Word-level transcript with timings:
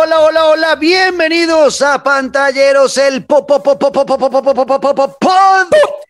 hola, 0.00 0.20
hola, 0.20 0.46
hola. 0.46 0.74
Bienvenidos 0.76 1.82
a 1.82 2.02
Pantalleros, 2.02 2.96
el 2.96 3.26
pop, 3.26 3.46
pop, 3.46 3.62
pop, 3.62 3.78
pop, 3.78 3.92
pop, 3.92 4.06
pop, 4.06 4.18
pop, 4.18 4.44
pop, 4.44 4.66
pop, 4.66 4.96
pop, 4.96 5.18
pop, 5.20 6.09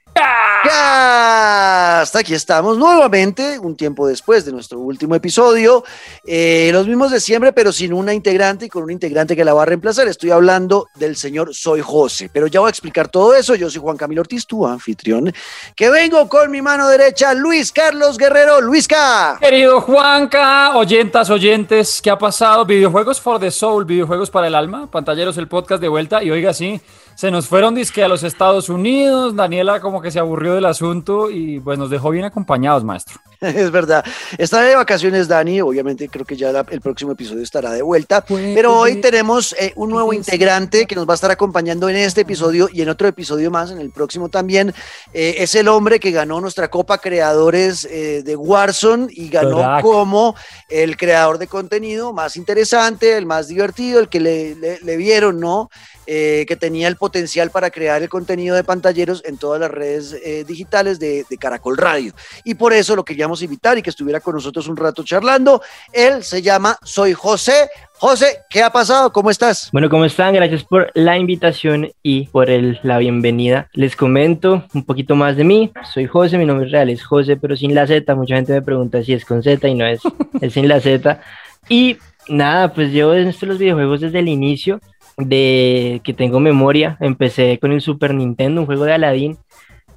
hasta 2.00 2.20
aquí 2.20 2.34
estamos 2.34 2.78
nuevamente, 2.78 3.58
un 3.58 3.76
tiempo 3.76 4.06
después 4.06 4.44
de 4.44 4.52
nuestro 4.52 4.78
último 4.78 5.14
episodio. 5.14 5.84
Eh, 6.24 6.70
los 6.72 6.86
mismos 6.86 7.10
de 7.10 7.20
siempre, 7.20 7.52
pero 7.52 7.72
sin 7.72 7.92
una 7.92 8.12
integrante 8.14 8.66
y 8.66 8.68
con 8.68 8.82
un 8.82 8.90
integrante 8.90 9.36
que 9.36 9.44
la 9.44 9.54
va 9.54 9.62
a 9.62 9.66
reemplazar. 9.66 10.08
Estoy 10.08 10.30
hablando 10.30 10.88
del 10.96 11.16
señor 11.16 11.54
Soy 11.54 11.80
José, 11.80 12.30
pero 12.32 12.46
ya 12.46 12.60
voy 12.60 12.68
a 12.68 12.70
explicar 12.70 13.08
todo 13.08 13.34
eso. 13.34 13.54
Yo 13.54 13.70
soy 13.70 13.80
Juan 13.80 13.96
Camilo 13.96 14.22
Ortiz, 14.22 14.46
tu 14.46 14.66
anfitrión, 14.66 15.32
que 15.76 15.90
vengo 15.90 16.28
con 16.28 16.50
mi 16.50 16.62
mano 16.62 16.88
derecha, 16.88 17.34
Luis 17.34 17.72
Carlos 17.72 18.16
Guerrero. 18.16 18.60
Luisca. 18.60 19.38
Querido 19.40 19.80
Juanca, 19.80 20.76
oyentas, 20.76 21.30
oyentes, 21.30 22.00
¿qué 22.02 22.10
ha 22.10 22.18
pasado? 22.18 22.64
Videojuegos 22.64 23.20
for 23.20 23.38
the 23.38 23.50
soul, 23.50 23.84
videojuegos 23.84 24.30
para 24.30 24.46
el 24.46 24.54
alma, 24.54 24.90
pantalleros, 24.90 25.36
el 25.38 25.48
podcast 25.48 25.80
de 25.80 25.88
vuelta. 25.88 26.22
Y 26.22 26.30
oiga, 26.30 26.52
sí 26.52 26.80
se 27.20 27.30
nos 27.30 27.48
fueron 27.48 27.74
disque 27.74 28.02
a 28.02 28.08
los 28.08 28.22
Estados 28.22 28.70
Unidos, 28.70 29.36
Daniela 29.36 29.78
como 29.80 30.00
que 30.00 30.10
se 30.10 30.18
aburrió 30.18 30.54
del 30.54 30.64
asunto 30.64 31.30
y 31.30 31.60
pues 31.60 31.78
nos 31.78 31.90
dejó 31.90 32.08
bien 32.08 32.24
acompañados, 32.24 32.82
maestro. 32.82 33.20
Es 33.60 33.70
verdad. 33.70 34.04
Está 34.36 34.60
de 34.60 34.76
vacaciones 34.76 35.26
Dani, 35.26 35.62
obviamente 35.62 36.08
creo 36.08 36.26
que 36.26 36.36
ya 36.36 36.50
el 36.70 36.80
próximo 36.80 37.12
episodio 37.12 37.42
estará 37.42 37.72
de 37.72 37.80
vuelta, 37.80 38.22
pero 38.26 38.78
hoy 38.78 39.00
tenemos 39.00 39.54
eh, 39.58 39.72
un 39.76 39.88
nuevo 39.90 40.12
integrante 40.12 40.86
que 40.86 40.94
nos 40.94 41.08
va 41.08 41.14
a 41.14 41.14
estar 41.14 41.30
acompañando 41.30 41.88
en 41.88 41.96
este 41.96 42.22
episodio 42.22 42.68
y 42.70 42.82
en 42.82 42.90
otro 42.90 43.08
episodio 43.08 43.50
más, 43.50 43.70
en 43.70 43.78
el 43.78 43.90
próximo 43.90 44.28
también. 44.28 44.74
Eh, 45.14 45.36
es 45.38 45.54
el 45.54 45.68
hombre 45.68 46.00
que 46.00 46.10
ganó 46.10 46.40
nuestra 46.40 46.68
Copa 46.68 46.98
Creadores 46.98 47.86
eh, 47.86 48.22
de 48.22 48.36
Warzone 48.36 49.08
y 49.10 49.30
ganó 49.30 49.80
como 49.80 50.34
el 50.68 50.98
creador 50.98 51.38
de 51.38 51.46
contenido 51.46 52.12
más 52.12 52.36
interesante, 52.36 53.16
el 53.16 53.24
más 53.24 53.48
divertido, 53.48 54.00
el 54.00 54.08
que 54.10 54.20
le, 54.20 54.54
le 54.54 54.96
vieron, 54.96 55.40
¿no? 55.40 55.70
Eh, 56.12 56.44
que 56.48 56.56
tenía 56.56 56.88
el 56.88 56.96
potencial 56.96 57.52
para 57.52 57.70
crear 57.70 58.02
el 58.02 58.08
contenido 58.08 58.56
de 58.56 58.64
pantalleros 58.64 59.22
en 59.24 59.38
todas 59.38 59.60
las 59.60 59.70
redes 59.70 60.16
eh, 60.24 60.42
digitales 60.44 60.98
de, 60.98 61.24
Caracol 61.38 61.76
Radio. 61.76 62.12
Y 62.42 62.54
por 62.54 62.72
eso 62.72 62.96
lo 62.96 63.04
queríamos 63.04 63.29
invitar 63.42 63.78
y 63.78 63.82
que 63.82 63.90
estuviera 63.90 64.20
con 64.20 64.34
nosotros 64.34 64.66
un 64.68 64.76
rato 64.76 65.04
charlando. 65.04 65.62
Él 65.92 66.22
se 66.22 66.42
llama 66.42 66.76
Soy 66.82 67.12
José. 67.12 67.70
José, 67.98 68.38
¿qué 68.48 68.62
ha 68.62 68.70
pasado? 68.70 69.12
¿Cómo 69.12 69.30
estás? 69.30 69.68
Bueno, 69.72 69.88
¿cómo 69.88 70.04
están? 70.04 70.34
Gracias 70.34 70.64
por 70.64 70.90
la 70.94 71.18
invitación 71.18 71.92
y 72.02 72.26
por 72.28 72.50
el, 72.50 72.80
la 72.82 72.98
bienvenida. 72.98 73.68
Les 73.72 73.94
comento 73.94 74.64
un 74.74 74.84
poquito 74.84 75.14
más 75.14 75.36
de 75.36 75.44
mí. 75.44 75.70
Soy 75.92 76.06
José, 76.06 76.38
mi 76.38 76.46
nombre 76.46 76.68
real 76.68 76.90
es 76.90 77.04
José, 77.04 77.36
pero 77.36 77.56
sin 77.56 77.74
la 77.74 77.86
Z. 77.86 78.14
Mucha 78.14 78.36
gente 78.36 78.52
me 78.52 78.62
pregunta 78.62 79.02
si 79.02 79.12
es 79.12 79.24
con 79.24 79.42
Z 79.42 79.68
y 79.68 79.74
no 79.74 79.86
es, 79.86 80.00
es 80.40 80.52
sin 80.52 80.66
la 80.66 80.80
Z. 80.80 81.20
Y 81.68 81.98
nada, 82.28 82.72
pues 82.72 82.90
llevo 82.90 83.14
en 83.14 83.26
los 83.26 83.58
videojuegos 83.58 84.00
desde 84.00 84.18
el 84.18 84.28
inicio 84.28 84.80
de 85.18 86.00
que 86.02 86.14
tengo 86.14 86.40
memoria. 86.40 86.96
Empecé 87.00 87.58
con 87.58 87.72
el 87.72 87.80
Super 87.80 88.14
Nintendo, 88.14 88.62
un 88.62 88.66
juego 88.66 88.84
de 88.84 88.94
Aladdin 88.94 89.38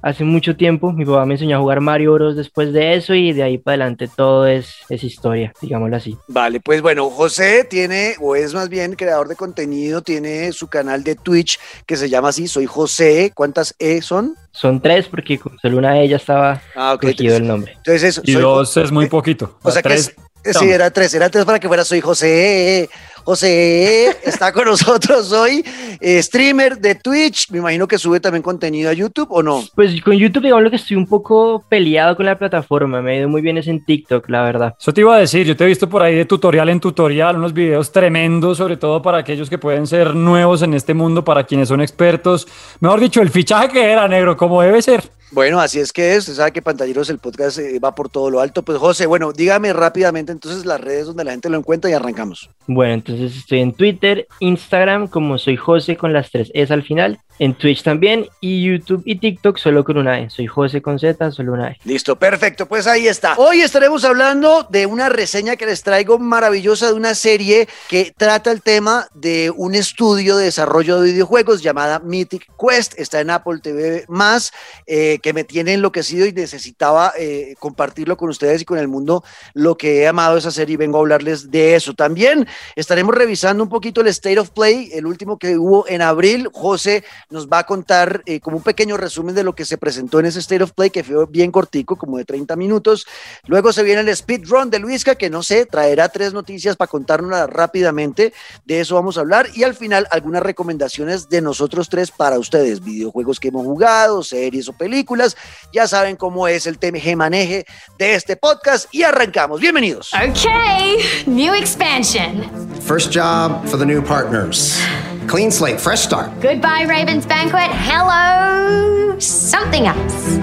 hace 0.04 0.22
mucho 0.22 0.54
tiempo. 0.54 0.92
Mi 0.92 1.04
papá 1.04 1.24
me 1.24 1.34
enseñó 1.34 1.56
a 1.56 1.60
jugar 1.60 1.80
Mario 1.80 2.12
Bros. 2.12 2.36
después 2.36 2.72
de 2.72 2.94
eso 2.94 3.14
y 3.14 3.32
de 3.32 3.42
ahí 3.42 3.58
para 3.58 3.74
adelante 3.76 4.08
todo 4.14 4.46
es, 4.46 4.76
es 4.90 5.02
historia, 5.02 5.52
digámoslo 5.60 5.96
así. 5.96 6.16
Vale, 6.28 6.60
pues 6.60 6.82
bueno, 6.82 7.08
José 7.08 7.64
tiene, 7.64 8.14
o 8.20 8.36
es 8.36 8.52
más 8.52 8.68
bien 8.68 8.94
creador 8.94 9.28
de 9.28 9.36
contenido, 9.36 10.02
tiene 10.02 10.52
su 10.52 10.68
canal 10.68 11.02
de 11.02 11.14
Twitch 11.14 11.58
que 11.86 11.96
se 11.96 12.10
llama 12.10 12.28
así, 12.28 12.46
Soy 12.46 12.66
José. 12.66 13.32
¿Cuántas 13.34 13.74
E 13.78 14.02
son? 14.02 14.36
Son 14.52 14.80
tres 14.80 15.08
porque 15.08 15.40
solo 15.60 15.78
una 15.78 15.94
de 15.94 16.02
ellas 16.02 16.20
estaba 16.20 16.60
ah, 16.76 16.98
el 17.02 17.46
nombre. 17.46 17.72
Entonces 17.76 18.02
eso, 18.04 18.22
y 18.24 18.32
dos 18.34 18.76
es 18.76 18.92
muy 18.92 19.06
poquito. 19.06 19.58
O 19.62 19.70
sea, 19.70 19.80
tres, 19.80 20.14
que 20.42 20.52
sí, 20.52 20.68
era 20.70 20.90
tres, 20.90 21.14
era 21.14 21.30
tres 21.30 21.46
para 21.46 21.58
que 21.58 21.66
fuera 21.66 21.84
Soy 21.84 22.02
José. 22.02 22.90
José 23.24 24.10
está 24.22 24.52
con 24.52 24.66
nosotros 24.66 25.32
hoy, 25.32 25.64
eh, 26.00 26.22
streamer 26.22 26.78
de 26.78 26.94
Twitch. 26.94 27.50
Me 27.50 27.58
imagino 27.58 27.88
que 27.88 27.96
sube 27.96 28.20
también 28.20 28.42
contenido 28.42 28.90
a 28.90 28.92
YouTube 28.92 29.28
o 29.30 29.42
no. 29.42 29.64
Pues 29.74 30.00
con 30.02 30.14
YouTube, 30.14 30.42
digamos 30.42 30.68
que 30.68 30.76
estoy 30.76 30.96
un 30.96 31.06
poco 31.06 31.64
peleado 31.68 32.16
con 32.16 32.26
la 32.26 32.38
plataforma. 32.38 33.00
Me 33.00 33.12
ha 33.12 33.16
ido 33.20 33.28
muy 33.28 33.40
bien 33.40 33.56
es 33.56 33.66
en 33.66 33.82
TikTok, 33.82 34.28
la 34.28 34.42
verdad. 34.42 34.74
Eso 34.78 34.92
te 34.92 35.00
iba 35.00 35.16
a 35.16 35.18
decir. 35.18 35.46
Yo 35.46 35.56
te 35.56 35.64
he 35.64 35.66
visto 35.66 35.88
por 35.88 36.02
ahí 36.02 36.14
de 36.14 36.26
tutorial 36.26 36.68
en 36.68 36.80
tutorial, 36.80 37.36
unos 37.36 37.54
videos 37.54 37.90
tremendos, 37.92 38.58
sobre 38.58 38.76
todo 38.76 39.00
para 39.00 39.18
aquellos 39.18 39.48
que 39.48 39.56
pueden 39.56 39.86
ser 39.86 40.14
nuevos 40.14 40.60
en 40.60 40.74
este 40.74 40.92
mundo, 40.92 41.24
para 41.24 41.44
quienes 41.44 41.68
son 41.68 41.80
expertos. 41.80 42.46
Mejor 42.80 43.00
dicho, 43.00 43.22
el 43.22 43.30
fichaje 43.30 43.68
que 43.68 43.90
era 43.90 44.06
negro, 44.06 44.36
como 44.36 44.60
debe 44.60 44.82
ser. 44.82 45.02
Bueno, 45.34 45.58
así 45.58 45.80
es 45.80 45.92
que 45.92 46.12
es. 46.12 46.20
Usted 46.20 46.34
sabe 46.34 46.52
que 46.52 46.62
Pantalleros, 46.62 47.10
el 47.10 47.18
podcast 47.18 47.58
eh, 47.58 47.80
va 47.80 47.92
por 47.92 48.08
todo 48.08 48.30
lo 48.30 48.38
alto. 48.38 48.62
Pues 48.62 48.78
José, 48.78 49.06
bueno, 49.06 49.32
dígame 49.32 49.72
rápidamente 49.72 50.30
entonces 50.30 50.64
las 50.64 50.80
redes 50.80 51.06
donde 51.06 51.24
la 51.24 51.32
gente 51.32 51.50
lo 51.50 51.58
encuentra 51.58 51.90
y 51.90 51.92
arrancamos. 51.92 52.50
Bueno, 52.68 52.94
entonces 52.94 53.36
estoy 53.36 53.58
en 53.58 53.72
Twitter, 53.72 54.28
Instagram, 54.38 55.08
como 55.08 55.36
soy 55.36 55.56
José 55.56 55.96
con 55.96 56.12
las 56.12 56.30
tres 56.30 56.52
es 56.54 56.70
al 56.70 56.84
final 56.84 57.18
en 57.38 57.54
Twitch 57.54 57.82
también 57.82 58.28
y 58.40 58.64
YouTube 58.64 59.02
y 59.04 59.16
TikTok 59.16 59.58
solo 59.58 59.84
con 59.84 59.96
una 59.96 60.20
E. 60.20 60.30
Soy 60.30 60.46
José 60.46 60.80
con 60.80 60.98
Z, 60.98 61.32
solo 61.32 61.52
una 61.52 61.70
E. 61.70 61.78
Listo, 61.84 62.16
perfecto, 62.16 62.66
pues 62.66 62.86
ahí 62.86 63.08
está. 63.08 63.34
Hoy 63.36 63.60
estaremos 63.60 64.04
hablando 64.04 64.66
de 64.70 64.86
una 64.86 65.08
reseña 65.08 65.56
que 65.56 65.66
les 65.66 65.82
traigo 65.82 66.18
maravillosa 66.18 66.88
de 66.88 66.92
una 66.94 67.14
serie 67.14 67.68
que 67.88 68.12
trata 68.16 68.52
el 68.52 68.62
tema 68.62 69.08
de 69.14 69.52
un 69.54 69.74
estudio 69.74 70.36
de 70.36 70.44
desarrollo 70.44 71.00
de 71.00 71.12
videojuegos 71.12 71.62
llamada 71.62 71.98
Mythic 71.98 72.46
Quest. 72.58 72.98
Está 72.98 73.20
en 73.20 73.30
Apple 73.30 73.60
TV 73.62 74.04
más, 74.08 74.52
eh, 74.86 75.18
que 75.22 75.32
me 75.32 75.44
tiene 75.44 75.74
enloquecido 75.74 76.26
y 76.26 76.32
necesitaba 76.32 77.12
eh, 77.18 77.54
compartirlo 77.58 78.16
con 78.16 78.28
ustedes 78.28 78.62
y 78.62 78.64
con 78.64 78.78
el 78.78 78.88
mundo 78.88 79.24
lo 79.54 79.76
que 79.76 80.02
he 80.02 80.08
amado 80.08 80.36
esa 80.36 80.50
serie 80.50 80.74
y 80.74 80.76
vengo 80.76 80.98
a 80.98 81.00
hablarles 81.00 81.50
de 81.50 81.74
eso. 81.74 81.94
También 81.94 82.46
estaremos 82.76 83.14
revisando 83.14 83.62
un 83.62 83.68
poquito 83.68 84.00
el 84.00 84.08
State 84.08 84.38
of 84.38 84.50
Play, 84.50 84.90
el 84.92 85.06
último 85.06 85.38
que 85.38 85.58
hubo 85.58 85.86
en 85.88 86.02
abril. 86.02 86.48
José 86.52 87.04
nos 87.30 87.48
va 87.48 87.58
a 87.58 87.64
contar 87.64 88.22
eh, 88.26 88.40
como 88.40 88.58
un 88.58 88.62
pequeño 88.62 88.96
resumen 88.96 89.34
de 89.34 89.44
lo 89.44 89.54
que 89.54 89.64
se 89.64 89.78
presentó 89.78 90.20
en 90.20 90.26
ese 90.26 90.40
State 90.40 90.62
of 90.62 90.72
Play, 90.72 90.90
que 90.90 91.04
fue 91.04 91.26
bien 91.26 91.50
cortico, 91.50 91.96
como 91.96 92.18
de 92.18 92.24
30 92.24 92.56
minutos. 92.56 93.06
Luego 93.46 93.72
se 93.72 93.82
viene 93.82 94.00
el 94.00 94.08
speed 94.10 94.48
run 94.48 94.70
de 94.70 94.78
Luisca, 94.78 95.14
que 95.14 95.30
no 95.30 95.42
sé, 95.42 95.66
traerá 95.66 96.08
tres 96.08 96.32
noticias 96.32 96.76
para 96.76 96.88
contarnos 96.88 97.48
rápidamente. 97.50 98.32
De 98.64 98.80
eso 98.80 98.94
vamos 98.94 99.16
a 99.16 99.20
hablar. 99.20 99.48
Y 99.54 99.64
al 99.64 99.74
final, 99.74 100.06
algunas 100.10 100.42
recomendaciones 100.42 101.28
de 101.28 101.40
nosotros 101.40 101.88
tres 101.88 102.10
para 102.10 102.38
ustedes: 102.38 102.82
videojuegos 102.82 103.40
que 103.40 103.48
hemos 103.48 103.64
jugado, 103.64 104.22
series 104.22 104.68
o 104.68 104.72
películas. 104.72 105.36
Ya 105.72 105.86
saben 105.86 106.16
cómo 106.16 106.48
es 106.48 106.66
el 106.66 106.78
TMG 106.78 107.16
maneje 107.16 107.66
de 107.98 108.14
este 108.14 108.36
podcast. 108.36 108.92
Y 108.92 109.02
arrancamos. 109.02 109.60
Bienvenidos. 109.60 110.12
Ok, 110.14 111.26
new 111.26 111.54
expansion. 111.54 112.48
First 112.82 113.12
job 113.12 113.66
for 113.68 113.78
the 113.78 113.86
new 113.86 114.02
partners. 114.02 114.78
Clean 115.26 115.50
slate, 115.50 115.80
fresh 115.80 116.00
start. 116.00 116.30
Goodbye, 116.40 116.84
Raven's 116.86 117.26
Banquet. 117.26 117.70
Hello, 117.70 119.18
something 119.18 119.86
else. 119.86 120.40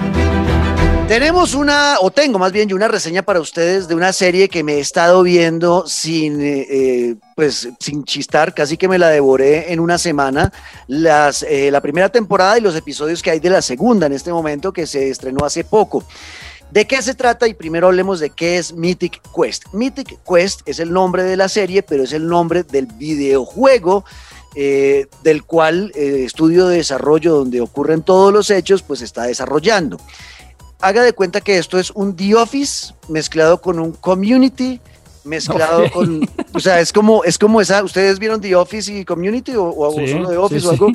Tenemos 1.08 1.54
una, 1.54 1.96
o 2.00 2.10
tengo 2.10 2.38
más 2.38 2.52
bien, 2.52 2.72
una 2.72 2.88
reseña 2.88 3.22
para 3.22 3.38
ustedes 3.38 3.86
de 3.86 3.94
una 3.94 4.14
serie 4.14 4.48
que 4.48 4.62
me 4.62 4.74
he 4.74 4.80
estado 4.80 5.22
viendo 5.22 5.86
sin, 5.86 6.40
eh, 6.40 6.66
eh, 6.70 7.16
pues, 7.36 7.68
sin 7.80 8.04
chistar, 8.04 8.54
casi 8.54 8.78
que 8.78 8.88
me 8.88 8.98
la 8.98 9.10
devoré 9.10 9.72
en 9.72 9.80
una 9.80 9.98
semana. 9.98 10.50
Las, 10.86 11.42
eh, 11.42 11.70
la 11.70 11.82
primera 11.82 12.08
temporada 12.08 12.56
y 12.56 12.62
los 12.62 12.74
episodios 12.76 13.20
que 13.20 13.30
hay 13.30 13.40
de 13.40 13.50
la 13.50 13.60
segunda 13.60 14.06
en 14.06 14.14
este 14.14 14.32
momento, 14.32 14.72
que 14.72 14.86
se 14.86 15.10
estrenó 15.10 15.44
hace 15.44 15.64
poco. 15.64 16.02
¿De 16.70 16.86
qué 16.86 17.02
se 17.02 17.14
trata? 17.14 17.46
Y 17.46 17.52
primero 17.52 17.88
hablemos 17.88 18.18
de 18.18 18.30
qué 18.30 18.56
es 18.56 18.72
Mythic 18.72 19.20
Quest. 19.36 19.64
Mythic 19.74 20.18
Quest 20.26 20.62
es 20.64 20.78
el 20.78 20.90
nombre 20.90 21.24
de 21.24 21.36
la 21.36 21.50
serie, 21.50 21.82
pero 21.82 22.04
es 22.04 22.14
el 22.14 22.26
nombre 22.26 22.62
del 22.62 22.86
videojuego 22.86 24.06
eh, 24.54 25.06
del 25.22 25.44
cual 25.44 25.92
el 25.94 26.14
eh, 26.14 26.24
estudio 26.24 26.66
de 26.66 26.76
desarrollo 26.76 27.34
donde 27.34 27.60
ocurren 27.60 28.02
todos 28.02 28.32
los 28.32 28.50
hechos, 28.50 28.82
pues 28.82 29.00
está 29.00 29.24
desarrollando. 29.24 29.98
Haga 30.80 31.02
de 31.02 31.12
cuenta 31.12 31.40
que 31.40 31.58
esto 31.58 31.78
es 31.78 31.90
un 31.92 32.16
The 32.16 32.34
Office 32.34 32.94
mezclado 33.08 33.60
con 33.60 33.78
un 33.78 33.92
Community, 33.92 34.80
mezclado 35.24 35.90
con, 35.90 36.28
o 36.52 36.60
sea, 36.60 36.80
es 36.80 36.92
como, 36.92 37.24
es 37.24 37.38
como 37.38 37.60
esa, 37.60 37.82
¿ustedes 37.82 38.18
vieron 38.18 38.40
The 38.40 38.54
Office 38.56 38.92
y 38.92 39.04
Community 39.04 39.52
o, 39.56 39.72
solo 40.06 40.28
The 40.28 40.36
Office 40.36 40.66
o 40.66 40.70
algo? 40.70 40.88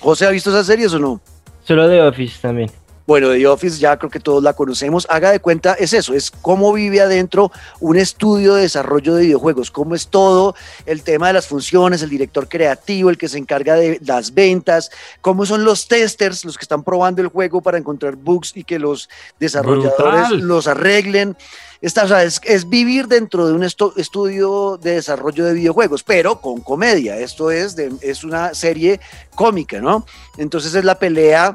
¿José 0.00 0.26
ha 0.26 0.30
visto 0.30 0.50
esas 0.50 0.66
series 0.66 0.92
o 0.94 0.98
no? 0.98 1.20
Solo 1.64 1.88
The 1.88 2.02
Office 2.02 2.38
también. 2.40 2.70
Bueno, 3.06 3.30
The 3.30 3.46
Office 3.46 3.78
ya 3.78 3.96
creo 3.96 4.10
que 4.10 4.20
todos 4.20 4.42
la 4.42 4.52
conocemos. 4.52 5.06
Haga 5.10 5.32
de 5.32 5.40
cuenta, 5.40 5.74
es 5.74 5.92
eso, 5.92 6.14
es 6.14 6.30
cómo 6.30 6.72
vive 6.72 7.00
adentro 7.00 7.50
un 7.80 7.96
estudio 7.96 8.54
de 8.54 8.62
desarrollo 8.62 9.14
de 9.14 9.22
videojuegos, 9.22 9.70
cómo 9.70 9.94
es 9.94 10.08
todo 10.08 10.54
el 10.86 11.02
tema 11.02 11.26
de 11.28 11.32
las 11.32 11.46
funciones, 11.46 12.02
el 12.02 12.10
director 12.10 12.48
creativo, 12.48 13.10
el 13.10 13.18
que 13.18 13.28
se 13.28 13.38
encarga 13.38 13.74
de 13.74 13.98
las 14.04 14.34
ventas, 14.34 14.90
cómo 15.20 15.46
son 15.46 15.64
los 15.64 15.88
testers, 15.88 16.44
los 16.44 16.56
que 16.56 16.64
están 16.64 16.84
probando 16.84 17.22
el 17.22 17.28
juego 17.28 17.60
para 17.60 17.78
encontrar 17.78 18.16
bugs 18.16 18.56
y 18.56 18.64
que 18.64 18.78
los 18.78 19.08
desarrolladores 19.40 20.30
los 20.30 20.66
arreglen. 20.68 21.36
Esta, 21.80 22.04
o 22.04 22.08
sea, 22.08 22.22
es, 22.22 22.40
es, 22.44 22.68
vivir 22.68 23.08
dentro 23.08 23.48
de 23.48 23.54
un 23.54 23.64
estudio 23.64 24.78
de 24.80 24.92
desarrollo 24.92 25.44
de 25.44 25.54
videojuegos, 25.54 26.04
pero 26.04 26.40
con 26.40 26.60
comedia. 26.60 27.16
Esto 27.18 27.50
es, 27.50 27.74
de, 27.74 27.92
es 28.02 28.22
una 28.22 28.54
serie 28.54 29.00
cómica, 29.34 29.80
¿no? 29.80 30.06
Entonces 30.38 30.76
es 30.76 30.84
la 30.84 30.96
pelea 30.96 31.54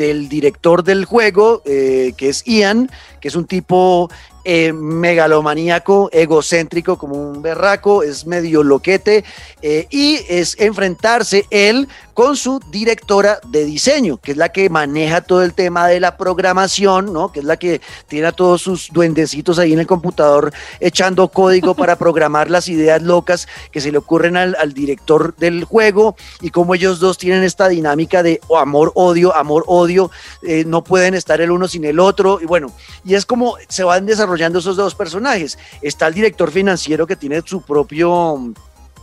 del 0.00 0.30
director 0.30 0.82
del 0.82 1.04
juego, 1.04 1.62
eh, 1.66 2.14
que 2.16 2.30
es 2.30 2.42
Ian, 2.46 2.90
que 3.20 3.28
es 3.28 3.34
un 3.34 3.44
tipo 3.44 4.10
eh, 4.52 4.72
megalomaníaco, 4.72 6.10
egocéntrico 6.12 6.98
como 6.98 7.14
un 7.14 7.40
berraco, 7.40 8.02
es 8.02 8.26
medio 8.26 8.64
loquete 8.64 9.24
eh, 9.62 9.86
y 9.90 10.18
es 10.28 10.56
enfrentarse 10.58 11.46
él 11.50 11.86
con 12.14 12.36
su 12.36 12.60
directora 12.68 13.38
de 13.46 13.64
diseño, 13.64 14.16
que 14.16 14.32
es 14.32 14.36
la 14.36 14.48
que 14.48 14.68
maneja 14.68 15.20
todo 15.20 15.44
el 15.44 15.54
tema 15.54 15.86
de 15.86 16.00
la 16.00 16.16
programación, 16.16 17.12
¿no? 17.12 17.30
Que 17.30 17.38
es 17.38 17.44
la 17.46 17.58
que 17.58 17.80
tiene 18.08 18.26
a 18.26 18.32
todos 18.32 18.60
sus 18.60 18.90
duendecitos 18.92 19.60
ahí 19.60 19.72
en 19.72 19.78
el 19.78 19.86
computador 19.86 20.52
echando 20.80 21.28
código 21.28 21.76
para 21.76 21.96
programar 21.98 22.50
las 22.50 22.68
ideas 22.68 23.00
locas 23.02 23.46
que 23.70 23.80
se 23.80 23.92
le 23.92 23.98
ocurren 23.98 24.36
al, 24.36 24.74
director 24.74 25.36
del 25.36 25.62
juego 25.64 26.16
y 26.40 26.50
como 26.50 26.74
ellos 26.74 26.98
dos 26.98 27.18
tienen 27.18 27.44
esta 27.44 27.68
dinámica 27.68 28.24
de 28.24 28.40
amor-odio, 28.58 29.34
amor-odio, 29.34 30.10
eh, 30.42 30.64
no 30.66 30.82
pueden 30.82 31.14
estar 31.14 31.40
el 31.40 31.52
uno 31.52 31.68
sin 31.68 31.84
el 31.84 32.00
otro 32.00 32.40
y 32.40 32.46
bueno, 32.46 32.72
y 33.04 33.14
es 33.14 33.24
como 33.24 33.56
se 33.68 33.84
van 33.84 34.06
desarrollando 34.06 34.39
esos 34.58 34.76
dos 34.76 34.94
personajes. 34.94 35.58
Está 35.82 36.06
el 36.06 36.14
director 36.14 36.50
financiero 36.50 37.06
que 37.06 37.16
tiene 37.16 37.42
su 37.44 37.62
propio 37.62 38.52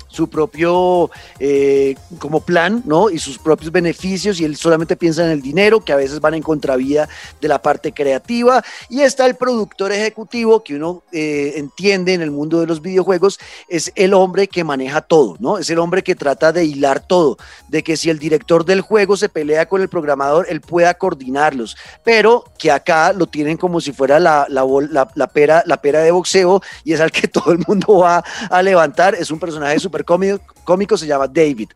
su 0.07 0.29
propio 0.29 1.09
eh, 1.39 1.95
como 2.19 2.41
plan, 2.41 2.81
¿no? 2.85 3.09
Y 3.09 3.19
sus 3.19 3.37
propios 3.37 3.71
beneficios 3.71 4.39
y 4.39 4.45
él 4.45 4.55
solamente 4.55 4.95
piensa 4.95 5.25
en 5.25 5.31
el 5.31 5.41
dinero, 5.41 5.81
que 5.81 5.93
a 5.93 5.95
veces 5.95 6.19
van 6.19 6.33
en 6.33 6.43
contravía 6.43 7.07
de 7.41 7.47
la 7.47 7.61
parte 7.61 7.91
creativa. 7.91 8.63
Y 8.89 9.01
está 9.01 9.25
el 9.25 9.35
productor 9.35 9.91
ejecutivo, 9.91 10.63
que 10.63 10.75
uno 10.75 11.03
eh, 11.11 11.53
entiende 11.55 12.13
en 12.13 12.21
el 12.21 12.31
mundo 12.31 12.59
de 12.59 12.67
los 12.67 12.81
videojuegos, 12.81 13.39
es 13.67 13.91
el 13.95 14.13
hombre 14.13 14.47
que 14.47 14.63
maneja 14.63 15.01
todo, 15.01 15.35
¿no? 15.39 15.57
Es 15.57 15.69
el 15.69 15.79
hombre 15.79 16.03
que 16.03 16.15
trata 16.15 16.51
de 16.51 16.65
hilar 16.65 17.05
todo, 17.05 17.37
de 17.67 17.83
que 17.83 17.97
si 17.97 18.09
el 18.09 18.19
director 18.19 18.65
del 18.65 18.81
juego 18.81 19.17
se 19.17 19.29
pelea 19.29 19.67
con 19.67 19.81
el 19.81 19.89
programador, 19.89 20.47
él 20.49 20.61
pueda 20.61 20.93
coordinarlos, 20.93 21.77
pero 22.03 22.45
que 22.57 22.71
acá 22.71 23.13
lo 23.13 23.27
tienen 23.27 23.57
como 23.57 23.81
si 23.81 23.91
fuera 23.91 24.19
la, 24.19 24.47
la, 24.49 25.27
pera, 25.27 25.63
la 25.65 25.77
pera 25.77 25.99
de 26.01 26.11
boxeo 26.11 26.61
y 26.83 26.93
es 26.93 26.99
al 26.99 27.11
que 27.11 27.27
todo 27.27 27.51
el 27.51 27.59
mundo 27.67 27.99
va 27.99 28.23
a 28.49 28.61
levantar. 28.61 29.15
Es 29.15 29.31
un 29.31 29.39
personaje 29.39 29.79
súper 29.79 29.96
cómico, 30.05 30.97
se 30.97 31.07
llama 31.07 31.27
David. 31.27 31.69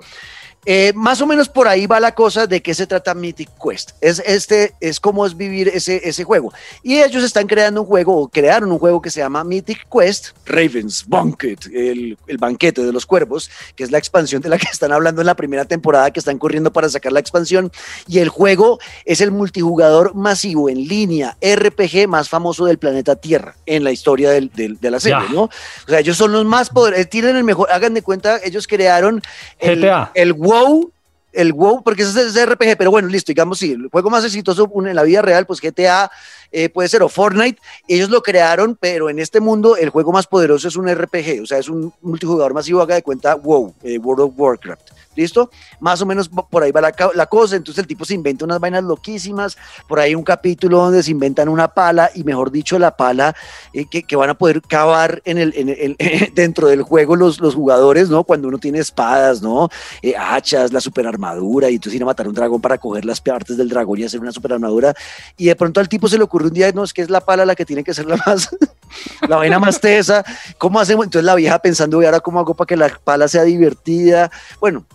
Eh, 0.66 0.94
más 0.96 1.20
o 1.22 1.26
menos 1.26 1.50
por 1.50 1.68
ahí 1.68 1.88
va 1.88 2.00
la 2.00 2.14
cosa 2.14 2.46
de 2.46 2.62
qué 2.62 2.74
se 2.74 2.86
trata 2.86 3.16
Mythic 3.16 3.50
Quest. 3.62 3.92
Es, 4.00 4.22
este, 4.26 4.76
es 4.80 5.00
cómo 5.00 5.26
es 5.26 5.36
vivir 5.36 5.68
ese, 5.70 6.02
ese 6.08 6.24
juego. 6.24 6.54
Y 6.84 7.02
ellos 7.02 7.24
están 7.24 7.48
creando 7.48 7.82
un 7.82 7.88
juego, 7.88 8.16
o 8.16 8.28
crearon 8.28 8.72
un 8.72 8.78
juego 8.78 9.02
que 9.02 9.10
se 9.10 9.22
llama 9.22 9.44
Mythic 9.44 9.88
Quest, 9.90 10.30
Ravens 10.46 11.06
Banquet, 11.08 11.66
el, 11.74 12.18
el, 12.28 12.38
banquete 12.38 12.84
de 12.84 12.94
los 12.94 13.06
cuervos, 13.06 13.50
que 13.76 13.84
es 13.84 13.92
la 13.92 13.98
expansión 13.98 14.42
de 14.42 14.50
la 14.50 14.58
que 14.58 14.68
están 14.72 14.92
hablando 14.92 15.22
en 15.22 15.28
la 15.28 15.36
primera 15.36 15.66
temporada, 15.66 16.12
que 16.12 16.20
están 16.20 16.38
corriendo 16.38 16.72
para 16.72 16.90
sacar 16.90 17.12
la 17.12 17.20
expansión. 17.20 17.72
Y 18.08 18.20
el 18.20 18.30
juego 18.30 18.80
es 19.06 19.22
el 19.22 19.32
multijugador 19.32 20.14
masivo 20.14 20.70
en 20.70 20.88
línea, 20.88 21.38
RPG 21.42 22.08
más 22.08 22.30
famoso 22.30 22.66
del 22.66 22.78
planeta 22.78 23.16
Tierra 23.16 23.56
en 23.66 23.84
la 23.84 23.92
historia 23.92 24.30
del, 24.30 24.52
de 24.54 24.92
la 24.92 25.00
serie, 25.00 25.28
¿no? 25.34 25.44
O 25.44 25.50
sea, 25.88 26.00
ellos 26.00 26.18
son 26.18 26.32
los 26.32 26.46
más 26.46 26.70
poderosos, 26.70 27.10
tienen 27.10 27.36
el 27.36 27.44
mejor, 27.44 27.72
hagan 27.72 27.94
de 27.94 28.02
cuenta, 28.02 28.40
ellos 28.44 28.68
crearon 28.68 29.22
el, 29.60 29.90
el 30.14 30.34
WoW, 30.52 30.92
el 31.34 31.54
WoW, 31.54 31.82
porque 31.84 32.04
ese 32.04 32.28
es 32.28 32.46
RPG, 32.46 32.78
pero 32.78 32.92
bueno, 32.92 33.08
listo, 33.08 33.32
digamos, 33.32 33.60
sí, 33.60 33.72
el 33.72 33.88
juego 33.90 34.10
más 34.10 34.26
exitoso 34.26 34.70
en 34.86 34.96
la 34.96 35.04
vida 35.04 35.22
real, 35.22 35.46
pues 35.46 35.62
GTA 35.62 36.12
eh, 36.52 36.70
puede 36.70 36.90
ser 36.90 37.04
o 37.04 37.10
Fortnite, 37.10 37.62
ellos 37.88 38.10
lo 38.10 38.22
crearon, 38.22 38.78
pero 38.80 39.10
en 39.10 39.20
este 39.20 39.40
mundo 39.40 39.78
el 39.78 39.90
juego 39.90 40.12
más 40.12 40.28
poderoso 40.28 40.68
es 40.68 40.76
un 40.76 40.94
RPG, 40.94 41.42
o 41.42 41.46
sea, 41.46 41.58
es 41.58 41.70
un 41.70 41.94
multijugador 42.02 42.54
masivo, 42.54 42.82
haga 42.82 42.96
de 42.96 43.04
cuenta 43.04 43.36
WoW, 43.36 43.74
eh, 43.84 43.98
World 43.98 44.26
of 44.26 44.34
Warcraft. 44.36 44.92
¿Listo? 45.16 45.50
Más 45.80 46.02
o 46.02 46.06
menos 46.06 46.30
por 46.30 46.64
ahí 46.64 46.72
va 46.72 46.82
la, 46.82 47.26
cosa. 47.26 47.56
Entonces 47.56 47.82
el 47.82 47.88
tipo 47.88 48.06
se 48.06 48.14
inventa 48.14 48.46
unas 48.46 48.60
vainas 48.60 48.84
loquísimas. 48.84 49.58
Por 49.88 50.00
ahí 50.00 50.16
un 50.16 50.24
capítulo 50.24 50.78
donde 50.78 51.04
se 51.04 51.12
inventan 51.12 51.50
una 51.50 51.68
pala 51.68 52.10
y 52.16 52.24
mejor 52.24 52.52
dicho 52.52 52.80
la 52.80 52.96
pala 52.96 53.36
eh, 53.74 53.86
que, 53.86 54.16
van 54.16 54.30
a 54.30 54.34
poder 54.36 54.62
cavar 54.62 55.22
en 55.26 55.38
el, 55.38 55.54
en 55.56 55.98
dentro 56.36 56.68
del 56.68 56.84
juego 56.84 57.16
los, 57.16 57.40
los 57.40 57.56
jugadores, 57.56 58.10
¿no? 58.10 58.24
Cuando 58.24 58.48
uno 58.48 58.58
tiene 58.58 58.80
espadas, 58.80 59.42
¿no? 59.42 59.70
Eh, 60.02 60.14
hachas, 60.18 60.72
la 60.72 60.80
super 60.80 61.08
armadura 61.08 61.70
y 61.70 61.76
entonces 61.76 61.96
ir 61.96 62.04
a 62.04 62.06
matar 62.06 62.28
un 62.28 62.34
dragón 62.34 62.62
para 62.62 62.78
coger 62.78 63.06
las 63.06 63.20
partes 63.20 63.58
del 63.58 63.70
dragón 63.70 64.00
y 64.00 64.04
hacer 64.04 64.20
una 64.20 64.32
super 64.32 64.54
armadura. 64.54 64.94
Y 65.38 65.46
de 65.46 65.56
pronto 65.56 65.80
al 65.80 65.90
tipo 65.90 66.08
se 66.08 66.18
le 66.18 66.24
ocurre 66.24 66.48
un 66.48 66.54
día, 66.54 66.72
no, 66.72 66.84
es 66.84 66.94
que 66.94 67.02
es 67.02 67.10
la 67.10 67.22
pala 67.22 67.46
la 67.46 67.56
que 67.56 67.66
tiene 67.66 67.84
que 67.84 67.94
ser 67.94 68.06
la 68.06 68.18
más, 68.26 68.50
la 69.28 69.38
vaina 69.38 69.60
más 69.60 69.80
tesa. 69.80 70.24
¿Cómo 70.58 70.80
hacemos? 70.80 71.06
Entonces 71.06 71.26
la 71.26 71.36
vieja 71.36 71.60
pensando, 71.60 72.02
¿y 72.02 72.06
ahora 72.06 72.20
cómo 72.20 72.40
hago 72.40 72.54
para 72.54 72.68
que 72.68 72.78
la 72.78 72.90
pala 73.04 73.28
sea 73.28 73.44
divertida? 73.44 74.32
Bueno, 74.60 74.86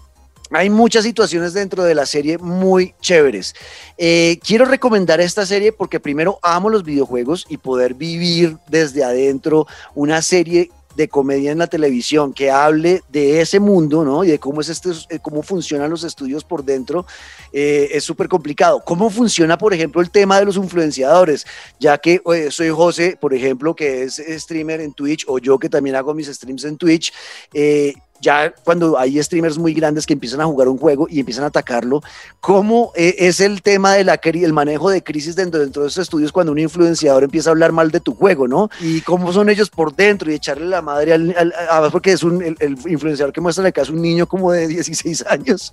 hay 0.51 0.71
muchas 0.71 1.05
situaciones 1.05 1.55
dentro 1.55 1.83
de 1.83 1.95
la 1.95 2.07
serie 2.07 2.39
muy 2.39 2.95
chéveres. 3.01 3.55
Eh, 3.99 4.39
quiero 4.45 4.65
recomendar 4.65 5.21
esta 5.21 5.45
serie 5.45 5.73
porque 5.73 5.99
primero 5.99 6.39
amo 6.43 6.71
los 6.71 6.85
videojuegos 6.85 7.47
y 7.49 7.57
poder 7.57 7.95
vivir 7.95 8.57
desde 8.69 9.03
adentro 9.03 9.67
una 9.95 10.23
serie 10.23 10.71
de 10.97 11.09
comedia 11.09 11.53
en 11.53 11.59
la 11.59 11.67
televisión 11.67 12.33
que 12.33 12.51
hable 12.51 13.03
de 13.11 13.41
ese 13.41 13.61
mundo, 13.61 14.05
¿no? 14.05 14.25
Y 14.25 14.29
de 14.29 14.39
cómo 14.39 14.61
es 14.61 14.69
este, 14.69 14.91
eh, 15.11 15.19
cómo 15.21 15.43
funcionan 15.43 15.91
los 15.91 16.05
estudios 16.05 16.45
por 16.45 16.65
dentro, 16.65 17.07
eh, 17.53 17.91
es 17.93 18.05
súper 18.05 18.29
complicado. 18.29 18.83
¿Cómo 18.85 19.11
funciona, 19.11 19.59
por 19.59 19.75
ejemplo, 19.75 20.01
el 20.01 20.11
tema 20.11 20.39
de 20.39 20.47
los 20.47 20.57
influenciadores? 20.57 21.47
Ya 21.79 21.99
que 21.99 22.21
soy 22.51 22.71
José, 22.71 23.17
por 23.21 23.35
ejemplo, 23.35 23.75
que 23.75 24.05
es 24.05 24.23
streamer 24.39 24.81
en 24.81 24.93
Twitch, 24.95 25.25
o 25.29 25.39
yo 25.39 25.59
que 25.59 25.69
también 25.69 25.97
hago 25.97 26.15
mis 26.15 26.29
streams 26.29 26.65
en 26.65 26.77
Twitch, 26.77 27.13
ya 28.27 28.53
cuando 28.65 28.99
hay 28.99 29.23
streamers 29.23 29.57
muy 29.57 29.73
grandes 29.73 30.05
que 30.05 30.15
empiezan 30.15 30.41
a 30.41 30.47
jugar 30.47 30.67
un 30.67 30.79
juego 30.79 31.07
y 31.09 31.21
empiezan 31.21 31.45
a 31.45 31.47
atacarlo, 31.47 32.03
¿cómo 32.41 32.91
eh, 32.97 33.15
es 33.19 33.39
el 33.41 33.63
tema 33.63 33.95
de 33.95 34.03
la 34.03 34.21
el 34.25 34.53
manejo 34.53 34.91
de 34.91 35.05
crisis 35.05 35.37
dentro, 35.37 35.61
dentro 35.61 35.83
de 35.83 35.89
esos 35.89 36.03
estudios 36.03 36.33
cuando 36.33 36.51
un 36.51 36.59
influenciador 36.59 37.23
empieza 37.23 37.51
a 37.51 37.53
hablar 37.53 37.71
mal 37.71 37.93
de 37.93 38.01
tu 38.01 38.15
juego, 38.15 38.49
¿no? 38.49 38.69
Y 38.81 39.01
cómo 39.03 39.33
son 39.33 39.49
ellos 39.49 39.71
por 39.71 39.95
dentro 39.95 40.31
y 40.31 40.35
echarle 40.35 40.67
la 40.67 40.83
madre 40.83 41.13
al, 41.13 41.35
al, 41.39 41.91
porque 41.93 42.11
es 42.13 42.25
un, 42.25 42.43
el, 42.43 42.77
influenciador 42.87 43.33
que 43.33 43.41
muestra 43.41 43.69
acá 43.69 43.83
es 43.83 43.91
un 43.91 44.03
niño 44.03 44.27
como 44.27 44.51
de 44.51 44.67
16 44.67 45.25
años, 45.29 45.73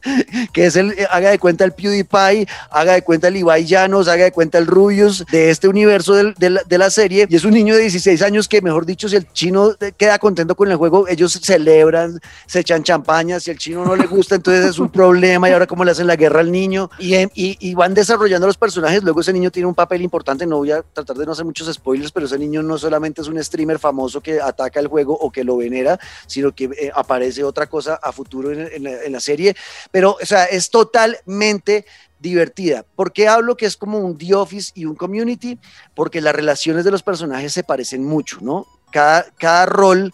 que 0.54 0.68
es 0.68 0.76
el, 0.76 0.92
eh, 0.92 1.08
haga 1.10 1.32
de 1.32 1.40
cuenta 1.40 1.66
el 1.66 1.72
PewDiePie, 1.72 2.48
haga 2.70 2.94
de 2.94 3.02
cuenta 3.02 3.30
el 3.30 3.38
Ibai 3.38 3.66
Llanos, 3.66 4.08
haga 4.08 4.26
de 4.26 4.32
cuenta 4.32 4.60
el 4.60 4.68
Rubius 4.68 5.26
de 5.32 5.50
este 5.50 5.68
universo 5.68 6.14
de, 6.14 6.34
de, 6.38 6.50
la, 6.52 6.62
de 6.64 6.78
la 6.78 6.92
serie, 6.92 7.26
y 7.28 7.36
es 7.36 7.44
un 7.44 7.54
niño 7.56 7.76
de 7.76 7.82
16 7.82 8.22
años 8.22 8.48
que, 8.48 8.62
mejor 8.62 8.86
dicho, 8.86 9.10
si 9.10 9.16
el 9.16 9.28
chino 9.34 9.76
queda 9.98 10.20
contento 10.20 10.56
con 10.56 10.70
el 10.70 10.78
juego, 10.78 11.08
ellos 11.08 11.40
celebran, 11.42 12.20
se 12.46 12.60
echan 12.60 12.84
champaña, 12.84 13.40
si 13.40 13.52
el 13.52 13.58
chino 13.58 13.86
no 13.86 13.96
le 13.96 14.06
gusta, 14.06 14.36
entonces 14.36 14.66
es 14.66 14.80
un 14.80 14.90
problema 14.90 15.50
y 15.50 15.54
ahora 15.54 15.68
cómo 15.68 15.84
le 15.84 15.92
hacen 15.92 16.08
la 16.08 16.16
guerra 16.16 16.42
al 16.42 16.52
niño 16.52 16.90
y, 17.00 17.74
van 17.74 17.94
desarrollando 17.94 18.48
los 18.48 18.58
personajes, 18.58 19.04
luego 19.04 19.22
ese 19.22 19.34
niño 19.34 19.52
tiene 19.52 19.68
un 19.68 19.76
papel 19.76 20.02
importante, 20.02 20.46
no 20.46 20.58
voy 20.58 20.72
a 20.72 20.82
tratar 20.82 21.18
de 21.18 21.26
no 21.26 21.32
hacer 21.32 21.46
muchos 21.46 21.74
spoilers, 21.74 22.12
pero 22.12 22.26
ese 22.26 22.38
niño 22.38 22.62
no 22.62 22.78
solamente 22.78 23.22
es 23.22 23.28
un 23.28 23.44
streamer 23.44 23.80
famoso 23.80 24.22
que 24.22 24.40
ataca 24.40 24.80
el 24.80 24.88
juego 24.88 25.18
o 25.18 25.32
que 25.32 25.44
lo 25.44 25.58
venera, 25.58 26.00
sino 26.28 26.54
que 26.54 26.66
eh, 26.66 26.92
aparece 26.94 27.44
otra 27.44 27.68
cosa 27.68 28.00
a 28.02 28.12
futuro 28.12 28.52
en, 28.52 28.88
en, 28.88 29.12
la, 29.12 29.20
serie, 29.20 29.56
pero 29.92 30.18
o 30.22 30.26
sea, 30.26 30.46
es 30.46 30.70
totalmente 30.70 31.86
divertida. 32.24 32.86
¿Por 32.96 33.12
qué 33.12 33.28
hablo 33.28 33.56
que 33.56 33.66
es 33.66 33.78
como 33.78 34.00
un 34.00 34.18
The 34.18 34.34
Office 34.34 34.72
y 34.74 34.86
un 34.86 34.96
Community? 34.96 35.60
Porque 35.94 36.22
las 36.22 36.34
relaciones 36.34 36.86
de 36.86 36.92
los 36.92 37.04
personajes 37.04 37.54
se 37.54 37.64
parecen 37.64 38.04
mucho, 38.04 38.38
¿no? 38.42 38.66
Cada, 38.92 39.26
cada 39.38 39.66
rol 39.66 40.14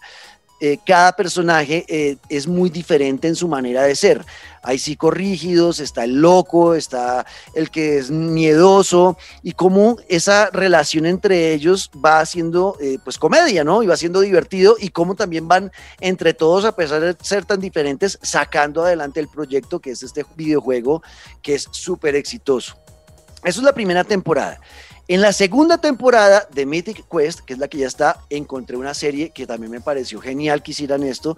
eh, 0.60 0.78
cada 0.84 1.12
personaje 1.12 1.86
eh, 1.88 2.18
es 2.28 2.46
muy 2.46 2.68
diferente 2.68 3.26
en 3.28 3.34
su 3.34 3.48
manera 3.48 3.82
de 3.84 3.96
ser. 3.96 4.24
Hay 4.62 4.78
psicorrígidos, 4.78 5.80
está 5.80 6.04
el 6.04 6.20
loco, 6.20 6.74
está 6.74 7.24
el 7.54 7.70
que 7.70 7.96
es 7.96 8.10
miedoso 8.10 9.16
y 9.42 9.52
cómo 9.52 9.96
esa 10.06 10.50
relación 10.50 11.06
entre 11.06 11.54
ellos 11.54 11.90
va 12.04 12.20
haciendo 12.20 12.76
eh, 12.78 12.98
pues 13.02 13.16
comedia, 13.16 13.64
¿no? 13.64 13.82
Y 13.82 13.86
va 13.86 13.96
siendo 13.96 14.20
divertido 14.20 14.76
y 14.78 14.90
cómo 14.90 15.14
también 15.14 15.48
van 15.48 15.72
entre 15.98 16.34
todos, 16.34 16.66
a 16.66 16.76
pesar 16.76 17.00
de 17.00 17.16
ser 17.22 17.46
tan 17.46 17.58
diferentes, 17.58 18.18
sacando 18.20 18.84
adelante 18.84 19.18
el 19.18 19.28
proyecto 19.28 19.80
que 19.80 19.92
es 19.92 20.02
este 20.02 20.26
videojuego 20.36 21.02
que 21.40 21.54
es 21.54 21.68
súper 21.70 22.16
exitoso. 22.16 22.76
Eso 23.42 23.60
es 23.60 23.64
la 23.64 23.72
primera 23.72 24.04
temporada. 24.04 24.60
En 25.10 25.20
la 25.20 25.32
segunda 25.32 25.78
temporada 25.78 26.46
de 26.54 26.66
Mythic 26.66 27.04
Quest, 27.10 27.40
que 27.40 27.54
es 27.54 27.58
la 27.58 27.66
que 27.66 27.78
ya 27.78 27.88
está, 27.88 28.20
encontré 28.30 28.76
una 28.76 28.94
serie 28.94 29.30
que 29.30 29.44
también 29.44 29.72
me 29.72 29.80
pareció 29.80 30.20
genial 30.20 30.62
que 30.62 30.70
hicieran 30.70 31.02
esto, 31.02 31.36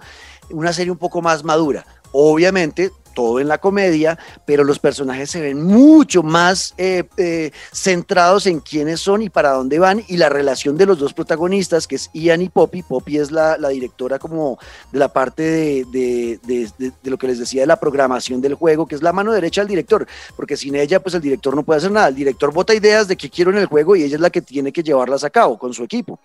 una 0.51 0.71
serie 0.71 0.91
un 0.91 0.99
poco 0.99 1.23
más 1.23 1.43
madura. 1.43 1.83
Obviamente, 2.11 2.91
todo 3.13 3.39
en 3.39 3.47
la 3.47 3.57
comedia, 3.57 4.17
pero 4.45 4.63
los 4.63 4.79
personajes 4.79 5.29
se 5.31 5.41
ven 5.41 5.63
mucho 5.63 6.23
más 6.23 6.73
eh, 6.77 7.03
eh, 7.17 7.51
centrados 7.71 8.45
en 8.47 8.59
quiénes 8.59 8.99
son 8.99 9.21
y 9.21 9.29
para 9.29 9.51
dónde 9.51 9.79
van 9.79 10.03
y 10.07 10.17
la 10.17 10.29
relación 10.29 10.77
de 10.77 10.85
los 10.85 10.99
dos 10.99 11.13
protagonistas, 11.13 11.87
que 11.87 11.95
es 11.95 12.09
Ian 12.13 12.41
y 12.41 12.49
Poppy. 12.49 12.83
Poppy 12.83 13.17
es 13.17 13.31
la, 13.31 13.57
directora 13.73 14.19
como 14.19 14.59
de 14.91 14.99
la 14.99 15.07
parte 15.07 15.43
de, 15.43 16.39
de, 16.43 17.09
lo 17.09 17.17
que 17.17 17.27
les 17.27 17.39
decía 17.39 17.61
de 17.61 17.67
la 17.67 17.79
programación 17.79 18.41
del 18.41 18.55
juego, 18.55 18.85
que 18.85 18.95
es 18.95 19.01
la 19.01 19.13
mano 19.13 19.31
derecha 19.31 19.61
del 19.61 19.69
director, 19.69 20.07
porque 20.35 20.57
sin 20.57 20.75
ella 20.75 21.01
pues 21.01 21.15
el 21.15 21.21
director 21.21 21.55
no 21.55 21.63
puede 21.63 21.79
hacer 21.79 21.91
nada. 21.91 22.09
El 22.09 22.15
director 22.15 22.53
vota 22.53 22.73
ideas 22.73 23.07
de 23.07 23.17
qué 23.17 23.29
quiero 23.29 23.51
en 23.51 23.57
el 23.57 23.65
juego 23.65 23.95
y 23.95 24.03
ella 24.03 24.15
es 24.15 24.21
la 24.21 24.29
que 24.29 24.41
tiene 24.41 24.71
que 24.71 24.83
llevarlas 24.83 25.23
a 25.23 25.29
cabo 25.29 25.57
con 25.57 25.73
su 25.73 25.83
equipo. 25.83 26.19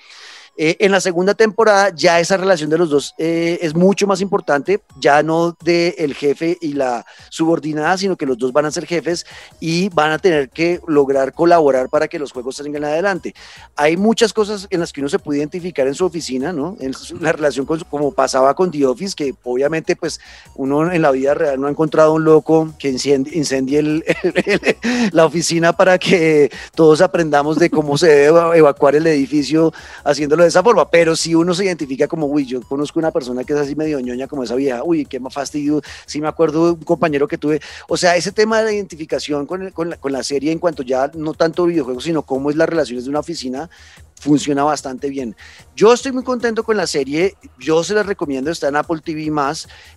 Eh, 0.60 0.76
en 0.80 0.90
la 0.90 1.00
segunda 1.00 1.34
temporada 1.34 1.92
ya 1.94 2.18
esa 2.18 2.36
relación 2.36 2.68
de 2.68 2.78
los 2.78 2.90
dos 2.90 3.14
eh, 3.16 3.60
es 3.62 3.76
mucho 3.76 4.08
más 4.08 4.20
importante, 4.20 4.80
ya 4.98 5.22
no 5.22 5.56
de 5.62 5.94
el 5.98 6.14
jefe 6.14 6.58
y 6.60 6.72
la 6.72 7.06
subordinada, 7.30 7.96
sino 7.96 8.16
que 8.16 8.26
los 8.26 8.36
dos 8.36 8.52
van 8.52 8.66
a 8.66 8.72
ser 8.72 8.84
jefes 8.84 9.24
y 9.60 9.88
van 9.90 10.10
a 10.10 10.18
tener 10.18 10.50
que 10.50 10.80
lograr 10.88 11.32
colaborar 11.32 11.88
para 11.88 12.08
que 12.08 12.18
los 12.18 12.32
juegos 12.32 12.56
salgan 12.56 12.82
adelante. 12.84 13.36
Hay 13.76 13.96
muchas 13.96 14.32
cosas 14.32 14.66
en 14.70 14.80
las 14.80 14.92
que 14.92 15.00
uno 15.00 15.08
se 15.08 15.20
puede 15.20 15.38
identificar 15.38 15.86
en 15.86 15.94
su 15.94 16.04
oficina, 16.04 16.52
¿no? 16.52 16.76
En 16.80 16.90
la 17.20 17.30
relación 17.30 17.64
con 17.64 17.78
como 17.88 18.10
pasaba 18.10 18.52
con 18.54 18.72
The 18.72 18.84
Office, 18.84 19.14
que 19.14 19.32
obviamente 19.44 19.94
pues 19.94 20.18
uno 20.56 20.90
en 20.92 21.02
la 21.02 21.12
vida 21.12 21.34
real 21.34 21.60
no 21.60 21.68
ha 21.68 21.70
encontrado 21.70 22.14
un 22.14 22.24
loco 22.24 22.74
que 22.80 22.88
incendie, 22.88 23.38
incendie 23.38 23.78
el- 23.78 24.04
el- 24.24 24.76
la 25.12 25.24
oficina 25.24 25.72
para 25.72 25.98
que 25.98 26.50
todos 26.74 27.00
aprendamos 27.00 27.60
de 27.60 27.70
cómo 27.70 27.96
se 27.96 28.08
debe 28.08 28.24
eva- 28.26 28.56
evacuar 28.56 28.96
el 28.96 29.06
edificio 29.06 29.72
haciéndolo 30.02 30.47
esa 30.48 30.62
forma, 30.62 30.90
pero 30.90 31.14
si 31.14 31.34
uno 31.34 31.54
se 31.54 31.64
identifica 31.64 32.08
como, 32.08 32.26
uy, 32.26 32.44
yo 32.44 32.60
conozco 32.62 32.98
una 32.98 33.10
persona 33.10 33.44
que 33.44 33.52
es 33.52 33.58
así 33.58 33.74
medio 33.74 34.00
ñoña 34.00 34.26
como 34.26 34.42
esa 34.42 34.54
vieja, 34.54 34.82
uy, 34.84 35.04
qué 35.06 35.20
más 35.20 35.34
fastidio, 35.34 35.80
sí 36.06 36.20
me 36.20 36.28
acuerdo 36.28 36.74
un 36.74 36.82
compañero 36.82 37.28
que 37.28 37.38
tuve, 37.38 37.60
o 37.88 37.96
sea, 37.96 38.16
ese 38.16 38.32
tema 38.32 38.62
de 38.62 38.74
identificación 38.74 39.46
con, 39.46 39.70
con, 39.70 39.90
la, 39.90 39.98
la 40.02 40.22
serie 40.22 40.52
en 40.52 40.58
cuanto 40.58 40.82
ya 40.82 41.10
no 41.14 41.34
tanto 41.34 41.66
videojuegos, 41.66 42.04
sino 42.04 42.22
cómo 42.22 42.50
es 42.50 42.56
las 42.56 42.68
relaciones 42.68 43.04
de 43.04 43.10
una 43.10 43.20
oficina, 43.20 43.70
funciona 44.20 44.64
bastante 44.64 45.08
bien. 45.08 45.36
Yo 45.76 45.92
estoy 45.92 46.12
muy 46.12 46.24
contento 46.24 46.64
con 46.64 46.76
la 46.76 46.86
serie, 46.86 47.34
yo 47.58 47.84
se 47.84 47.94
la 47.94 48.02
recomiendo, 48.02 48.50
está 48.50 48.68
en 48.68 48.76
Apple 48.76 49.00
TV+, 49.04 49.30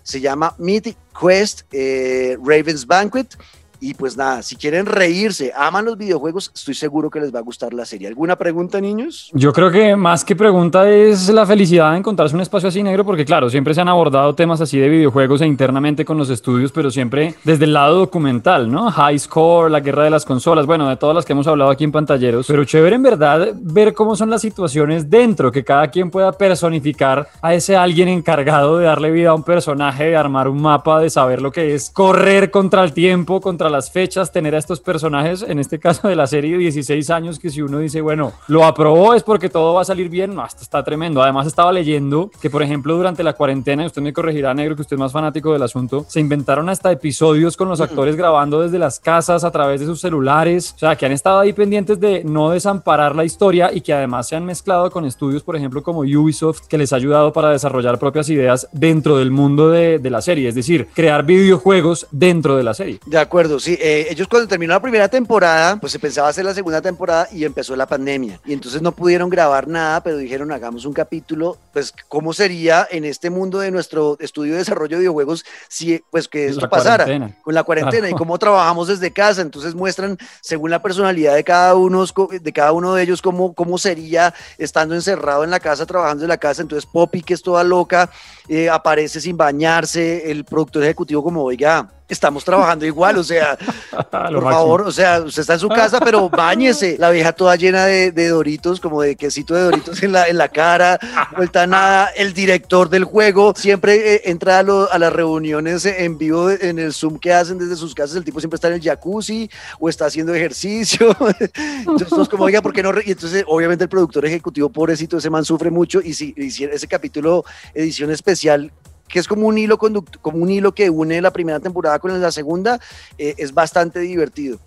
se 0.02 0.20
llama 0.20 0.54
Mythic 0.58 0.96
Quest 1.20 1.62
eh, 1.72 2.36
Raven's 2.42 2.86
Banquet, 2.86 3.36
y 3.82 3.94
pues 3.94 4.16
nada, 4.16 4.42
si 4.42 4.54
quieren 4.54 4.86
reírse, 4.86 5.52
aman 5.56 5.84
los 5.84 5.98
videojuegos, 5.98 6.52
estoy 6.54 6.74
seguro 6.74 7.10
que 7.10 7.18
les 7.18 7.34
va 7.34 7.40
a 7.40 7.42
gustar 7.42 7.74
la 7.74 7.84
serie. 7.84 8.06
¿Alguna 8.06 8.36
pregunta, 8.36 8.80
niños? 8.80 9.28
Yo 9.34 9.52
creo 9.52 9.72
que 9.72 9.96
más 9.96 10.24
que 10.24 10.36
pregunta 10.36 10.88
es 10.88 11.28
la 11.28 11.44
felicidad 11.44 11.90
de 11.90 11.98
encontrarse 11.98 12.36
un 12.36 12.42
espacio 12.42 12.68
así 12.68 12.80
negro, 12.80 13.04
porque 13.04 13.24
claro, 13.24 13.50
siempre 13.50 13.74
se 13.74 13.80
han 13.80 13.88
abordado 13.88 14.36
temas 14.36 14.60
así 14.60 14.78
de 14.78 14.88
videojuegos 14.88 15.40
e 15.40 15.46
internamente 15.46 16.04
con 16.04 16.16
los 16.16 16.30
estudios, 16.30 16.70
pero 16.70 16.92
siempre 16.92 17.34
desde 17.42 17.64
el 17.64 17.72
lado 17.72 17.98
documental, 17.98 18.70
¿no? 18.70 18.88
High 18.88 19.18
Score, 19.18 19.68
la 19.68 19.80
guerra 19.80 20.04
de 20.04 20.10
las 20.10 20.24
consolas, 20.24 20.64
bueno, 20.64 20.88
de 20.88 20.96
todas 20.96 21.16
las 21.16 21.24
que 21.24 21.32
hemos 21.32 21.48
hablado 21.48 21.72
aquí 21.72 21.82
en 21.82 21.90
pantalleros, 21.90 22.46
pero 22.46 22.64
chévere 22.64 22.94
en 22.94 23.02
verdad 23.02 23.48
ver 23.62 23.94
cómo 23.94 24.14
son 24.14 24.30
las 24.30 24.42
situaciones 24.42 25.10
dentro, 25.10 25.50
que 25.50 25.64
cada 25.64 25.88
quien 25.88 26.08
pueda 26.08 26.30
personificar 26.30 27.28
a 27.42 27.52
ese 27.52 27.76
alguien 27.76 28.06
encargado 28.06 28.78
de 28.78 28.84
darle 28.84 29.10
vida 29.10 29.30
a 29.30 29.34
un 29.34 29.42
personaje, 29.42 30.04
de 30.04 30.16
armar 30.16 30.46
un 30.46 30.62
mapa, 30.62 31.00
de 31.00 31.10
saber 31.10 31.42
lo 31.42 31.50
que 31.50 31.74
es 31.74 31.90
correr 31.90 32.52
contra 32.52 32.84
el 32.84 32.92
tiempo, 32.92 33.40
contra 33.40 33.71
las 33.72 33.90
fechas, 33.90 34.30
tener 34.30 34.54
a 34.54 34.58
estos 34.58 34.80
personajes, 34.80 35.42
en 35.42 35.58
este 35.58 35.78
caso 35.78 36.08
de 36.08 36.14
la 36.14 36.26
serie 36.26 36.52
de 36.52 36.58
16 36.58 37.10
años, 37.10 37.38
que 37.38 37.50
si 37.50 37.62
uno 37.62 37.78
dice, 37.78 38.00
bueno, 38.00 38.32
lo 38.48 38.64
aprobó 38.64 39.14
es 39.14 39.22
porque 39.22 39.48
todo 39.48 39.74
va 39.74 39.82
a 39.82 39.84
salir 39.84 40.08
bien, 40.08 40.34
no, 40.34 40.46
esto 40.46 40.62
está 40.62 40.84
tremendo. 40.84 41.22
Además 41.22 41.46
estaba 41.46 41.72
leyendo 41.72 42.30
que, 42.40 42.50
por 42.50 42.62
ejemplo, 42.62 42.96
durante 42.96 43.22
la 43.22 43.32
cuarentena, 43.32 43.82
y 43.82 43.86
usted 43.86 44.02
me 44.02 44.12
corregirá, 44.12 44.54
negro, 44.54 44.76
que 44.76 44.82
usted 44.82 44.96
es 44.96 45.00
más 45.00 45.12
fanático 45.12 45.52
del 45.52 45.62
asunto, 45.62 46.04
se 46.08 46.20
inventaron 46.20 46.68
hasta 46.68 46.92
episodios 46.92 47.56
con 47.56 47.68
los 47.68 47.80
actores 47.80 48.16
grabando 48.16 48.60
desde 48.60 48.78
las 48.78 49.00
casas 49.00 49.44
a 49.44 49.50
través 49.50 49.80
de 49.80 49.86
sus 49.86 50.00
celulares, 50.00 50.72
o 50.76 50.78
sea, 50.78 50.96
que 50.96 51.06
han 51.06 51.12
estado 51.12 51.40
ahí 51.40 51.52
pendientes 51.52 51.98
de 51.98 52.22
no 52.24 52.50
desamparar 52.50 53.16
la 53.16 53.24
historia 53.24 53.72
y 53.72 53.80
que 53.80 53.92
además 53.92 54.28
se 54.28 54.36
han 54.36 54.44
mezclado 54.44 54.90
con 54.90 55.04
estudios, 55.04 55.42
por 55.42 55.56
ejemplo, 55.56 55.82
como 55.82 56.00
Ubisoft, 56.00 56.66
que 56.68 56.78
les 56.78 56.92
ha 56.92 56.96
ayudado 56.96 57.32
para 57.32 57.50
desarrollar 57.50 57.98
propias 57.98 58.28
ideas 58.28 58.68
dentro 58.72 59.18
del 59.18 59.30
mundo 59.30 59.70
de, 59.70 59.98
de 59.98 60.10
la 60.10 60.20
serie, 60.20 60.48
es 60.48 60.54
decir, 60.54 60.88
crear 60.94 61.24
videojuegos 61.24 62.06
dentro 62.10 62.56
de 62.56 62.62
la 62.62 62.74
serie. 62.74 63.00
De 63.06 63.18
acuerdo, 63.18 63.58
sí. 63.64 63.78
eh, 63.80 64.06
ellos 64.10 64.28
cuando 64.28 64.48
terminó 64.48 64.72
la 64.72 64.80
primera 64.80 65.08
temporada, 65.08 65.76
pues 65.76 65.92
se 65.92 65.98
pensaba 65.98 66.28
hacer 66.28 66.44
la 66.44 66.54
segunda 66.54 66.80
temporada 66.80 67.28
y 67.32 67.44
empezó 67.44 67.76
la 67.76 67.86
pandemia. 67.86 68.40
Y 68.44 68.52
entonces 68.52 68.82
no 68.82 68.92
pudieron 68.92 69.30
grabar 69.30 69.68
nada, 69.68 70.02
pero 70.02 70.16
dijeron, 70.16 70.52
hagamos 70.52 70.84
un 70.84 70.92
capítulo, 70.92 71.58
pues 71.72 71.92
cómo 72.08 72.32
sería 72.32 72.86
en 72.90 73.04
este 73.04 73.30
mundo 73.30 73.58
de 73.58 73.70
nuestro 73.70 74.16
estudio 74.20 74.52
de 74.52 74.58
desarrollo 74.58 74.96
de 74.96 75.00
videojuegos 75.00 75.44
si 75.68 76.02
pues 76.10 76.28
que 76.28 76.46
esto 76.46 76.60
La 76.62 76.70
pasara 76.70 77.04
cuarentena. 77.04 77.36
con 77.42 77.54
la 77.54 77.62
cuarentena 77.62 78.10
y 78.10 78.12
cómo 78.14 78.38
trabajamos 78.38 78.88
desde 78.88 79.10
casa. 79.12 79.42
Entonces 79.42 79.74
muestran, 79.74 80.18
según 80.40 80.70
la 80.70 80.82
personalidad 80.82 81.34
de 81.34 81.44
cada 81.44 81.74
uno, 81.74 82.04
de 82.30 82.52
cada 82.52 82.72
uno 82.72 82.94
de 82.94 83.02
ellos, 83.02 83.22
cómo, 83.22 83.54
cómo 83.54 83.78
sería 83.78 84.34
estando 84.58 84.94
encerrado 84.94 85.44
en 85.44 85.50
la 85.50 85.60
casa, 85.60 85.86
trabajando 85.86 86.24
en 86.24 86.28
la 86.28 86.38
casa. 86.38 86.62
Entonces 86.62 86.88
Poppy, 86.90 87.22
que 87.22 87.34
es 87.34 87.42
toda 87.42 87.64
loca, 87.64 88.10
eh, 88.48 88.68
aparece 88.68 89.20
sin 89.20 89.36
bañarse, 89.36 90.30
el 90.30 90.44
productor 90.44 90.82
ejecutivo 90.84 91.22
como, 91.22 91.42
oiga, 91.42 91.88
estamos 92.12 92.44
trabajando 92.44 92.84
igual, 92.86 93.16
o 93.18 93.24
sea, 93.24 93.56
por 94.10 94.42
favor, 94.42 94.82
o 94.82 94.92
sea, 94.92 95.20
usted 95.20 95.40
está 95.42 95.54
en 95.54 95.60
su 95.60 95.68
casa, 95.68 96.00
pero 96.00 96.28
bañese. 96.30 96.96
La 96.98 97.10
vieja 97.10 97.32
toda 97.32 97.56
llena 97.56 97.86
de, 97.86 98.12
de 98.12 98.28
doritos, 98.28 98.80
como 98.80 99.02
de 99.02 99.16
quesito 99.16 99.54
de 99.54 99.62
doritos 99.62 100.02
en 100.02 100.12
la, 100.12 100.28
en 100.28 100.36
la 100.38 100.48
cara, 100.48 100.98
vuelta 101.36 101.62
a 101.62 101.66
nada. 101.66 102.08
El 102.16 102.32
director 102.34 102.88
del 102.88 103.04
juego 103.04 103.54
siempre 103.56 104.14
eh, 104.14 104.22
entra 104.26 104.58
a, 104.58 104.62
lo- 104.62 104.90
a 104.92 104.98
las 104.98 105.12
reuniones 105.12 105.84
en 105.86 106.18
vivo 106.18 106.50
en 106.50 106.78
el 106.78 106.92
Zoom 106.92 107.18
que 107.18 107.32
hacen 107.32 107.58
desde 107.58 107.76
sus 107.76 107.94
casas. 107.94 108.16
El 108.16 108.24
tipo 108.24 108.40
siempre 108.40 108.56
está 108.56 108.68
en 108.68 108.74
el 108.74 108.82
jacuzzi 108.82 109.50
o 109.80 109.88
está 109.88 110.06
haciendo 110.06 110.34
ejercicio. 110.34 111.16
Entonces, 111.78 112.08
todos 112.08 112.28
como, 112.28 112.44
oiga, 112.44 112.60
¿por 112.62 112.72
qué 112.72 112.82
no? 112.82 112.92
re-?" 112.92 113.02
Y 113.06 113.12
entonces, 113.12 113.44
obviamente, 113.46 113.84
el 113.84 113.90
productor 113.90 114.24
ejecutivo, 114.26 114.68
pobrecito, 114.70 115.16
ese 115.18 115.30
man 115.30 115.44
sufre 115.44 115.70
mucho. 115.70 116.00
Y 116.02 116.14
si 116.14 116.34
hiciera 116.36 116.74
ese 116.74 116.86
capítulo, 116.86 117.44
edición 117.74 118.10
especial, 118.10 118.70
que 119.08 119.18
es 119.18 119.28
como 119.28 119.46
un 119.46 119.58
hilo 119.58 119.78
conduct- 119.78 120.18
como 120.20 120.38
un 120.38 120.50
hilo 120.50 120.72
que 120.72 120.90
une 120.90 121.20
la 121.20 121.32
primera 121.32 121.60
temporada 121.60 121.98
con 121.98 122.20
la 122.20 122.32
segunda, 122.32 122.80
eh, 123.18 123.34
es 123.38 123.52
bastante 123.52 124.00
divertido. 124.00 124.58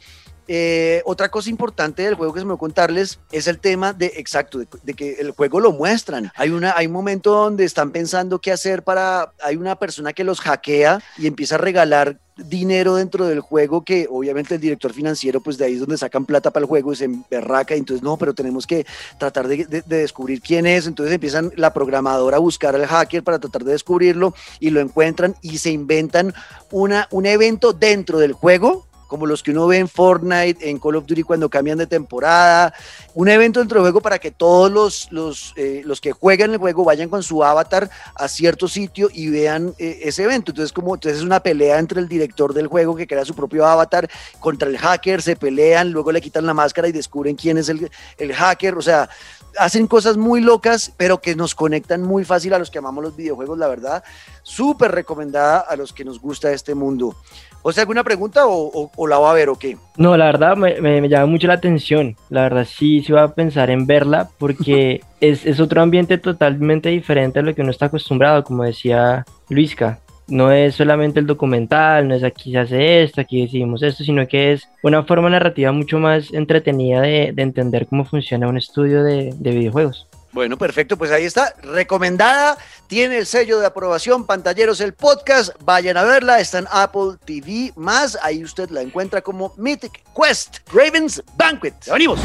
Eh, 0.48 1.02
otra 1.06 1.30
cosa 1.30 1.50
importante 1.50 2.04
del 2.04 2.16
juego 2.16 2.34
que 2.34 2.40
se 2.40 2.46
me 2.46 2.50
va 2.52 2.56
a 2.56 2.60
contarles 2.60 3.20
es 3.32 3.48
el 3.48 3.60
tema 3.60 3.94
de, 3.94 4.14
exacto, 4.18 4.60
de, 4.60 4.68
de 4.84 4.94
que 4.94 5.14
el 5.14 5.32
juego 5.32 5.60
lo 5.60 5.72
muestran. 5.72 6.32
Hay, 6.36 6.50
una, 6.52 6.76
hay 6.78 6.86
un 6.88 6.94
momento 6.94 7.32
donde 7.34 7.66
están 7.66 7.92
pensando 7.92 8.40
qué 8.40 8.52
hacer 8.52 8.84
para, 8.84 9.34
hay 9.42 9.56
una 9.56 9.76
persona 9.78 10.14
que 10.14 10.24
los 10.24 10.40
hackea 10.42 11.02
y 11.18 11.28
empieza 11.28 11.56
a 11.56 11.58
regalar 11.60 12.20
dinero 12.38 12.96
dentro 12.96 13.26
del 13.28 13.40
juego 13.40 13.86
que 13.86 14.08
obviamente 14.12 14.56
el 14.56 14.60
director 14.62 14.92
financiero 14.92 15.40
pues 15.40 15.58
de 15.58 15.64
ahí 15.66 15.76
es 15.76 15.80
donde 15.80 15.98
sacan 15.98 16.26
plata 16.26 16.52
para 16.52 16.64
el 16.66 16.68
juego 16.68 16.92
y 16.92 16.98
se 16.98 17.06
emberraca 17.06 17.76
y 17.76 17.80
entonces 17.80 18.04
no, 18.04 18.18
pero 18.18 18.34
tenemos 18.34 18.68
que 18.68 18.86
tratar 19.18 19.48
de, 19.48 19.66
de- 19.66 19.82
de 19.84 19.98
descubrir 20.00 20.42
quién 20.42 20.66
es, 20.66 20.86
entonces 20.86 21.14
empiezan 21.16 21.54
la 21.56 21.74
programadora 21.74 22.36
a 22.36 22.42
buscar 22.42 22.76
al 22.76 22.86
hacker 22.88 23.24
para 23.24 23.40
tratar 23.40 23.64
de 23.64 23.72
descubrirlo 23.72 24.36
y 24.60 24.70
lo 24.72 24.82
encuentran 24.82 25.34
y 25.42 25.60
se 25.60 25.72
inventan 25.72 26.34
una, 26.72 27.08
un 27.12 27.26
evento 27.26 27.72
dentro 27.72 28.20
del 28.20 28.34
juego 28.34 28.86
como 29.08 29.26
los 29.26 29.44
que 29.44 29.52
uno 29.52 29.68
ve 29.68 29.78
en 29.78 29.88
Fortnite, 29.88 30.70
en 30.70 30.80
Call 30.80 30.96
of 30.96 31.06
Duty 31.06 31.24
cuando 31.24 31.50
cambian 31.50 31.78
de 31.78 31.88
temporada, 31.88 32.74
un 33.14 33.30
evento 33.30 33.60
dentro 33.60 33.80
del 33.80 33.84
juego 33.84 34.02
para 34.02 34.20
que 34.20 34.32
todos 34.32 34.72
los, 34.72 35.08
los, 35.12 35.54
eh, 35.56 35.82
los 35.86 36.02
que 36.02 36.12
juegan 36.12 36.52
el 36.52 36.58
juego 36.58 36.84
vayan 36.84 37.10
con 37.10 37.24
su 37.24 37.44
avatar 37.44 37.90
a 38.16 38.28
cierto 38.28 38.68
sitio 38.68 39.10
y 39.14 39.30
vean 39.30 39.74
eh, 39.78 40.00
ese 40.04 40.24
evento. 40.24 40.52
Entonces, 40.52 40.74
como 40.74 40.96
entonces 40.96 41.20
es 41.20 41.26
una 41.26 41.40
pelea 41.40 41.80
entre 41.80 42.00
el 42.00 42.08
director 42.08 42.54
del 42.54 42.68
juego 42.68 42.96
que 42.96 43.08
crea 43.08 43.26
su 43.26 43.36
propio 43.36 43.66
avatar 43.66 44.10
contra 44.40 44.70
el 44.70 44.78
hacker, 44.78 45.22
se 45.22 45.36
pelean, 45.36 45.92
luego 45.92 46.12
le 46.12 46.22
quitan 46.22 46.46
la 46.46 46.54
máscara 46.54 46.88
y 46.88 46.92
descubren 46.92 47.36
quién 47.36 47.58
es 47.58 47.70
el, 47.70 47.90
el 48.18 48.34
hacker. 48.34 48.76
O 48.76 48.82
sea, 48.82 49.10
hacen 49.58 49.88
cosas 49.88 50.18
muy 50.18 50.42
locas, 50.42 50.94
pero 50.98 51.20
que 51.22 51.36
nos 51.36 51.56
conectan 51.56 52.02
muy 52.02 52.24
fácil 52.26 52.54
a 52.54 52.60
los 52.60 52.70
que 52.72 52.80
amamos 52.80 53.04
los 53.04 53.16
videojuegos, 53.16 53.58
la 53.58 53.68
verdad. 53.68 54.04
Súper 54.44 54.92
recomendada 54.92 55.60
a 55.60 55.76
los 55.76 55.94
que 55.94 56.06
nos 56.06 56.20
gusta 56.20 56.52
este 56.52 56.76
mundo. 56.76 57.16
¿O 57.62 57.72
sea, 57.72 57.82
alguna 57.82 58.04
pregunta 58.04 58.46
o, 58.46 58.54
o- 58.68 58.92
o 58.96 59.08
la 59.08 59.18
va 59.18 59.32
a 59.32 59.34
ver 59.34 59.50
o 59.50 59.56
qué? 59.58 59.76
No, 59.98 60.16
la 60.18 60.26
verdad 60.26 60.56
me, 60.56 60.80
me- 60.82 61.02
me 61.02 61.10
llama 61.10 61.26
mucho 61.26 61.48
la 61.48 61.56
atención. 61.56 62.16
La 62.30 62.42
verdad 62.44 62.68
sí, 62.70 63.02
sí 63.02 63.12
voy 63.12 63.22
a 63.22 63.30
pensar 63.30 63.72
en 63.72 63.88
verla 63.88 64.30
porque 64.38 65.02
es, 65.20 65.46
es 65.48 65.60
otro 65.60 65.82
ambiente 65.82 66.18
totalmente 66.20 66.90
diferente 66.90 67.40
a 67.40 67.42
lo 67.42 67.56
que 67.56 67.62
uno 67.64 67.72
está 67.72 67.88
acostumbrado, 67.88 68.44
como 68.44 68.64
decía 68.64 69.26
Luisca. 69.50 70.00
No 70.28 70.52
es 70.52 70.76
solamente 70.76 71.20
el 71.20 71.28
documental, 71.28 72.08
no 72.08 72.16
es 72.16 72.24
aquí 72.24 72.52
se 72.52 72.60
hace 72.60 73.04
esto, 73.04 73.22
aquí 73.22 73.44
decidimos 73.44 73.84
esto, 73.84 74.04
sino 74.04 74.28
que 74.28 74.54
es 74.54 74.68
una 74.82 75.04
forma 75.04 75.30
narrativa 75.30 75.72
mucho 75.72 76.00
más 76.00 76.34
entretenida 76.34 77.02
de, 77.02 77.32
de 77.34 77.44
entender 77.44 77.86
cómo 77.88 78.06
funciona 78.06 78.48
un 78.48 78.58
estudio 78.58 79.04
de, 79.04 79.34
de 79.38 79.52
videojuegos. 79.52 80.08
Bueno, 80.36 80.58
perfecto, 80.58 80.98
pues 80.98 81.12
ahí 81.12 81.24
está, 81.24 81.56
recomendada, 81.64 82.58
tiene 82.88 83.20
el 83.20 83.26
sello 83.26 83.58
de 83.58 83.68
aprobación, 83.68 84.26
Pantalleros 84.26 84.82
el 84.82 84.94
podcast, 84.94 85.52
vayan 85.64 85.96
a 85.96 86.04
verla, 86.04 86.42
está 86.42 86.60
en 86.60 86.68
Apple 86.72 87.16
TV 87.24 87.72
más, 87.78 88.20
ahí 88.22 88.44
usted 88.44 88.70
la 88.70 88.82
encuentra 88.82 89.22
como 89.22 89.54
Mythic 89.56 90.04
Quest, 90.14 90.58
Ravens 90.74 91.24
Banquet. 91.38 91.74
Venimos. 91.90 92.20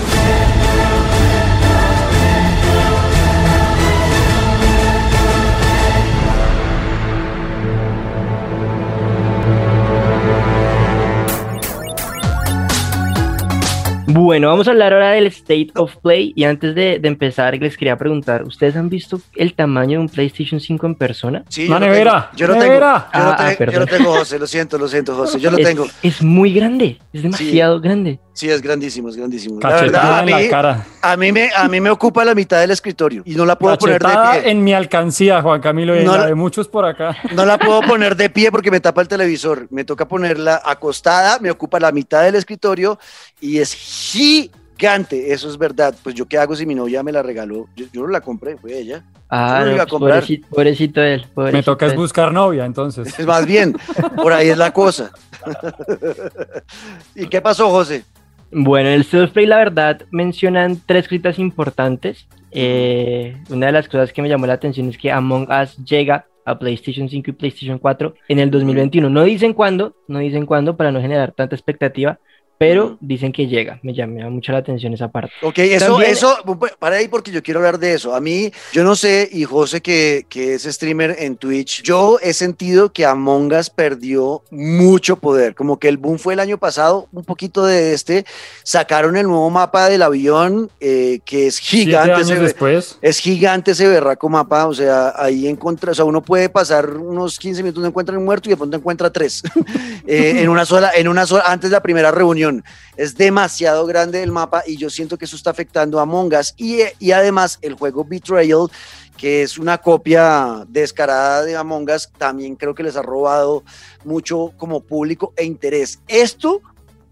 Bueno, 14.12 14.48
vamos 14.48 14.66
a 14.66 14.72
hablar 14.72 14.92
ahora 14.92 15.10
del 15.12 15.26
State 15.28 15.68
of 15.76 15.94
Play 15.98 16.32
y 16.34 16.42
antes 16.42 16.74
de, 16.74 16.98
de 16.98 17.08
empezar 17.08 17.56
les 17.56 17.76
quería 17.76 17.96
preguntar, 17.96 18.42
¿ustedes 18.42 18.74
han 18.74 18.88
visto 18.88 19.20
el 19.36 19.54
tamaño 19.54 19.98
de 19.98 19.98
un 19.98 20.08
PlayStation 20.08 20.58
5 20.58 20.84
en 20.86 20.94
persona? 20.96 21.44
Sí, 21.48 21.68
yo 21.68 21.74
lo 21.74 21.78
nevera, 21.80 22.30
tengo, 22.32 22.36
yo 22.36 22.46
lo 22.48 22.52
tengo, 22.54 22.64
nevera. 22.66 23.08
yo 23.14 23.20
lo 23.20 23.24
Ah, 23.30 23.36
ah, 23.38 23.54
tengo, 23.56 23.72
yo 23.72 23.78
lo 23.80 23.86
perdón. 23.86 23.98
tengo, 23.98 24.18
José, 24.18 24.38
lo 24.40 24.46
siento, 24.48 24.78
lo 24.78 24.88
siento, 24.88 25.14
José, 25.14 25.38
yo 25.38 25.50
lo 25.52 25.58
es, 25.58 25.64
tengo. 25.64 25.86
es 26.02 26.22
muy 26.22 26.52
grande, 26.52 26.98
es 27.12 27.22
demasiado 27.22 27.80
grande. 27.80 28.18
Sí, 28.40 28.48
es 28.48 28.62
grandísimo, 28.62 29.10
es 29.10 29.16
grandísimo. 29.16 29.60
La 29.60 29.68
Cachetada 29.68 29.84
verdad, 29.84 30.14
a 30.14 30.20
en 30.20 30.24
mí, 30.24 30.44
la 30.44 30.48
cara. 30.48 30.86
a 31.02 31.14
mí 31.18 31.30
me, 31.30 31.50
a 31.54 31.68
mí 31.68 31.78
me 31.78 31.90
ocupa 31.90 32.24
la 32.24 32.34
mitad 32.34 32.58
del 32.58 32.70
escritorio 32.70 33.20
y 33.26 33.34
no 33.34 33.44
la 33.44 33.58
puedo 33.58 33.76
poner 33.76 34.00
de 34.02 34.08
pie. 34.08 34.50
en 34.50 34.64
mi 34.64 34.72
alcancía, 34.72 35.42
Juan 35.42 35.60
Camilo, 35.60 35.94
y 35.94 35.98
en 35.98 36.06
No 36.06 36.12
la 36.12 36.20
la- 36.22 36.26
de 36.28 36.34
muchos 36.34 36.66
por 36.66 36.86
acá. 36.86 37.14
No 37.34 37.44
la 37.44 37.58
puedo 37.58 37.82
poner 37.86 38.16
de 38.16 38.30
pie 38.30 38.50
porque 38.50 38.70
me 38.70 38.80
tapa 38.80 39.02
el 39.02 39.08
televisor. 39.08 39.66
Me 39.68 39.84
toca 39.84 40.08
ponerla 40.08 40.62
acostada, 40.64 41.38
me 41.38 41.50
ocupa 41.50 41.78
la 41.78 41.92
mitad 41.92 42.22
del 42.22 42.34
escritorio 42.34 42.98
y 43.42 43.58
es 43.58 43.74
gigante. 43.74 45.34
Eso 45.34 45.50
es 45.50 45.58
verdad. 45.58 45.94
Pues 46.02 46.14
yo 46.14 46.24
qué 46.24 46.38
hago 46.38 46.56
si 46.56 46.64
mi 46.64 46.74
novia 46.74 47.02
me 47.02 47.12
la 47.12 47.22
regaló. 47.22 47.68
Yo, 47.76 47.84
yo 47.92 48.00
no 48.00 48.08
la 48.08 48.22
compré, 48.22 48.56
fue 48.56 48.72
ella. 48.78 49.04
Ah, 49.28 49.64
no, 49.66 49.72
a 49.72 49.74
pues, 49.76 49.86
comprar. 49.86 50.14
pobrecito, 50.20 50.48
pobrecito 50.48 51.02
él. 51.02 51.26
Me 51.36 51.62
toca 51.62 51.84
es 51.84 51.94
buscar 51.94 52.32
novia, 52.32 52.64
entonces. 52.64 53.18
Es 53.18 53.26
más 53.26 53.44
bien, 53.44 53.76
por 54.16 54.32
ahí 54.32 54.48
es 54.48 54.56
la 54.56 54.72
cosa. 54.72 55.10
¿Y 57.14 57.26
qué 57.26 57.42
pasó, 57.42 57.68
José? 57.68 58.02
Bueno, 58.52 58.88
en 58.88 58.96
el 58.96 59.00
State 59.02 59.24
of 59.24 59.30
Play, 59.30 59.46
la 59.46 59.58
verdad, 59.58 60.02
mencionan 60.10 60.80
tres 60.84 61.06
cositas 61.06 61.38
importantes. 61.38 62.26
Eh, 62.50 63.36
una 63.48 63.66
de 63.66 63.72
las 63.72 63.88
cosas 63.88 64.12
que 64.12 64.22
me 64.22 64.28
llamó 64.28 64.46
la 64.46 64.54
atención 64.54 64.88
es 64.88 64.98
que 64.98 65.12
Among 65.12 65.48
Us 65.50 65.76
llega 65.84 66.26
a 66.44 66.58
PlayStation 66.58 67.08
5 67.08 67.30
y 67.30 67.32
PlayStation 67.32 67.78
4 67.78 68.14
en 68.28 68.38
el 68.40 68.50
2021. 68.50 69.08
No 69.08 69.22
dicen 69.22 69.54
cuándo, 69.54 69.94
no 70.08 70.18
dicen 70.18 70.46
cuándo 70.46 70.76
para 70.76 70.90
no 70.90 71.00
generar 71.00 71.32
tanta 71.32 71.54
expectativa, 71.54 72.18
pero 72.60 72.98
dicen 73.00 73.32
que 73.32 73.46
llega. 73.46 73.78
Me 73.82 73.94
llama 73.94 74.28
mucho 74.28 74.52
la 74.52 74.58
atención 74.58 74.92
esa 74.92 75.08
parte. 75.08 75.32
Ok, 75.40 75.60
eso, 75.60 75.86
También- 75.94 76.10
eso, 76.10 76.36
para 76.78 76.96
ahí 76.96 77.08
porque 77.08 77.30
yo 77.30 77.42
quiero 77.42 77.60
hablar 77.60 77.78
de 77.78 77.94
eso. 77.94 78.14
A 78.14 78.20
mí, 78.20 78.52
yo 78.74 78.84
no 78.84 78.94
sé, 78.96 79.26
y 79.32 79.44
José 79.44 79.80
que, 79.80 80.26
que 80.28 80.52
es 80.52 80.64
streamer 80.64 81.16
en 81.20 81.36
Twitch, 81.36 81.82
yo 81.82 82.18
he 82.20 82.34
sentido 82.34 82.92
que 82.92 83.06
Among 83.06 83.50
Us 83.54 83.70
perdió 83.70 84.42
mucho 84.50 85.16
poder, 85.16 85.54
como 85.54 85.78
que 85.78 85.88
el 85.88 85.96
boom 85.96 86.18
fue 86.18 86.34
el 86.34 86.40
año 86.40 86.58
pasado, 86.58 87.08
un 87.12 87.24
poquito 87.24 87.64
de 87.64 87.94
este, 87.94 88.26
sacaron 88.62 89.16
el 89.16 89.26
nuevo 89.26 89.48
mapa 89.48 89.88
del 89.88 90.02
avión, 90.02 90.70
eh, 90.80 91.20
que 91.24 91.46
es 91.46 91.58
gigante, 91.60 92.12
años 92.12 92.30
ese- 92.30 92.40
después. 92.42 92.98
es 93.00 93.20
gigante 93.20 93.70
ese 93.70 93.88
berraco 93.88 94.28
mapa, 94.28 94.66
o 94.66 94.74
sea, 94.74 95.14
ahí 95.16 95.48
encuentra, 95.48 95.92
o 95.92 95.94
sea, 95.94 96.04
uno 96.04 96.20
puede 96.20 96.50
pasar 96.50 96.90
unos 96.90 97.38
15 97.38 97.62
minutos, 97.62 97.80
no 97.80 97.88
encuentra 97.88 98.18
un 98.18 98.24
muerto 98.26 98.50
y 98.50 98.52
de 98.52 98.58
pronto 98.58 98.76
encuentra 98.76 99.10
tres 99.10 99.42
eh, 100.06 100.34
en 100.42 100.48
una 100.50 100.66
sola, 100.66 100.90
en 100.94 101.08
una 101.08 101.24
sola, 101.24 101.44
antes 101.46 101.70
de 101.70 101.76
la 101.76 101.82
primera 101.82 102.10
reunión. 102.10 102.49
Es 102.96 103.16
demasiado 103.16 103.86
grande 103.86 104.22
el 104.22 104.32
mapa 104.32 104.62
y 104.66 104.76
yo 104.76 104.90
siento 104.90 105.16
que 105.16 105.24
eso 105.24 105.36
está 105.36 105.50
afectando 105.50 105.98
a 105.98 106.02
Among 106.02 106.34
Us 106.34 106.54
y, 106.56 106.80
y 106.98 107.12
además 107.12 107.58
el 107.62 107.74
juego 107.74 108.04
Betrayal, 108.04 108.68
que 109.16 109.42
es 109.42 109.58
una 109.58 109.78
copia 109.78 110.64
descarada 110.68 111.44
de 111.44 111.56
Among 111.56 111.90
Us, 111.90 112.10
también 112.16 112.56
creo 112.56 112.74
que 112.74 112.82
les 112.82 112.96
ha 112.96 113.02
robado 113.02 113.64
mucho 114.04 114.52
como 114.56 114.80
público 114.80 115.32
e 115.36 115.44
interés. 115.44 116.00
Esto 116.08 116.62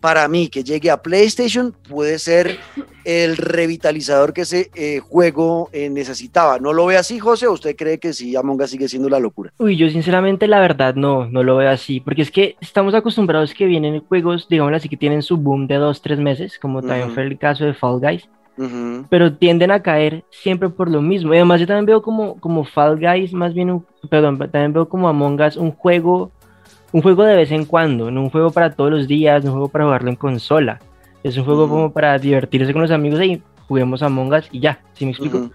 para 0.01 0.29
mí 0.29 0.49
que 0.49 0.63
llegue 0.63 0.91
a 0.91 1.03
PlayStation 1.03 1.75
puede 1.89 2.19
ser 2.19 2.59
el 3.05 3.37
revitalizador 3.37 4.33
que 4.33 4.43
ese 4.43 4.71
eh, 4.75 5.01
juego 5.01 5.71
eh, 5.73 5.89
necesitaba. 5.91 6.59
¿No 6.59 6.73
lo 6.73 6.87
ve 6.87 6.97
así, 6.97 7.19
José? 7.19 7.47
¿O 7.47 7.53
usted 7.53 7.75
cree 7.75 7.99
que 7.99 8.13
sí, 8.13 8.37
Among 8.37 8.61
Us 8.63 8.71
sigue 8.71 8.89
siendo 8.89 9.09
la 9.09 9.19
locura? 9.19 9.53
Uy, 9.59 9.77
yo 9.77 9.89
sinceramente 9.89 10.47
la 10.47 10.61
verdad 10.61 10.95
no, 10.95 11.27
no 11.27 11.43
lo 11.43 11.57
veo 11.57 11.71
así, 11.71 12.01
porque 12.01 12.23
es 12.23 12.31
que 12.31 12.57
estamos 12.61 12.95
acostumbrados 12.95 13.55
que 13.55 13.67
vienen 13.67 14.01
juegos, 14.07 14.47
digamos 14.49 14.73
así, 14.75 14.89
que 14.89 14.97
tienen 14.97 15.23
su 15.23 15.37
boom 15.37 15.67
de 15.67 15.77
dos, 15.77 16.03
tres 16.03 16.19
meses, 16.19 16.59
como 16.59 16.81
también 16.83 17.07
Ujú. 17.07 17.15
fue 17.15 17.25
el 17.25 17.39
caso 17.39 17.65
de 17.65 17.75
Fall 17.75 18.01
Guys, 18.01 18.29
Ujú. 18.59 19.07
pero 19.09 19.35
tienden 19.37 19.71
a 19.71 19.83
caer 19.83 20.25
siempre 20.31 20.69
por 20.69 20.91
lo 20.91 21.01
mismo. 21.01 21.33
Y 21.33 21.37
además 21.39 21.61
yo 21.61 21.67
también 21.67 21.87
veo 21.87 22.03
como, 22.03 22.39
como 22.41 22.65
Fall 22.65 22.99
Guys, 23.01 23.33
más 23.33 23.55
bien, 23.55 23.71
un- 23.71 23.87
perdón, 24.11 24.39
también 24.39 24.73
veo 24.73 24.89
como 24.89 25.09
Among 25.09 25.41
Us 25.41 25.57
un 25.57 25.73
juego, 25.73 26.31
un 26.93 27.03
juego 27.03 27.25
de 27.25 27.37
vez 27.37 27.51
en 27.53 27.65
cuando, 27.65 28.11
no 28.11 28.23
un 28.23 28.31
juego 28.31 28.51
para 28.51 28.71
todos 28.73 28.91
los 28.91 29.07
días, 29.09 29.43
no 29.45 29.51
un 29.51 29.57
juego 29.57 29.69
para 29.69 29.85
jugarlo 29.85 30.11
en 30.11 30.17
consola. 30.17 30.79
Es 31.23 31.37
un 31.37 31.45
juego 31.45 31.65
Ujú. 31.65 31.73
como 31.73 31.93
para 31.93 32.19
divertirse 32.19 32.73
con 32.73 32.83
los 32.83 32.91
amigos 32.91 33.21
y 33.23 33.43
juguemos 33.67 34.03
Among 34.03 34.33
Us 34.33 34.49
y 34.51 34.61
ya, 34.61 34.81
¿sí 34.95 35.05
me 35.05 35.11
explico? 35.11 35.51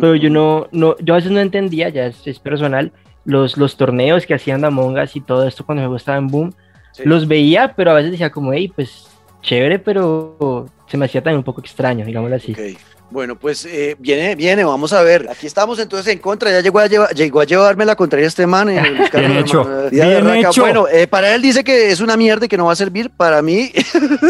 Pero 0.00 0.14
yo 0.16 0.28
no, 0.30 0.66
no, 0.72 0.96
yo 0.98 1.14
a 1.14 1.18
veces 1.18 1.30
no 1.30 1.40
entendía, 1.40 1.88
ya 1.90 2.06
es, 2.06 2.26
es 2.26 2.38
personal, 2.40 2.92
los, 3.24 3.56
los 3.56 3.76
torneos 3.76 4.26
que 4.26 4.34
hacían 4.34 4.60
de 4.62 4.66
Among 4.66 4.98
Us 4.98 5.14
y 5.16 5.20
todo 5.20 5.46
esto 5.46 5.64
cuando 5.64 5.82
el 5.82 5.86
juego 5.86 5.96
estaba 5.96 6.18
en 6.18 6.26
boom, 6.28 6.52
Sí. 6.94 7.04
los 7.06 7.26
veía, 7.26 7.72
pero 7.74 7.90
a 7.92 7.94
veces 7.94 8.10
decía 8.10 8.28
como, 8.30 8.52
hey, 8.52 8.70
pues 8.74 9.08
chévere, 9.40 9.78
pero 9.78 10.66
se 10.86 10.98
me 10.98 11.06
hacía 11.06 11.22
también 11.22 11.38
un 11.38 11.44
poco 11.44 11.62
extraño, 11.62 12.04
digámoslo 12.04 12.36
así. 12.36 12.52
Ok. 12.52 12.78
Bueno, 13.12 13.38
pues 13.38 13.64
eh, 13.66 13.94
viene, 13.98 14.34
viene, 14.34 14.64
vamos 14.64 14.92
a 14.92 15.02
ver. 15.02 15.28
Aquí 15.30 15.46
estamos 15.46 15.78
entonces 15.78 16.12
en 16.12 16.18
contra. 16.18 16.50
Ya 16.50 16.60
llegó 16.60 16.78
a, 16.78 16.86
lleva- 16.86 17.10
llegó 17.10 17.40
a 17.40 17.44
llevarme 17.44 17.84
la 17.84 17.94
contraria 17.94 18.26
este 18.26 18.46
man. 18.46 18.68
Carlos, 19.12 19.12
Bien 19.12 19.36
hecho, 19.38 19.88
bien 19.90 20.28
hecho. 20.34 20.60
Bueno, 20.62 20.88
eh, 20.88 21.06
para 21.06 21.34
él 21.34 21.42
dice 21.42 21.62
que 21.62 21.90
es 21.90 22.00
una 22.00 22.16
mierda 22.16 22.46
y 22.46 22.48
que 22.48 22.56
no 22.56 22.64
va 22.66 22.72
a 22.72 22.76
servir. 22.76 23.10
Para 23.10 23.42
mí, 23.42 23.70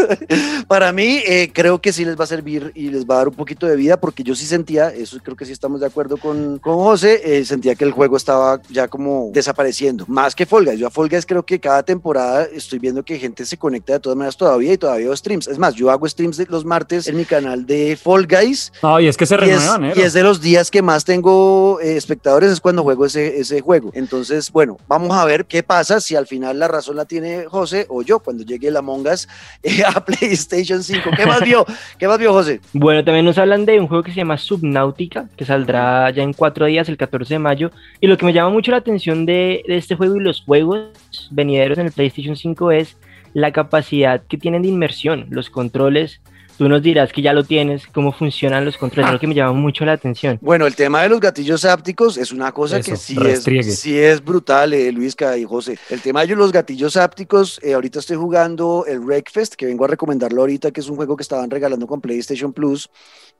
para 0.67 0.91
mí 0.91 1.21
eh, 1.25 1.49
creo 1.53 1.79
que 1.79 1.93
sí 1.93 2.03
les 2.05 2.19
va 2.19 2.23
a 2.25 2.27
servir 2.27 2.71
y 2.75 2.89
les 2.89 3.05
va 3.05 3.15
a 3.15 3.17
dar 3.19 3.27
un 3.29 3.35
poquito 3.35 3.65
de 3.67 3.75
vida 3.75 3.97
porque 3.97 4.23
yo 4.23 4.35
sí 4.35 4.45
sentía, 4.45 4.89
eso 4.89 5.17
creo 5.23 5.37
que 5.37 5.45
sí 5.45 5.51
estamos 5.53 5.79
de 5.79 5.85
acuerdo 5.87 6.17
con, 6.17 6.59
con 6.59 6.75
José, 6.75 7.21
eh, 7.23 7.45
sentía 7.45 7.75
que 7.75 7.85
el 7.85 7.91
juego 7.91 8.17
estaba 8.17 8.61
ya 8.69 8.89
como 8.89 9.29
desapareciendo. 9.33 10.03
Más 10.09 10.35
que 10.35 10.45
Fall 10.45 10.65
Guys. 10.65 10.79
Yo 10.79 10.87
a 10.87 10.91
Fall 10.91 11.07
Guys 11.09 11.25
creo 11.25 11.43
que 11.45 11.59
cada 11.59 11.83
temporada 11.83 12.47
estoy 12.53 12.79
viendo 12.79 13.03
que 13.03 13.17
gente 13.17 13.45
se 13.45 13.57
conecta 13.57 13.93
de 13.93 13.99
todas 14.01 14.17
maneras 14.17 14.35
todavía 14.35 14.73
y 14.73 14.77
todavía 14.77 15.05
veo 15.05 15.15
streams. 15.15 15.47
Es 15.47 15.57
más, 15.57 15.73
yo 15.75 15.89
hago 15.89 16.07
streams 16.07 16.35
de 16.35 16.47
los 16.49 16.65
martes 16.65 17.07
en 17.07 17.15
mi 17.15 17.23
canal 17.25 17.65
de 17.65 17.97
Fall 18.01 18.27
Guys 18.27 18.72
No, 18.81 18.99
y 18.99 19.07
es 19.07 19.17
que 19.17 19.25
se 19.25 19.35
y 19.35 19.37
es, 19.37 19.61
renuevan, 19.61 19.85
¿eh? 19.85 19.93
y 19.95 20.01
es 20.01 20.13
de 20.13 20.23
los 20.23 20.41
días 20.41 20.71
que 20.71 20.81
más 20.81 21.05
tengo 21.05 21.79
eh, 21.81 21.95
espectadores 21.95 22.51
es 22.51 22.59
cuando 22.59 22.83
juego 22.83 23.05
ese, 23.05 23.39
ese 23.39 23.61
juego. 23.61 23.91
Entonces, 23.93 24.51
bueno, 24.51 24.77
vamos 24.87 25.11
a 25.15 25.25
ver 25.25 25.45
qué 25.45 25.63
pasa 25.63 25.99
si 25.99 26.15
al 26.15 26.27
final 26.27 26.59
la 26.59 26.67
razón 26.67 26.95
la 26.95 27.05
tiene 27.05 27.45
José 27.45 27.85
o 27.89 28.01
yo 28.01 28.19
cuando 28.19 28.43
llegue 28.43 28.69
el 28.69 28.77
Among 28.77 29.07
Us 29.07 29.27
eh, 29.63 29.83
a 29.85 30.03
PlayStation 30.03 30.83
5. 30.83 31.11
¿Qué 31.15 31.25
más 31.25 31.41
vio? 31.41 31.65
¿Qué 31.97 32.07
más 32.07 32.17
vio 32.17 32.33
José? 32.33 32.61
Bueno, 32.73 33.03
también 33.03 33.25
nos 33.25 33.37
hablan 33.37 33.65
de 33.65 33.79
un 33.79 33.87
juego 33.87 34.03
que 34.03 34.11
se 34.11 34.17
llama 34.17 34.37
Subnautica, 34.37 35.29
que 35.35 35.45
saldrá 35.45 36.09
ya 36.11 36.23
en 36.23 36.33
cuatro 36.33 36.65
días, 36.65 36.89
el 36.89 36.97
14 36.97 37.35
de 37.35 37.39
mayo. 37.39 37.71
Y 38.01 38.07
lo 38.07 38.17
que 38.17 38.25
me 38.25 38.33
llama 38.33 38.49
mucho 38.49 38.71
la 38.71 38.77
atención 38.77 39.25
de, 39.25 39.63
de 39.67 39.77
este 39.77 39.95
juego 39.95 40.17
y 40.17 40.21
los 40.21 40.41
juegos 40.41 40.89
venideros 41.31 41.77
en 41.77 41.87
el 41.87 41.91
PlayStation 41.91 42.35
5 42.35 42.71
es 42.71 42.97
la 43.33 43.51
capacidad 43.51 44.21
que 44.27 44.37
tienen 44.37 44.61
de 44.61 44.69
inmersión, 44.69 45.27
los 45.29 45.49
controles. 45.49 46.21
Tú 46.57 46.69
nos 46.69 46.81
dirás 46.81 47.11
que 47.11 47.21
ya 47.21 47.33
lo 47.33 47.43
tienes, 47.43 47.87
cómo 47.87 48.11
funcionan 48.11 48.63
los 48.63 48.77
controles, 48.77 49.07
es 49.07 49.13
lo 49.13 49.19
que 49.19 49.27
me 49.27 49.33
llama 49.33 49.53
mucho 49.53 49.85
la 49.85 49.93
atención. 49.93 50.37
Bueno, 50.41 50.67
el 50.67 50.75
tema 50.75 51.01
de 51.01 51.09
los 51.09 51.19
gatillos 51.19 51.65
ápticos 51.65 52.17
es 52.17 52.31
una 52.31 52.51
cosa 52.51 52.81
que 52.81 52.95
sí 52.95 53.15
restriegue. 53.15 53.69
es, 53.69 53.79
sí 53.79 53.97
es 53.97 54.23
brutal, 54.23 54.73
eh, 54.73 54.91
Luisca 54.91 55.37
y 55.37 55.45
José. 55.45 55.77
El 55.89 56.01
tema 56.01 56.25
de 56.25 56.35
los 56.35 56.51
gatillos 56.51 56.95
ápticos, 56.97 57.59
eh, 57.63 57.73
ahorita 57.73 57.99
estoy 57.99 58.17
jugando 58.17 58.85
el 58.87 58.99
Wreckfest, 58.99 59.55
que 59.55 59.65
vengo 59.65 59.85
a 59.85 59.87
recomendarlo 59.87 60.41
ahorita, 60.41 60.71
que 60.71 60.81
es 60.81 60.89
un 60.89 60.95
juego 60.95 61.17
que 61.17 61.23
estaban 61.23 61.49
regalando 61.49 61.87
con 61.87 62.01
PlayStation 62.01 62.53
Plus, 62.53 62.89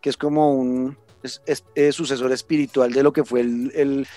que 0.02 0.10
es 0.10 0.17
como 0.17 0.54
un 0.54 0.97
es, 1.24 1.42
es- 1.46 1.64
es 1.76 1.96
sucesor 1.96 2.32
espiritual 2.32 2.92
de 2.92 3.04
lo 3.04 3.14
que 3.14 3.24
fue 3.24 3.42
el, 3.42 3.72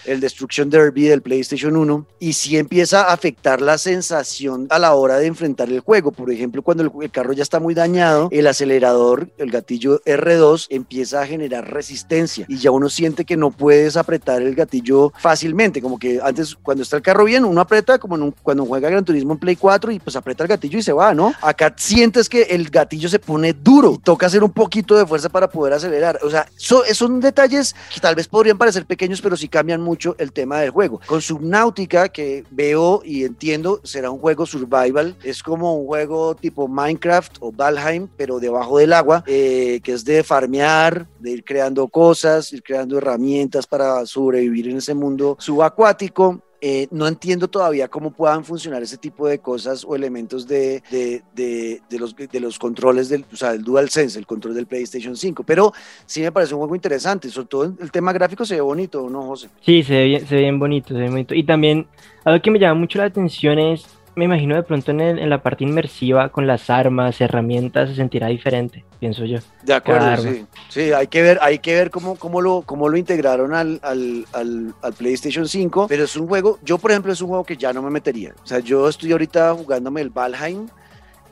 el- 0.05 0.21
Destruction 0.21 0.69
Derby 0.71 1.05
del 1.05 1.23
PlayStation 1.23 1.77
1 1.77 2.07
y 2.19 2.33
sí 2.33 2.57
empieza 2.57 3.03
a 3.05 3.12
afectar 3.12 3.61
la 3.61 3.79
sensación 3.79 4.66
a 4.71 4.79
la 4.79 4.95
hora 4.95 5.19
de 5.19 5.27
enfrentar 5.27 5.69
el 5.71 5.81
juego. 5.81 6.11
Por 6.12 6.31
ejemplo, 6.33 6.62
cuando 6.62 6.83
el, 6.83 6.90
el 7.03 7.11
carro 7.11 7.33
ya 7.33 7.42
está 7.42 7.61
muy 7.61 7.75
dañado, 7.75 8.29
el 8.33 8.47
acelerador, 8.47 9.29
el 9.38 9.51
gatillo 9.51 10.01
R2 10.05 10.66
empieza 10.71 11.21
a 11.23 11.27
generar 11.27 11.71
resistencia 11.73 12.47
y 12.49 12.59
ya 12.59 12.71
uno 12.71 12.88
siente 12.88 13.25
que 13.25 13.37
no 13.37 13.51
puedes 13.51 13.97
apretar 13.97 14.42
el 14.42 14.55
gatillo 14.55 15.12
fácilmente, 15.19 15.81
como 15.83 15.99
que 15.99 16.21
antes 16.23 16.55
cuando 16.57 16.83
está 16.83 16.97
el 16.97 17.03
carro 17.03 17.25
bien, 17.25 17.45
uno 17.45 17.61
aprieta 17.61 17.99
como 17.99 18.16
en 18.16 18.23
un- 18.23 18.35
cuando 18.42 18.64
juega 18.64 18.88
Gran 18.90 19.05
Turismo 19.05 19.35
en 19.35 19.38
Play 19.38 19.57
4 19.57 19.92
y 19.92 19.99
pues 20.01 20.16
aprieta 20.16 20.45
el 20.45 20.49
gatillo 20.49 20.79
y 20.79 20.83
se 20.83 20.92
va, 20.92 21.14
¿no? 21.14 21.33
Acá 21.42 21.75
sientes 21.77 22.29
que 22.29 22.42
el 22.42 22.69
gatillo 22.71 23.09
se 23.09 23.19
pone 23.19 23.53
duro 23.53 23.99
toca 24.03 24.27
hacer 24.27 24.42
un 24.42 24.53
poquito 24.53 24.97
de 24.97 25.07
fuerza 25.07 25.29
para 25.29 25.49
poder 25.49 25.73
acelerar. 25.75 26.19
O 26.23 26.31
sea, 26.31 26.47
so- 26.57 26.85
son 26.96 27.20
detalles 27.20 27.74
que 27.92 28.00
tal 28.00 28.14
vez 28.14 28.28
podrían 28.28 28.59
parecer 28.59 28.87
pequeños, 28.87 29.20
pero 29.20 29.37
sí 29.37 29.48
cambian 29.48 29.80
mucho 29.80 30.16
el 30.18 30.32
tema 30.32 30.61
del 30.61 30.70
juego. 30.70 31.00
Con 31.06 31.20
Subnautica, 31.20 32.09
que 32.09 32.44
veo 32.50 33.02
y 33.04 33.24
entiendo, 33.24 33.80
será 33.85 34.11
un 34.11 34.18
juego 34.18 34.46
survival, 34.46 35.16
es 35.22 35.42
como 35.42 35.76
un 35.76 35.87
juego 35.87 36.35
tipo 36.35 36.68
Minecraft 36.68 37.37
o 37.40 37.52
Valheim, 37.52 38.09
pero 38.16 38.40
debajo 38.40 38.78
del 38.78 38.92
agua, 38.92 39.22
eh, 39.26 39.80
que 39.82 39.92
es 39.92 40.04
de 40.04 40.22
farmear, 40.22 41.06
de 41.18 41.30
ir 41.30 41.44
creando 41.44 41.88
cosas, 41.88 42.52
ir 42.52 42.62
creando 42.62 42.98
herramientas 42.98 43.66
para 43.66 44.04
sobrevivir 44.06 44.68
en 44.68 44.78
ese 44.78 44.94
mundo 44.94 45.37
subacuático. 45.38 46.42
Eh, 46.68 46.88
no 46.90 47.07
entiendo 47.07 47.46
todavía 47.46 47.87
cómo 47.87 48.11
puedan 48.11 48.44
funcionar 48.44 48.83
ese 48.83 48.96
tipo 48.96 49.29
de 49.29 49.38
cosas 49.38 49.85
o 49.87 49.94
elementos 49.94 50.48
de, 50.48 50.83
de, 50.90 51.22
de, 51.33 51.98
los, 52.00 52.16
de 52.16 52.40
los 52.40 52.59
controles 52.59 53.09
del, 53.09 53.24
o 53.33 53.37
sea, 53.37 53.52
del 53.52 53.62
DualSense, 53.62 54.18
el 54.18 54.26
control 54.26 54.57
del 54.57 54.66
PlayStation 54.66 55.14
5, 55.14 55.44
pero 55.44 55.72
sí 56.07 56.22
me 56.22 56.33
parece 56.33 56.55
un 56.55 56.59
juego 56.59 56.74
interesante, 56.74 57.31
sobre 57.31 57.46
todo 57.46 57.72
el 57.79 57.92
tema 57.92 58.12
gráfico 58.12 58.44
se 58.44 58.57
ve 58.57 58.62
bonito, 58.62 59.09
¿no, 59.09 59.22
José? 59.22 59.48
Sí, 59.61 59.85
se 59.85 59.94
ve 59.94 60.05
bien, 60.07 60.26
se 60.26 60.35
ve 60.35 60.40
bien 60.40 60.59
bonito, 60.59 60.88
se 60.88 60.94
ve 60.94 61.00
bien 61.02 61.12
bonito. 61.12 61.37
Y 61.37 61.44
también 61.44 61.87
algo 62.24 62.42
que 62.42 62.50
me 62.50 62.59
llama 62.59 62.81
mucho 62.81 62.98
la 62.98 63.05
atención 63.05 63.61
es, 63.61 63.87
me 64.16 64.24
imagino 64.24 64.55
de 64.57 64.62
pronto 64.62 64.90
en, 64.90 65.00
el- 65.00 65.18
en 65.18 65.31
la 65.31 65.42
parte 65.42 65.64
inmersiva 65.64 66.31
con 66.31 66.46
las 66.46 66.70
armas, 66.70 67.20
herramientas, 67.20 67.90
se 67.90 67.96
sentirá 67.96 68.29
diferente, 68.29 68.85
pienso 68.98 69.24
yo. 69.24 69.38
De 69.62 69.74
acuerdo, 69.74 70.16
sí. 70.22 70.44
Sí, 70.70 70.92
hay 70.92 71.07
que 71.07 71.22
ver, 71.22 71.38
hay 71.42 71.59
que 71.59 71.74
ver 71.74 71.90
cómo, 71.90 72.16
cómo, 72.16 72.40
lo, 72.40 72.62
cómo 72.62 72.88
lo 72.88 72.96
integraron 72.96 73.55
al, 73.55 73.79
al, 73.83 74.26
al, 74.33 74.74
al 74.83 74.92
PlayStation 74.94 75.46
5, 75.48 75.87
pero 75.88 76.05
es 76.05 76.16
un 76.16 76.26
juego, 76.26 76.59
yo 76.62 76.79
por 76.79 76.90
ejemplo 76.90 77.12
es 77.12 77.20
un 77.20 77.29
juego 77.29 77.44
que 77.44 77.57
ya 77.57 77.72
no 77.72 77.83
me 77.83 77.90
metería. 77.90 78.35
O 78.42 78.46
sea, 78.46 78.59
yo 78.61 78.88
estoy 78.88 79.12
ahorita 79.12 79.55
jugándome 79.55 80.00
el 80.00 80.11
Valheim 80.11 80.66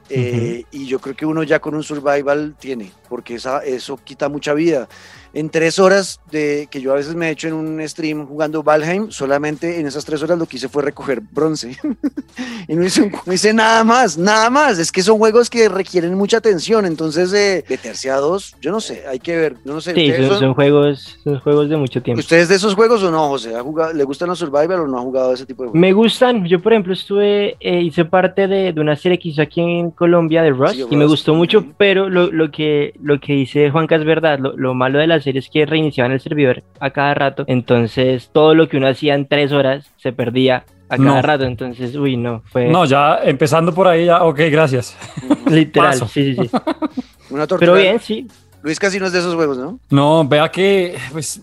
eh, 0.09 0.65
y 0.71 0.87
yo 0.87 1.01
creo 1.01 1.17
que 1.17 1.25
uno 1.27 1.43
ya 1.43 1.61
con 1.61 1.75
un 1.75 1.83
survival 1.83 2.57
tiene, 2.59 2.93
porque 3.09 3.37
esa, 3.37 3.65
eso 3.65 3.97
quita 3.97 4.29
mucha 4.29 4.53
vida. 4.53 4.87
En 5.35 5.51
tres 5.51 5.79
horas 5.81 6.21
de 6.31 6.69
que 6.71 6.81
yo 6.81 6.93
a 6.93 6.95
veces 6.95 7.15
me 7.17 7.27
he 7.29 7.31
hecho 7.33 7.49
en 7.49 7.55
un 7.55 7.89
stream 7.89 8.27
jugando 8.27 8.63
Valheim, 8.63 9.11
solamente 9.11 9.81
en 9.81 9.87
esas 9.87 10.05
tres 10.05 10.23
horas 10.23 10.39
lo 10.39 10.47
que 10.47 10.57
hice 10.59 10.69
fue 10.69 10.83
recoger 10.83 11.21
bronce. 11.21 11.77
y 12.69 12.75
no 12.77 12.85
hice, 12.85 13.11
no 13.27 13.33
hice 13.33 13.53
nada 13.53 13.83
más, 13.85 14.17
nada 14.17 14.49
más. 14.51 14.79
Es 14.79 14.93
que 14.93 15.03
son 15.03 15.19
juegos 15.19 15.51
que 15.51 15.69
requieren 15.69 16.15
mucha 16.15 16.37
atención, 16.37 16.87
entonces 16.87 17.33
eh, 17.33 17.65
meterse 17.69 18.11
a 18.11 18.17
dos, 18.17 18.55
yo 18.61 18.71
no 18.71 18.81
sé, 18.81 19.03
hay 19.09 19.19
que 19.19 19.37
ver. 19.37 19.57
Yo 19.65 19.75
no 19.75 19.81
sé, 19.81 19.93
Sí, 19.95 20.09
¿ustedes 20.11 20.21
son, 20.29 20.29
son- 20.29 20.39
son 20.41 20.55
juegos, 20.55 21.19
son 21.25 21.41
juegos 21.41 21.69
de 21.69 21.77
mucho 21.77 22.01
tiempo. 22.03 22.21
¿Ustedes 22.21 22.49
de 22.49 22.55
esos 22.55 22.75
juegos 22.75 23.03
o 23.03 23.11
no, 23.11 23.29
José? 23.29 23.57
¿Ha 23.57 23.63
jugado- 23.63 23.93
¿Le 23.93 24.05
gustan 24.05 24.29
los 24.29 24.39
survival 24.39 24.81
o 24.81 24.87
no 24.87 24.99
ha 24.99 25.03
jugado 25.03 25.33
ese 25.33 25.47
tipo 25.47 25.65
de 25.65 25.71
juegos? 25.71 25.81
Me 25.81 25.93
gustan, 25.93 26.45
yo 26.47 26.63
por 26.63 26.73
ejemplo 26.73 26.93
estuve, 26.93 27.57
eh, 27.61 27.81
hice 27.83 28.05
parte 28.05 28.47
de, 28.47 28.73
de 28.73 28.81
una 28.81 28.95
serie 28.97 29.19
que 29.19 29.31
hizo 29.31 29.43
aquí 29.43 29.61
en 29.61 29.91
Colombia 29.91 30.43
de 30.43 30.51
Rush 30.51 30.75
Sí, 30.77 30.85
y 30.91 30.97
me 30.97 31.05
Rust, 31.05 31.11
gustó 31.13 31.35
mucho, 31.35 31.65
pero 31.77 32.09
lo, 32.09 32.31
lo 32.31 32.51
que, 32.53 32.95
lo 33.03 33.19
que 33.19 33.33
dice 33.33 33.71
Juanca 33.71 33.97
es 33.97 34.05
verdad, 34.05 34.39
lo, 34.39 34.57
lo 34.57 34.75
malo 34.75 34.99
de 35.01 35.07
la 35.09 35.21
serie 35.25 35.41
es 35.41 35.51
que 35.51 35.67
reiniciaban 35.67 36.13
el 36.13 36.21
servidor 36.21 36.63
a 36.79 36.91
cada 36.91 37.15
rato, 37.15 37.45
entonces 37.49 38.31
todo 38.33 38.55
lo 38.55 38.69
que 38.69 38.77
uno 38.77 38.87
hacía 38.87 39.15
en 39.15 39.27
tres 39.27 39.51
horas 39.51 39.91
se 39.97 40.13
perdía 40.13 40.65
a 40.89 40.97
cada 40.99 41.17
No. 41.17 41.23
rato, 41.23 41.45
entonces, 41.45 41.97
uy, 41.97 42.17
no, 42.17 42.43
fue 42.45 42.69
No, 42.69 42.85
ya 42.85 43.19
empezando 43.25 43.75
por 43.75 43.89
ahí, 43.89 44.05
ya, 44.05 44.23
ok, 44.23 44.39
gracias. 44.51 44.97
literal, 45.51 45.91
paso. 45.93 46.07
sí, 46.07 46.37
sí, 46.37 46.43
sí. 46.47 46.51
Una 47.31 47.47
tortura. 47.47 47.73
Pero 47.73 47.75
bien, 47.83 47.99
sí, 47.99 48.27
Luis 48.65 48.81
casi 48.81 48.99
no 48.99 49.05
es 49.05 49.13
de 49.13 49.19
esos 49.19 49.35
juegos, 49.35 49.59
¿no? 49.59 49.79
No, 49.91 50.27
vea 50.27 50.51
que 50.51 50.97
pues 51.13 51.39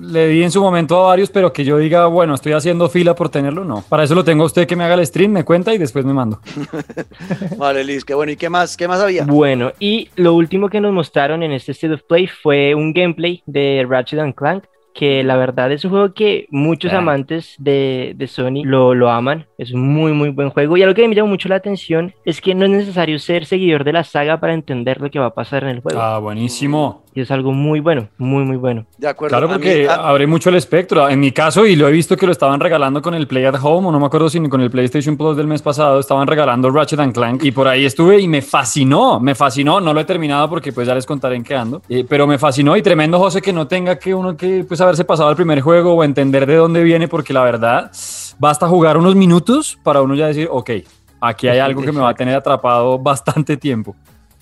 le 0.00 0.26
di 0.26 0.42
en 0.42 0.50
su 0.50 0.60
momento 0.60 1.04
a 1.04 1.06
varios, 1.10 1.30
pero 1.30 1.52
que 1.52 1.64
yo 1.64 1.78
diga, 1.78 2.06
bueno, 2.06 2.34
estoy 2.34 2.50
haciendo 2.52 2.88
fila 2.88 3.14
por 3.14 3.28
tenerlo, 3.28 3.64
no. 3.64 3.84
Para 3.88 4.02
eso 4.02 4.16
lo 4.16 4.24
tengo 4.24 4.42
a 4.42 4.46
usted 4.46 4.66
que 4.66 4.74
me 4.74 4.82
haga 4.82 4.94
el 4.94 5.06
stream, 5.06 5.30
me 5.30 5.44
cuenta 5.44 5.72
y 5.72 5.78
después 5.78 6.04
me 6.04 6.12
mando. 6.12 6.40
Vale, 7.56 7.84
Liz, 7.84 8.04
qué 8.04 8.14
bueno. 8.14 8.32
¿Y 8.32 8.36
qué 8.36 8.50
más? 8.50 8.76
¿Qué 8.76 8.88
más 8.88 8.98
había? 9.00 9.24
Bueno, 9.24 9.70
y 9.78 10.10
lo 10.16 10.34
último 10.34 10.68
que 10.68 10.80
nos 10.80 10.92
mostraron 10.92 11.44
en 11.44 11.52
este 11.52 11.70
State 11.70 11.94
of 11.94 12.02
Play 12.08 12.26
fue 12.26 12.74
un 12.74 12.92
gameplay 12.92 13.44
de 13.46 13.86
Ratchet 13.88 14.18
and 14.18 14.34
Clank, 14.34 14.64
que 14.94 15.22
la 15.24 15.36
verdad 15.36 15.70
es 15.72 15.84
un 15.84 15.90
juego 15.90 16.14
que 16.14 16.46
muchos 16.50 16.92
Ah. 16.92 16.98
amantes 16.98 17.56
de, 17.58 18.14
de 18.16 18.26
Sony 18.26 18.62
lo, 18.64 18.94
lo 18.94 19.10
aman. 19.10 19.46
Es 19.58 19.72
un 19.72 19.86
muy, 19.92 20.12
muy 20.12 20.30
buen 20.30 20.50
juego. 20.50 20.76
Y 20.76 20.82
algo 20.82 20.94
que 20.94 21.06
me 21.08 21.14
llama 21.14 21.28
mucho 21.30 21.48
la 21.48 21.56
atención 21.56 22.14
es 22.24 22.40
que 22.40 22.54
no 22.54 22.64
es 22.64 22.70
necesario 22.70 23.18
ser 23.18 23.44
seguidor 23.44 23.84
de 23.84 23.92
la 23.92 24.04
saga 24.04 24.40
para 24.40 24.54
entender 24.54 25.00
lo 25.00 25.10
que 25.10 25.18
va 25.18 25.26
a 25.26 25.34
pasar 25.34 25.64
en 25.64 25.70
el 25.70 25.80
juego. 25.80 26.00
Ah, 26.00 26.18
buenísimo. 26.18 27.03
Y 27.16 27.20
es 27.20 27.30
algo 27.30 27.52
muy 27.52 27.78
bueno, 27.78 28.08
muy, 28.18 28.42
muy 28.44 28.56
bueno. 28.56 28.86
De 28.98 29.06
acuerdo. 29.06 29.30
Claro, 29.36 29.46
mí- 29.46 29.52
porque 29.54 29.88
a- 29.88 30.08
abre 30.08 30.26
mucho 30.26 30.48
el 30.50 30.56
espectro. 30.56 31.08
En 31.08 31.20
mi 31.20 31.30
caso, 31.30 31.64
y 31.64 31.76
lo 31.76 31.86
he 31.86 31.92
visto 31.92 32.16
que 32.16 32.26
lo 32.26 32.32
estaban 32.32 32.58
regalando 32.58 33.00
con 33.00 33.14
el 33.14 33.28
Play 33.28 33.44
at 33.44 33.54
Home, 33.62 33.86
o 33.88 33.92
no 33.92 34.00
me 34.00 34.06
acuerdo 34.06 34.28
si 34.28 34.40
ni 34.40 34.48
con 34.48 34.60
el 34.60 34.68
PlayStation 34.68 35.16
Plus 35.16 35.36
del 35.36 35.46
mes 35.46 35.62
pasado, 35.62 36.00
estaban 36.00 36.26
regalando 36.26 36.70
Ratchet 36.70 36.98
and 36.98 37.14
Clank. 37.14 37.44
Y 37.44 37.52
por 37.52 37.68
ahí 37.68 37.84
estuve 37.84 38.18
y 38.20 38.26
me 38.26 38.42
fascinó, 38.42 39.20
me 39.20 39.36
fascinó. 39.36 39.80
No 39.80 39.94
lo 39.94 40.00
he 40.00 40.04
terminado 40.04 40.48
porque 40.50 40.72
pues 40.72 40.88
ya 40.88 40.94
les 40.94 41.06
contaré 41.06 41.36
en 41.36 41.44
qué 41.44 41.54
ando. 41.54 41.82
Eh, 41.88 42.04
pero 42.08 42.26
me 42.26 42.36
fascinó 42.36 42.76
y 42.76 42.82
tremendo, 42.82 43.18
José, 43.20 43.40
que 43.40 43.52
no 43.52 43.68
tenga 43.68 43.96
que 43.96 44.12
uno 44.12 44.36
que 44.36 44.64
pues 44.66 44.80
haberse 44.80 45.04
pasado 45.04 45.30
el 45.30 45.36
primer 45.36 45.60
juego 45.60 45.94
o 45.94 46.02
entender 46.02 46.46
de 46.46 46.56
dónde 46.56 46.82
viene, 46.82 47.06
porque 47.06 47.32
la 47.32 47.44
verdad, 47.44 47.92
basta 48.40 48.66
jugar 48.66 48.96
unos 48.96 49.14
minutos 49.14 49.78
para 49.84 50.02
uno 50.02 50.16
ya 50.16 50.26
decir, 50.26 50.48
ok, 50.50 50.70
aquí 51.20 51.46
hay 51.46 51.60
algo 51.60 51.80
que 51.82 51.92
me 51.92 52.00
va 52.00 52.08
a 52.10 52.14
tener 52.14 52.34
atrapado 52.34 52.98
bastante 52.98 53.56
tiempo. 53.56 53.94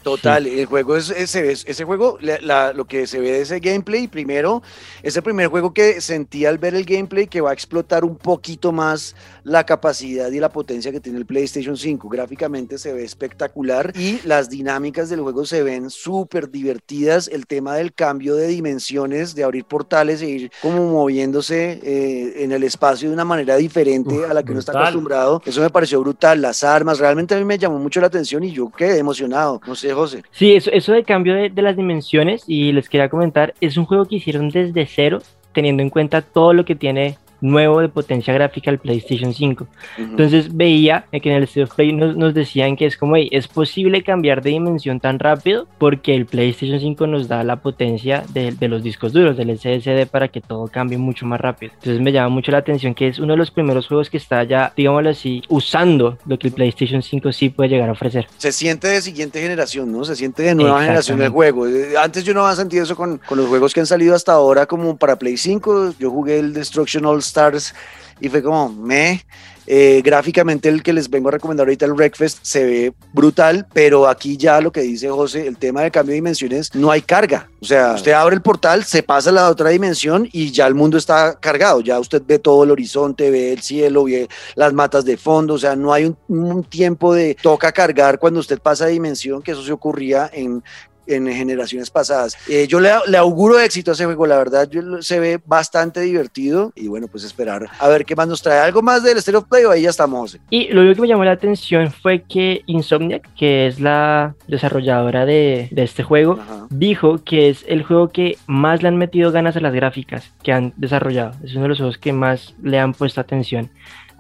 Total, 0.03 0.47
el 0.47 0.67
juego 0.67 0.97
es 0.97 1.11
ese, 1.11 1.53
es- 1.53 1.65
ese 1.67 1.85
juego, 1.85 2.19
la- 2.21 2.38
la- 2.41 2.73
lo 2.73 2.85
que 2.87 3.07
se 3.07 3.21
ve 3.21 3.33
de 3.33 3.41
ese 3.43 3.61
gameplay, 3.61 4.09
primero, 4.09 4.62
es 5.03 5.17
el 5.17 5.23
primer 5.23 5.49
juego 5.49 5.73
que 5.73 6.01
sentí 6.01 6.45
al 6.45 6.59
ver 6.59 6.75
el 6.75 6.85
gameplay 6.85 7.27
que 7.27 7.41
va 7.41 7.51
a 7.51 7.53
explotar 7.53 8.05
un 8.05 8.17
poquito 8.17 8.73
más 8.73 9.15
la 9.45 9.65
capacidad 9.65 10.31
y 10.31 10.41
la 10.41 10.49
potencia 10.49 10.91
que 10.93 11.01
tiene 11.01 11.19
el 11.19 11.27
PlayStation 11.27 11.77
5. 11.77 12.09
Gráficamente 12.09 12.79
se 12.79 12.93
ve 12.93 13.05
espectacular 13.05 13.93
y 13.97 14.21
las 14.25 14.49
dinámicas 14.51 15.09
del 15.09 15.21
juego 15.21 15.45
se 15.45 15.62
ven 15.62 15.91
súper 15.91 16.51
divertidas. 16.51 17.29
El 17.29 17.47
tema 17.47 17.77
del 17.77 17.93
cambio 17.93 18.35
de 18.37 18.47
dimensiones, 18.49 19.35
de 19.35 19.45
abrir 19.45 19.65
portales 19.65 20.23
e 20.23 20.27
ir 20.29 20.53
como 20.61 20.91
moviéndose 20.91 21.81
eh, 21.83 22.43
en 22.45 22.53
el 22.53 22.62
espacio 22.65 23.09
de 23.09 23.15
una 23.15 23.25
manera 23.25 23.57
diferente 23.57 24.15
Uf, 24.15 24.31
a 24.31 24.35
la 24.35 24.43
que 24.43 24.51
uno 24.53 24.61
está 24.61 24.73
acostumbrado. 24.73 25.43
Eso 25.45 25.61
me 25.61 25.71
pareció 25.71 26.01
brutal. 26.01 26.41
Las 26.43 26.62
armas, 26.65 26.99
realmente 26.99 27.35
a 27.35 27.38
mí 27.38 27.45
me 27.45 27.59
llamó 27.59 27.79
mucho 27.79 28.01
la 28.01 28.07
atención 28.09 28.43
y 28.45 28.53
yo 28.53 28.71
quedé 28.71 28.99
emocionado. 28.99 29.61
No 29.67 29.75
sé, 29.75 29.92
Sí, 30.31 30.55
eso, 30.55 30.71
eso 30.71 30.93
de 30.93 31.05
cambio 31.05 31.35
de, 31.35 31.51
de 31.51 31.63
las 31.63 31.77
dimensiones, 31.77 32.45
y 32.47 32.73
les 32.73 32.89
quería 32.89 33.09
comentar, 33.09 33.55
es 33.61 33.77
un 33.77 33.85
juego 33.85 34.07
que 34.07 34.17
hicieron 34.17 34.49
desde 34.49 34.87
cero, 34.87 35.21
teniendo 35.53 35.83
en 35.83 35.91
cuenta 35.91 36.23
todo 36.23 36.53
lo 36.53 36.65
que 36.65 36.75
tiene 36.75 37.19
nuevo 37.43 37.81
de 37.81 37.89
potencia 37.91 38.33
gráfica 38.33 38.71
el 38.71 38.79
PlayStation 38.79 39.35
5. 39.35 39.67
Entonces 39.99 40.57
veía 40.57 41.05
que 41.13 41.29
en 41.31 41.37
el 41.37 41.43
State 41.45 41.65
of 41.65 41.75
Play 41.75 41.93
nos, 41.93 42.17
nos 42.17 42.33
decían 42.33 42.77
que 42.77 42.87
es 42.87 42.97
como, 42.97 43.17
"Ey, 43.17 43.29
es 43.33 43.49
posible 43.49 44.03
cambiar 44.03 44.43
de 44.43 44.51
dimensión 44.51 44.99
tan 45.01 45.19
rápido 45.19 45.67
porque 45.79 46.15
el 46.15 46.25
PlayStation 46.27 46.81
5 46.81 47.07
nos 47.07 47.29
da 47.29 47.45
la 47.45 47.57
potencia 47.57 48.25
de, 48.33 48.53
de 48.53 48.69
los 48.69 48.83
discos 48.83 49.13
duros, 49.13 49.37
del 49.37 49.51
SSD, 49.51 50.07
para 50.07 50.29
que 50.29 50.41
todo 50.41 50.67
cambie 50.69 50.97
mucho 50.99 51.27
más 51.27 51.41
rápido. 51.41 51.73
Entonces 51.75 52.01
me 52.01 52.13
llama 52.13 52.29
mucho 52.31 52.51
la 52.53 52.59
atención 52.59 52.95
que 52.95 53.09
es 53.09 53.19
uno 53.19 53.33
de 53.35 53.39
los 53.39 53.51
primeros 53.51 53.87
juegos 53.89 54.09
que 54.09 54.17
está 54.17 54.43
ya, 54.45 54.73
digámoslo 54.77 55.11
así, 55.11 55.43
usando 55.49 56.19
lo 56.27 56.39
que 56.39 56.49
el 56.49 56.55
PlayStation 56.55 57.03
5 57.03 57.33
sí 57.33 57.49
puede 57.51 57.71
llegar 57.71 57.89
a 57.89 57.93
ofrecer. 57.93 58.27
se 58.39 58.53
siente 58.53 58.89
de 58.89 59.03
siguiente 59.03 59.41
generación, 59.43 59.91
¿no? 59.91 60.05
Se 60.05 60.15
siente 60.17 60.43
de 60.45 60.55
nueva 60.55 60.81
generación 60.83 61.19
del 61.19 61.31
juego. 61.31 61.67
Eh, 61.67 61.95
Antes 62.01 62.25
yo 62.25 62.35
no 62.35 62.45
había 62.45 62.57
sentido 62.57 62.85
eso 62.85 62.95
con, 62.97 63.19
con 63.19 63.39
los 63.39 63.49
juegos 63.49 63.73
que 63.75 63.81
han 63.81 63.87
salido 63.87 64.15
hasta 64.15 64.33
ahora, 64.33 64.67
como 64.67 64.97
para 64.97 65.17
Play 65.17 65.37
5. 65.37 65.95
Yo 65.99 66.11
jugué 66.11 66.39
el 66.39 66.53
Destruction 66.53 67.05
All 67.07 67.23
Stars 67.33 67.75
y 68.21 68.29
fue 68.29 68.42
como, 68.42 68.68
me. 68.68 69.25
Eh, 69.66 70.03
gráficamente 70.05 70.68
el 70.68 70.83
que 70.83 70.92
les 70.92 71.09
vengo 71.09 71.29
a 71.29 71.33
recomendar 71.33 71.66
ahorita, 71.66 71.87
el 71.87 71.92
Wreckfest, 71.92 72.38
se 72.42 72.64
ve 72.64 72.92
brutal, 73.12 73.66
pero 73.73 74.09
aquí 74.09 74.37
ya 74.37 74.61
lo 74.61 74.73
que 74.73 74.81
dice 74.81 75.09
José, 75.09 75.47
el 75.47 75.57
tema 75.57 75.83
de 75.83 75.90
cambio 75.92 76.11
de 76.11 76.16
dimensiones, 76.16 76.75
no 76.75 76.90
hay 76.90 77.01
carga. 77.01 77.49
O 77.61 77.64
sea, 77.64 77.95
usted 77.95 78.12
abre 78.12 78.35
el 78.35 78.42
portal, 78.42 78.85
se 78.85 79.05
pasa 79.05 79.31
a 79.31 79.33
la 79.33 79.49
otra 79.49 79.71
dimensión 79.71 80.29
y 80.33 80.51
ya 80.51 80.66
el 80.66 80.75
mundo 80.75 80.99
está 80.99 81.38
cargado. 81.38 81.81
Ya 81.81 82.01
usted 82.01 82.23
ve 82.27 82.40
todo 82.40 82.64
el 82.64 82.73
horizonte, 82.73 83.31
ve 83.31 83.53
el 83.53 83.62
cielo, 83.62 84.05
ve 84.05 84.29
las 84.57 84.73
matas 84.73 85.05
de 85.05 85.16
fondo. 85.16 85.55
O 85.55 85.59
sea, 85.59 85.77
no 85.77 85.92
hay 85.92 86.07
un, 86.07 86.16
un 86.27 86.64
tiempo 86.64 87.14
de 87.14 87.37
toca 87.40 87.71
cargar 87.71 88.18
cuando 88.18 88.40
usted 88.40 88.59
pasa 88.59 88.87
de 88.87 88.92
dimensión, 88.92 89.42
que 89.42 89.53
eso 89.53 89.62
se 89.62 89.73
ocurría 89.73 90.29
en 90.33 90.62
en 91.07 91.27
generaciones 91.29 91.91
pasadas. 91.91 92.37
Eh, 92.49 92.67
yo 92.69 92.81
le, 92.81 92.91
le, 93.07 93.17
auguro 93.17 93.59
éxito 93.59 93.91
a 93.91 93.95
ese 93.95 94.05
juego, 94.05 94.27
la 94.27 94.38
verdad, 94.38 94.69
yo, 94.69 95.03
se 95.03 95.21
ve 95.21 95.41
bastante 95.45 96.01
divertido 96.01 96.73
y 96.75 96.88
bueno, 96.88 97.09
pues 97.09 97.25
esperar 97.25 97.69
a 97.79 97.88
ver 97.88 98.05
qué 98.05 98.17
más 98.17 98.29
nos 98.29 98.43
trae. 98.43 98.61
¿Algo 98.61 98.83
más 98.83 99.03
del 99.03 99.21
Stereo 99.21 99.43
Play 99.43 99.65
o 99.65 99.71
ahí 99.71 99.83
ya 99.83 99.91
estamos? 99.91 100.38
Y 100.51 100.69
lo 100.69 100.83
único 100.83 100.97
que 100.97 101.01
me 101.03 101.09
llamó 101.09 101.25
la 101.25 101.33
atención 101.33 101.93
fue 101.93 102.23
que 102.23 102.62
Insomniac, 102.67 103.33
que 103.35 103.67
es 103.67 103.81
la 103.81 104.35
desarrolladora 104.47 105.27
de, 105.27 105.69
de 105.71 105.83
este 105.83 106.03
juego, 106.03 106.38
Ajá. 106.41 106.67
dijo 106.71 107.21
que 107.25 107.49
es 107.49 107.65
el 107.69 107.83
juego 107.83 108.09
que 108.09 108.38
más 108.47 108.83
le 108.83 108.88
han 108.88 108.97
metido 108.97 109.33
ganas 109.33 109.57
a 109.57 109.61
las 109.61 109.73
gráficas 109.73 110.31
que 110.43 110.53
han 110.53 110.73
desarrollado. 110.77 111.33
Es 111.43 111.53
uno 111.55 111.62
de 111.62 111.69
los 111.69 111.79
juegos 111.79 111.99
que 111.99 112.12
más 112.12 112.55
le 112.62 112.79
han 112.79 112.95
puesto 112.95 113.21
atención 113.21 113.71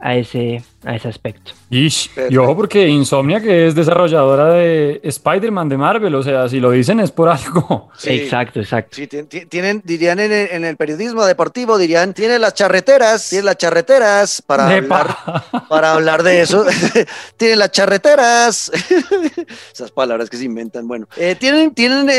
a 0.04 0.16
ese, 0.16 0.64
a 0.84 0.96
ese 0.96 1.06
aspecto. 1.08 1.52
Ish, 1.70 2.10
y 2.28 2.36
ojo 2.36 2.56
porque 2.56 2.88
Insomnia 2.88 3.40
que 3.40 3.68
es 3.68 3.74
desarrolladora 3.76 4.48
de 4.52 5.00
Spider-Man 5.04 5.68
de 5.68 5.76
Marvel, 5.76 6.12
o 6.16 6.22
sea, 6.24 6.48
si 6.48 6.58
lo 6.58 6.72
dicen 6.72 6.98
es 6.98 7.12
por 7.12 7.28
algo. 7.28 7.88
Sí. 8.02 8.10
Exacto, 8.10 8.58
exacto. 8.58 8.96
Sí, 8.96 9.06
ti- 9.06 9.22
ti- 9.24 9.46
tienen, 9.46 9.80
dirían 9.84 10.18
en 10.18 10.32
el, 10.32 10.48
en 10.50 10.64
el 10.64 10.76
periodismo 10.76 11.24
deportivo, 11.24 11.78
dirían, 11.78 12.14
tiene 12.14 12.38
las 12.40 12.54
charreteras, 12.54 13.28
tiene 13.28 13.44
las 13.44 13.56
charreteras 13.58 14.42
para 14.42 14.66
hablar, 14.66 15.16
para 15.68 15.92
hablar 15.92 16.22
de 16.24 16.40
eso. 16.40 16.66
tienen 17.36 17.60
las 17.60 17.70
charreteras. 17.70 18.72
Esas 19.72 19.92
palabras 19.92 20.28
que 20.28 20.36
se 20.36 20.44
inventan. 20.44 20.88
Bueno, 20.88 21.06
eh, 21.16 21.36
tienen, 21.38 21.74
tienen 21.74 22.08
eh, 22.10 22.14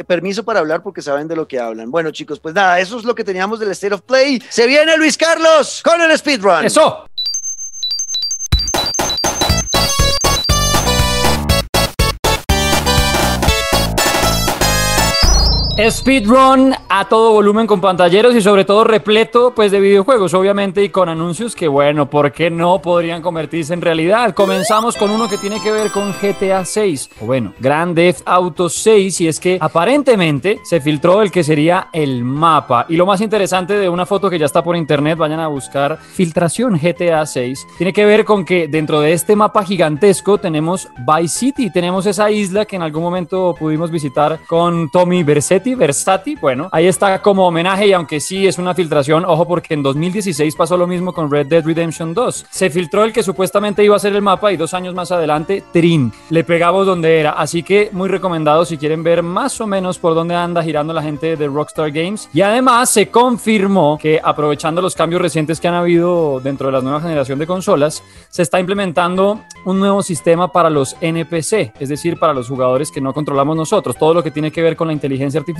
eh, 0.00 0.04
permiso 0.06 0.42
para 0.44 0.58
hablar 0.60 0.82
porque 0.82 1.00
saben 1.02 1.28
de 1.28 1.36
lo 1.36 1.46
que 1.46 1.60
hablan. 1.60 1.90
Bueno, 1.92 2.10
chicos, 2.10 2.40
pues 2.40 2.54
nada, 2.56 2.80
eso 2.80 2.98
es 2.98 3.04
lo 3.04 3.14
que 3.14 3.22
teníamos 3.22 3.60
del 3.60 3.70
State 3.70 3.94
of 3.94 4.02
Play. 4.02 4.42
Se 4.48 4.66
viene 4.66 4.96
Luis 4.96 5.16
Carlos 5.16 5.80
con 5.84 6.00
el 6.00 6.16
speedrun. 6.18 6.64
Eso. 6.64 7.06
Speedrun 15.88 16.74
a 16.90 17.08
todo 17.08 17.32
volumen 17.32 17.66
con 17.66 17.80
pantalleros 17.80 18.34
y 18.34 18.42
sobre 18.42 18.66
todo 18.66 18.84
repleto 18.84 19.54
pues 19.54 19.72
de 19.72 19.80
videojuegos 19.80 20.34
obviamente 20.34 20.84
y 20.84 20.90
con 20.90 21.08
anuncios 21.08 21.54
que 21.54 21.68
bueno, 21.68 22.10
¿por 22.10 22.32
qué 22.32 22.50
no 22.50 22.82
podrían 22.82 23.22
convertirse 23.22 23.72
en 23.72 23.80
realidad? 23.80 24.34
Comenzamos 24.34 24.96
con 24.96 25.10
uno 25.10 25.26
que 25.26 25.38
tiene 25.38 25.58
que 25.62 25.72
ver 25.72 25.90
con 25.90 26.12
GTA 26.12 26.66
6 26.66 27.10
o 27.22 27.26
bueno, 27.26 27.54
Grand 27.60 27.94
Theft 27.94 28.22
Auto 28.26 28.68
6 28.68 29.20
y 29.22 29.28
es 29.28 29.40
que 29.40 29.56
aparentemente 29.58 30.60
se 30.64 30.82
filtró 30.82 31.22
el 31.22 31.30
que 31.30 31.42
sería 31.42 31.88
el 31.94 32.24
mapa 32.24 32.84
y 32.88 32.96
lo 32.96 33.06
más 33.06 33.22
interesante 33.22 33.78
de 33.78 33.88
una 33.88 34.04
foto 34.04 34.28
que 34.28 34.38
ya 34.38 34.46
está 34.46 34.62
por 34.62 34.76
internet, 34.76 35.16
vayan 35.16 35.40
a 35.40 35.48
buscar 35.48 35.98
filtración 35.98 36.78
GTA 36.78 37.24
6, 37.24 37.66
tiene 37.78 37.94
que 37.94 38.04
ver 38.04 38.26
con 38.26 38.44
que 38.44 38.68
dentro 38.68 39.00
de 39.00 39.14
este 39.14 39.34
mapa 39.34 39.64
gigantesco 39.64 40.36
tenemos 40.36 40.88
Vice 41.06 41.38
City, 41.38 41.72
tenemos 41.72 42.04
esa 42.04 42.30
isla 42.30 42.66
que 42.66 42.76
en 42.76 42.82
algún 42.82 43.02
momento 43.02 43.54
pudimos 43.58 43.90
visitar 43.90 44.40
con 44.46 44.90
Tommy 44.90 45.22
Versetti 45.22 45.69
Versati, 45.74 46.36
bueno, 46.36 46.68
ahí 46.72 46.86
está 46.86 47.20
como 47.22 47.46
homenaje 47.46 47.88
y 47.88 47.92
aunque 47.92 48.20
sí 48.20 48.46
es 48.46 48.58
una 48.58 48.74
filtración, 48.74 49.24
ojo 49.24 49.46
porque 49.46 49.74
en 49.74 49.82
2016 49.82 50.54
pasó 50.56 50.76
lo 50.76 50.86
mismo 50.86 51.12
con 51.12 51.30
Red 51.30 51.46
Dead 51.46 51.64
Redemption 51.64 52.14
2. 52.14 52.46
Se 52.50 52.70
filtró 52.70 53.04
el 53.04 53.12
que 53.12 53.22
supuestamente 53.22 53.84
iba 53.84 53.96
a 53.96 53.98
ser 53.98 54.14
el 54.14 54.22
mapa 54.22 54.52
y 54.52 54.56
dos 54.56 54.74
años 54.74 54.94
más 54.94 55.12
adelante, 55.12 55.62
Trin, 55.72 56.12
le 56.30 56.44
pegamos 56.44 56.86
donde 56.86 57.20
era. 57.20 57.32
Así 57.32 57.62
que 57.62 57.90
muy 57.92 58.08
recomendado 58.08 58.64
si 58.64 58.76
quieren 58.76 59.02
ver 59.02 59.22
más 59.22 59.60
o 59.60 59.66
menos 59.66 59.98
por 59.98 60.14
dónde 60.14 60.34
anda 60.34 60.62
girando 60.62 60.92
la 60.92 61.02
gente 61.02 61.36
de 61.36 61.46
Rockstar 61.46 61.90
Games. 61.90 62.28
Y 62.32 62.40
además 62.42 62.90
se 62.90 63.08
confirmó 63.08 63.98
que 64.00 64.20
aprovechando 64.22 64.82
los 64.82 64.94
cambios 64.94 65.22
recientes 65.22 65.60
que 65.60 65.68
han 65.68 65.74
habido 65.74 66.40
dentro 66.40 66.66
de 66.66 66.72
la 66.72 66.80
nueva 66.80 67.00
generación 67.00 67.38
de 67.38 67.46
consolas, 67.46 68.02
se 68.28 68.42
está 68.42 68.60
implementando 68.60 69.40
un 69.64 69.78
nuevo 69.78 70.02
sistema 70.02 70.48
para 70.52 70.70
los 70.70 70.96
NPC, 71.00 71.72
es 71.78 71.88
decir, 71.88 72.18
para 72.18 72.32
los 72.32 72.48
jugadores 72.48 72.90
que 72.90 73.00
no 73.00 73.12
controlamos 73.12 73.56
nosotros. 73.56 73.96
Todo 73.96 74.14
lo 74.14 74.22
que 74.22 74.30
tiene 74.30 74.50
que 74.50 74.62
ver 74.62 74.76
con 74.76 74.88
la 74.88 74.92
inteligencia 74.92 75.40
artificial, 75.40 75.59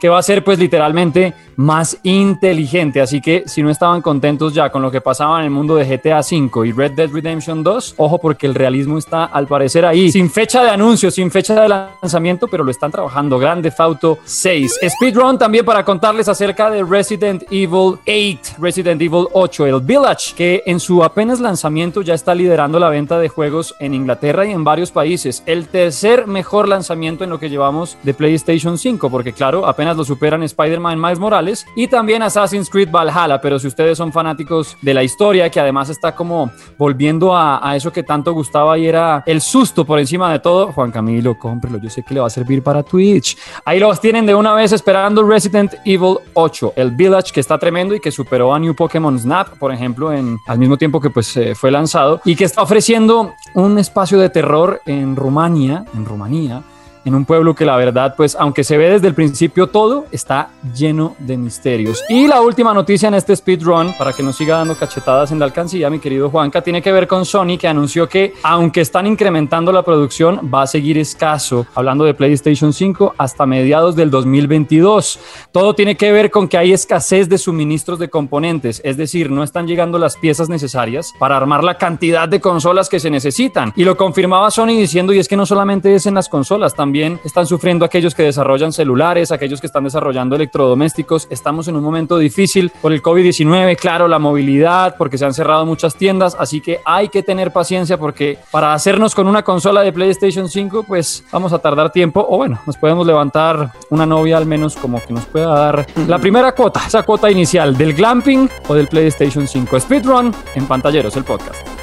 que 0.00 0.08
va 0.08 0.18
a 0.18 0.22
ser 0.22 0.42
pues 0.42 0.58
literalmente 0.58 1.34
más 1.56 1.98
inteligente. 2.02 3.00
Así 3.00 3.20
que 3.20 3.44
si 3.46 3.62
no 3.62 3.70
estaban 3.70 4.00
contentos 4.00 4.54
ya 4.54 4.70
con 4.70 4.82
lo 4.82 4.90
que 4.90 5.00
pasaba 5.00 5.38
en 5.38 5.44
el 5.44 5.50
mundo 5.50 5.76
de 5.76 5.84
GTA 5.84 6.20
V 6.20 6.66
y 6.66 6.72
Red 6.72 6.92
Dead 6.92 7.10
Redemption 7.10 7.62
2, 7.62 7.94
ojo 7.98 8.18
porque 8.18 8.46
el 8.46 8.54
realismo 8.54 8.98
está 8.98 9.24
al 9.26 9.46
parecer 9.46 9.84
ahí, 9.84 10.10
sin 10.10 10.30
fecha 10.30 10.62
de 10.64 10.70
anuncio, 10.70 11.10
sin 11.10 11.30
fecha 11.30 11.60
de 11.60 11.68
lanzamiento, 11.68 12.48
pero 12.48 12.64
lo 12.64 12.70
están 12.70 12.90
trabajando. 12.90 13.38
Grande 13.38 13.72
Auto 13.78 14.18
6. 14.24 14.80
Speedrun 14.88 15.38
también 15.38 15.64
para 15.64 15.84
contarles 15.84 16.28
acerca 16.28 16.70
de 16.70 16.82
Resident 16.82 17.42
Evil 17.50 17.98
8, 18.06 18.56
Resident 18.58 19.00
Evil 19.00 19.26
8, 19.32 19.66
el 19.66 19.80
Village, 19.80 20.34
que 20.36 20.62
en 20.66 20.80
su 20.80 21.02
apenas 21.04 21.40
lanzamiento 21.40 22.02
ya 22.02 22.14
está 22.14 22.34
liderando 22.34 22.78
la 22.78 22.88
venta 22.88 23.18
de 23.18 23.28
juegos 23.28 23.74
en 23.78 23.94
Inglaterra 23.94 24.46
y 24.46 24.52
en 24.52 24.64
varios 24.64 24.90
países. 24.90 25.42
El 25.46 25.68
tercer 25.68 26.26
mejor 26.26 26.68
lanzamiento 26.68 27.24
en 27.24 27.30
lo 27.30 27.38
que 27.38 27.50
llevamos 27.50 27.96
de 28.02 28.14
PlayStation 28.14 28.78
5, 28.78 29.10
porque 29.10 29.21
claro, 29.30 29.66
apenas 29.66 29.96
lo 29.96 30.04
superan 30.04 30.42
Spider-Man 30.42 31.00
Miles 31.00 31.18
Morales 31.18 31.66
y 31.76 31.86
también 31.86 32.22
Assassin's 32.22 32.70
Creed 32.70 32.90
Valhalla, 32.90 33.40
pero 33.40 33.58
si 33.58 33.68
ustedes 33.68 33.98
son 33.98 34.10
fanáticos 34.12 34.76
de 34.80 34.94
la 34.94 35.04
historia, 35.04 35.50
que 35.50 35.60
además 35.60 35.90
está 35.90 36.14
como 36.14 36.50
volviendo 36.78 37.36
a, 37.36 37.68
a 37.68 37.76
eso 37.76 37.92
que 37.92 38.02
tanto 38.02 38.32
gustaba 38.32 38.78
y 38.78 38.86
era 38.86 39.22
el 39.26 39.40
susto 39.40 39.84
por 39.84 39.98
encima 39.98 40.32
de 40.32 40.38
todo, 40.38 40.72
Juan 40.72 40.90
Camilo, 40.90 41.38
cómprelo, 41.38 41.78
yo 41.78 41.90
sé 41.90 42.02
que 42.02 42.14
le 42.14 42.20
va 42.20 42.26
a 42.26 42.30
servir 42.30 42.62
para 42.62 42.82
Twitch. 42.82 43.36
Ahí 43.64 43.78
los 43.78 44.00
tienen 44.00 44.26
de 44.26 44.34
una 44.34 44.54
vez 44.54 44.72
esperando 44.72 45.22
Resident 45.22 45.74
Evil 45.84 46.16
8, 46.34 46.74
el 46.76 46.90
Village 46.92 47.32
que 47.32 47.40
está 47.40 47.58
tremendo 47.58 47.94
y 47.94 48.00
que 48.00 48.10
superó 48.10 48.54
a 48.54 48.58
New 48.58 48.74
Pokémon 48.74 49.18
Snap, 49.18 49.58
por 49.58 49.72
ejemplo, 49.72 50.12
en, 50.12 50.38
al 50.46 50.58
mismo 50.58 50.76
tiempo 50.76 51.00
que 51.00 51.10
pues 51.10 51.36
eh, 51.36 51.54
fue 51.54 51.70
lanzado 51.70 52.20
y 52.24 52.36
que 52.36 52.44
está 52.44 52.62
ofreciendo 52.62 53.34
un 53.54 53.78
espacio 53.78 54.18
de 54.18 54.30
terror 54.30 54.80
en 54.86 55.16
Rumania, 55.16 55.84
en 55.94 56.04
Rumanía, 56.04 56.62
en 57.04 57.14
un 57.14 57.24
pueblo 57.24 57.54
que 57.54 57.64
la 57.64 57.76
verdad, 57.76 58.14
pues 58.16 58.36
aunque 58.38 58.64
se 58.64 58.76
ve 58.76 58.90
desde 58.90 59.08
el 59.08 59.14
principio 59.14 59.66
todo, 59.66 60.06
está 60.12 60.50
lleno 60.74 61.16
de 61.18 61.36
misterios. 61.36 62.02
Y 62.08 62.26
la 62.26 62.40
última 62.40 62.72
noticia 62.72 63.08
en 63.08 63.14
este 63.14 63.34
speedrun, 63.34 63.94
para 63.98 64.12
que 64.12 64.22
nos 64.22 64.36
siga 64.36 64.58
dando 64.58 64.76
cachetadas 64.76 65.32
en 65.32 65.38
la 65.38 65.46
alcancía, 65.46 65.90
mi 65.90 65.98
querido 65.98 66.30
Juanca, 66.30 66.62
tiene 66.62 66.82
que 66.82 66.92
ver 66.92 67.06
con 67.06 67.24
Sony, 67.24 67.58
que 67.58 67.68
anunció 67.68 68.08
que 68.08 68.34
aunque 68.42 68.80
están 68.80 69.06
incrementando 69.06 69.72
la 69.72 69.82
producción, 69.82 70.50
va 70.52 70.62
a 70.62 70.66
seguir 70.66 70.98
escaso, 70.98 71.66
hablando 71.74 72.04
de 72.04 72.14
PlayStation 72.14 72.72
5, 72.72 73.14
hasta 73.18 73.46
mediados 73.46 73.96
del 73.96 74.10
2022. 74.10 75.18
Todo 75.50 75.74
tiene 75.74 75.96
que 75.96 76.12
ver 76.12 76.30
con 76.30 76.48
que 76.48 76.58
hay 76.58 76.72
escasez 76.72 77.28
de 77.28 77.38
suministros 77.38 77.98
de 77.98 78.10
componentes, 78.10 78.80
es 78.84 78.96
decir, 78.96 79.30
no 79.30 79.42
están 79.42 79.66
llegando 79.66 79.98
las 79.98 80.16
piezas 80.16 80.48
necesarias 80.48 81.12
para 81.18 81.36
armar 81.36 81.64
la 81.64 81.78
cantidad 81.78 82.28
de 82.28 82.40
consolas 82.40 82.88
que 82.88 83.00
se 83.00 83.10
necesitan. 83.10 83.72
Y 83.76 83.84
lo 83.84 83.96
confirmaba 83.96 84.50
Sony 84.50 84.68
diciendo, 84.68 85.12
y 85.12 85.18
es 85.18 85.28
que 85.28 85.36
no 85.36 85.46
solamente 85.46 85.94
es 85.94 86.06
en 86.06 86.14
las 86.14 86.28
consolas, 86.28 86.74
también 86.74 86.91
también 86.92 87.18
están 87.24 87.46
sufriendo 87.46 87.86
aquellos 87.86 88.14
que 88.14 88.22
desarrollan 88.22 88.70
celulares, 88.70 89.32
aquellos 89.32 89.62
que 89.62 89.66
están 89.66 89.84
desarrollando 89.84 90.36
electrodomésticos. 90.36 91.26
Estamos 91.30 91.66
en 91.66 91.76
un 91.76 91.82
momento 91.82 92.18
difícil 92.18 92.70
por 92.82 92.92
el 92.92 93.00
COVID-19, 93.00 93.78
claro, 93.78 94.08
la 94.08 94.18
movilidad, 94.18 94.96
porque 94.98 95.16
se 95.16 95.24
han 95.24 95.32
cerrado 95.32 95.64
muchas 95.64 95.94
tiendas, 95.94 96.36
así 96.38 96.60
que 96.60 96.80
hay 96.84 97.08
que 97.08 97.22
tener 97.22 97.50
paciencia 97.50 97.96
porque 97.96 98.36
para 98.50 98.74
hacernos 98.74 99.14
con 99.14 99.26
una 99.26 99.42
consola 99.42 99.80
de 99.80 99.90
PlayStation 99.90 100.50
5, 100.50 100.82
pues 100.82 101.24
vamos 101.32 101.54
a 101.54 101.60
tardar 101.60 101.90
tiempo, 101.90 102.26
o 102.28 102.36
bueno, 102.36 102.60
nos 102.66 102.76
podemos 102.76 103.06
levantar 103.06 103.72
una 103.88 104.04
novia 104.04 104.36
al 104.36 104.44
menos 104.44 104.76
como 104.76 105.00
que 105.00 105.14
nos 105.14 105.24
pueda 105.24 105.48
dar 105.48 105.86
la 106.06 106.18
primera 106.18 106.52
cuota, 106.52 106.82
esa 106.86 107.04
cuota 107.04 107.30
inicial 107.30 107.74
del 107.74 107.94
glamping 107.94 108.50
o 108.68 108.74
del 108.74 108.88
PlayStation 108.88 109.48
5. 109.48 109.80
Speedrun 109.80 110.30
en 110.54 110.66
pantalleros, 110.66 111.16
el 111.16 111.24
podcast. 111.24 111.81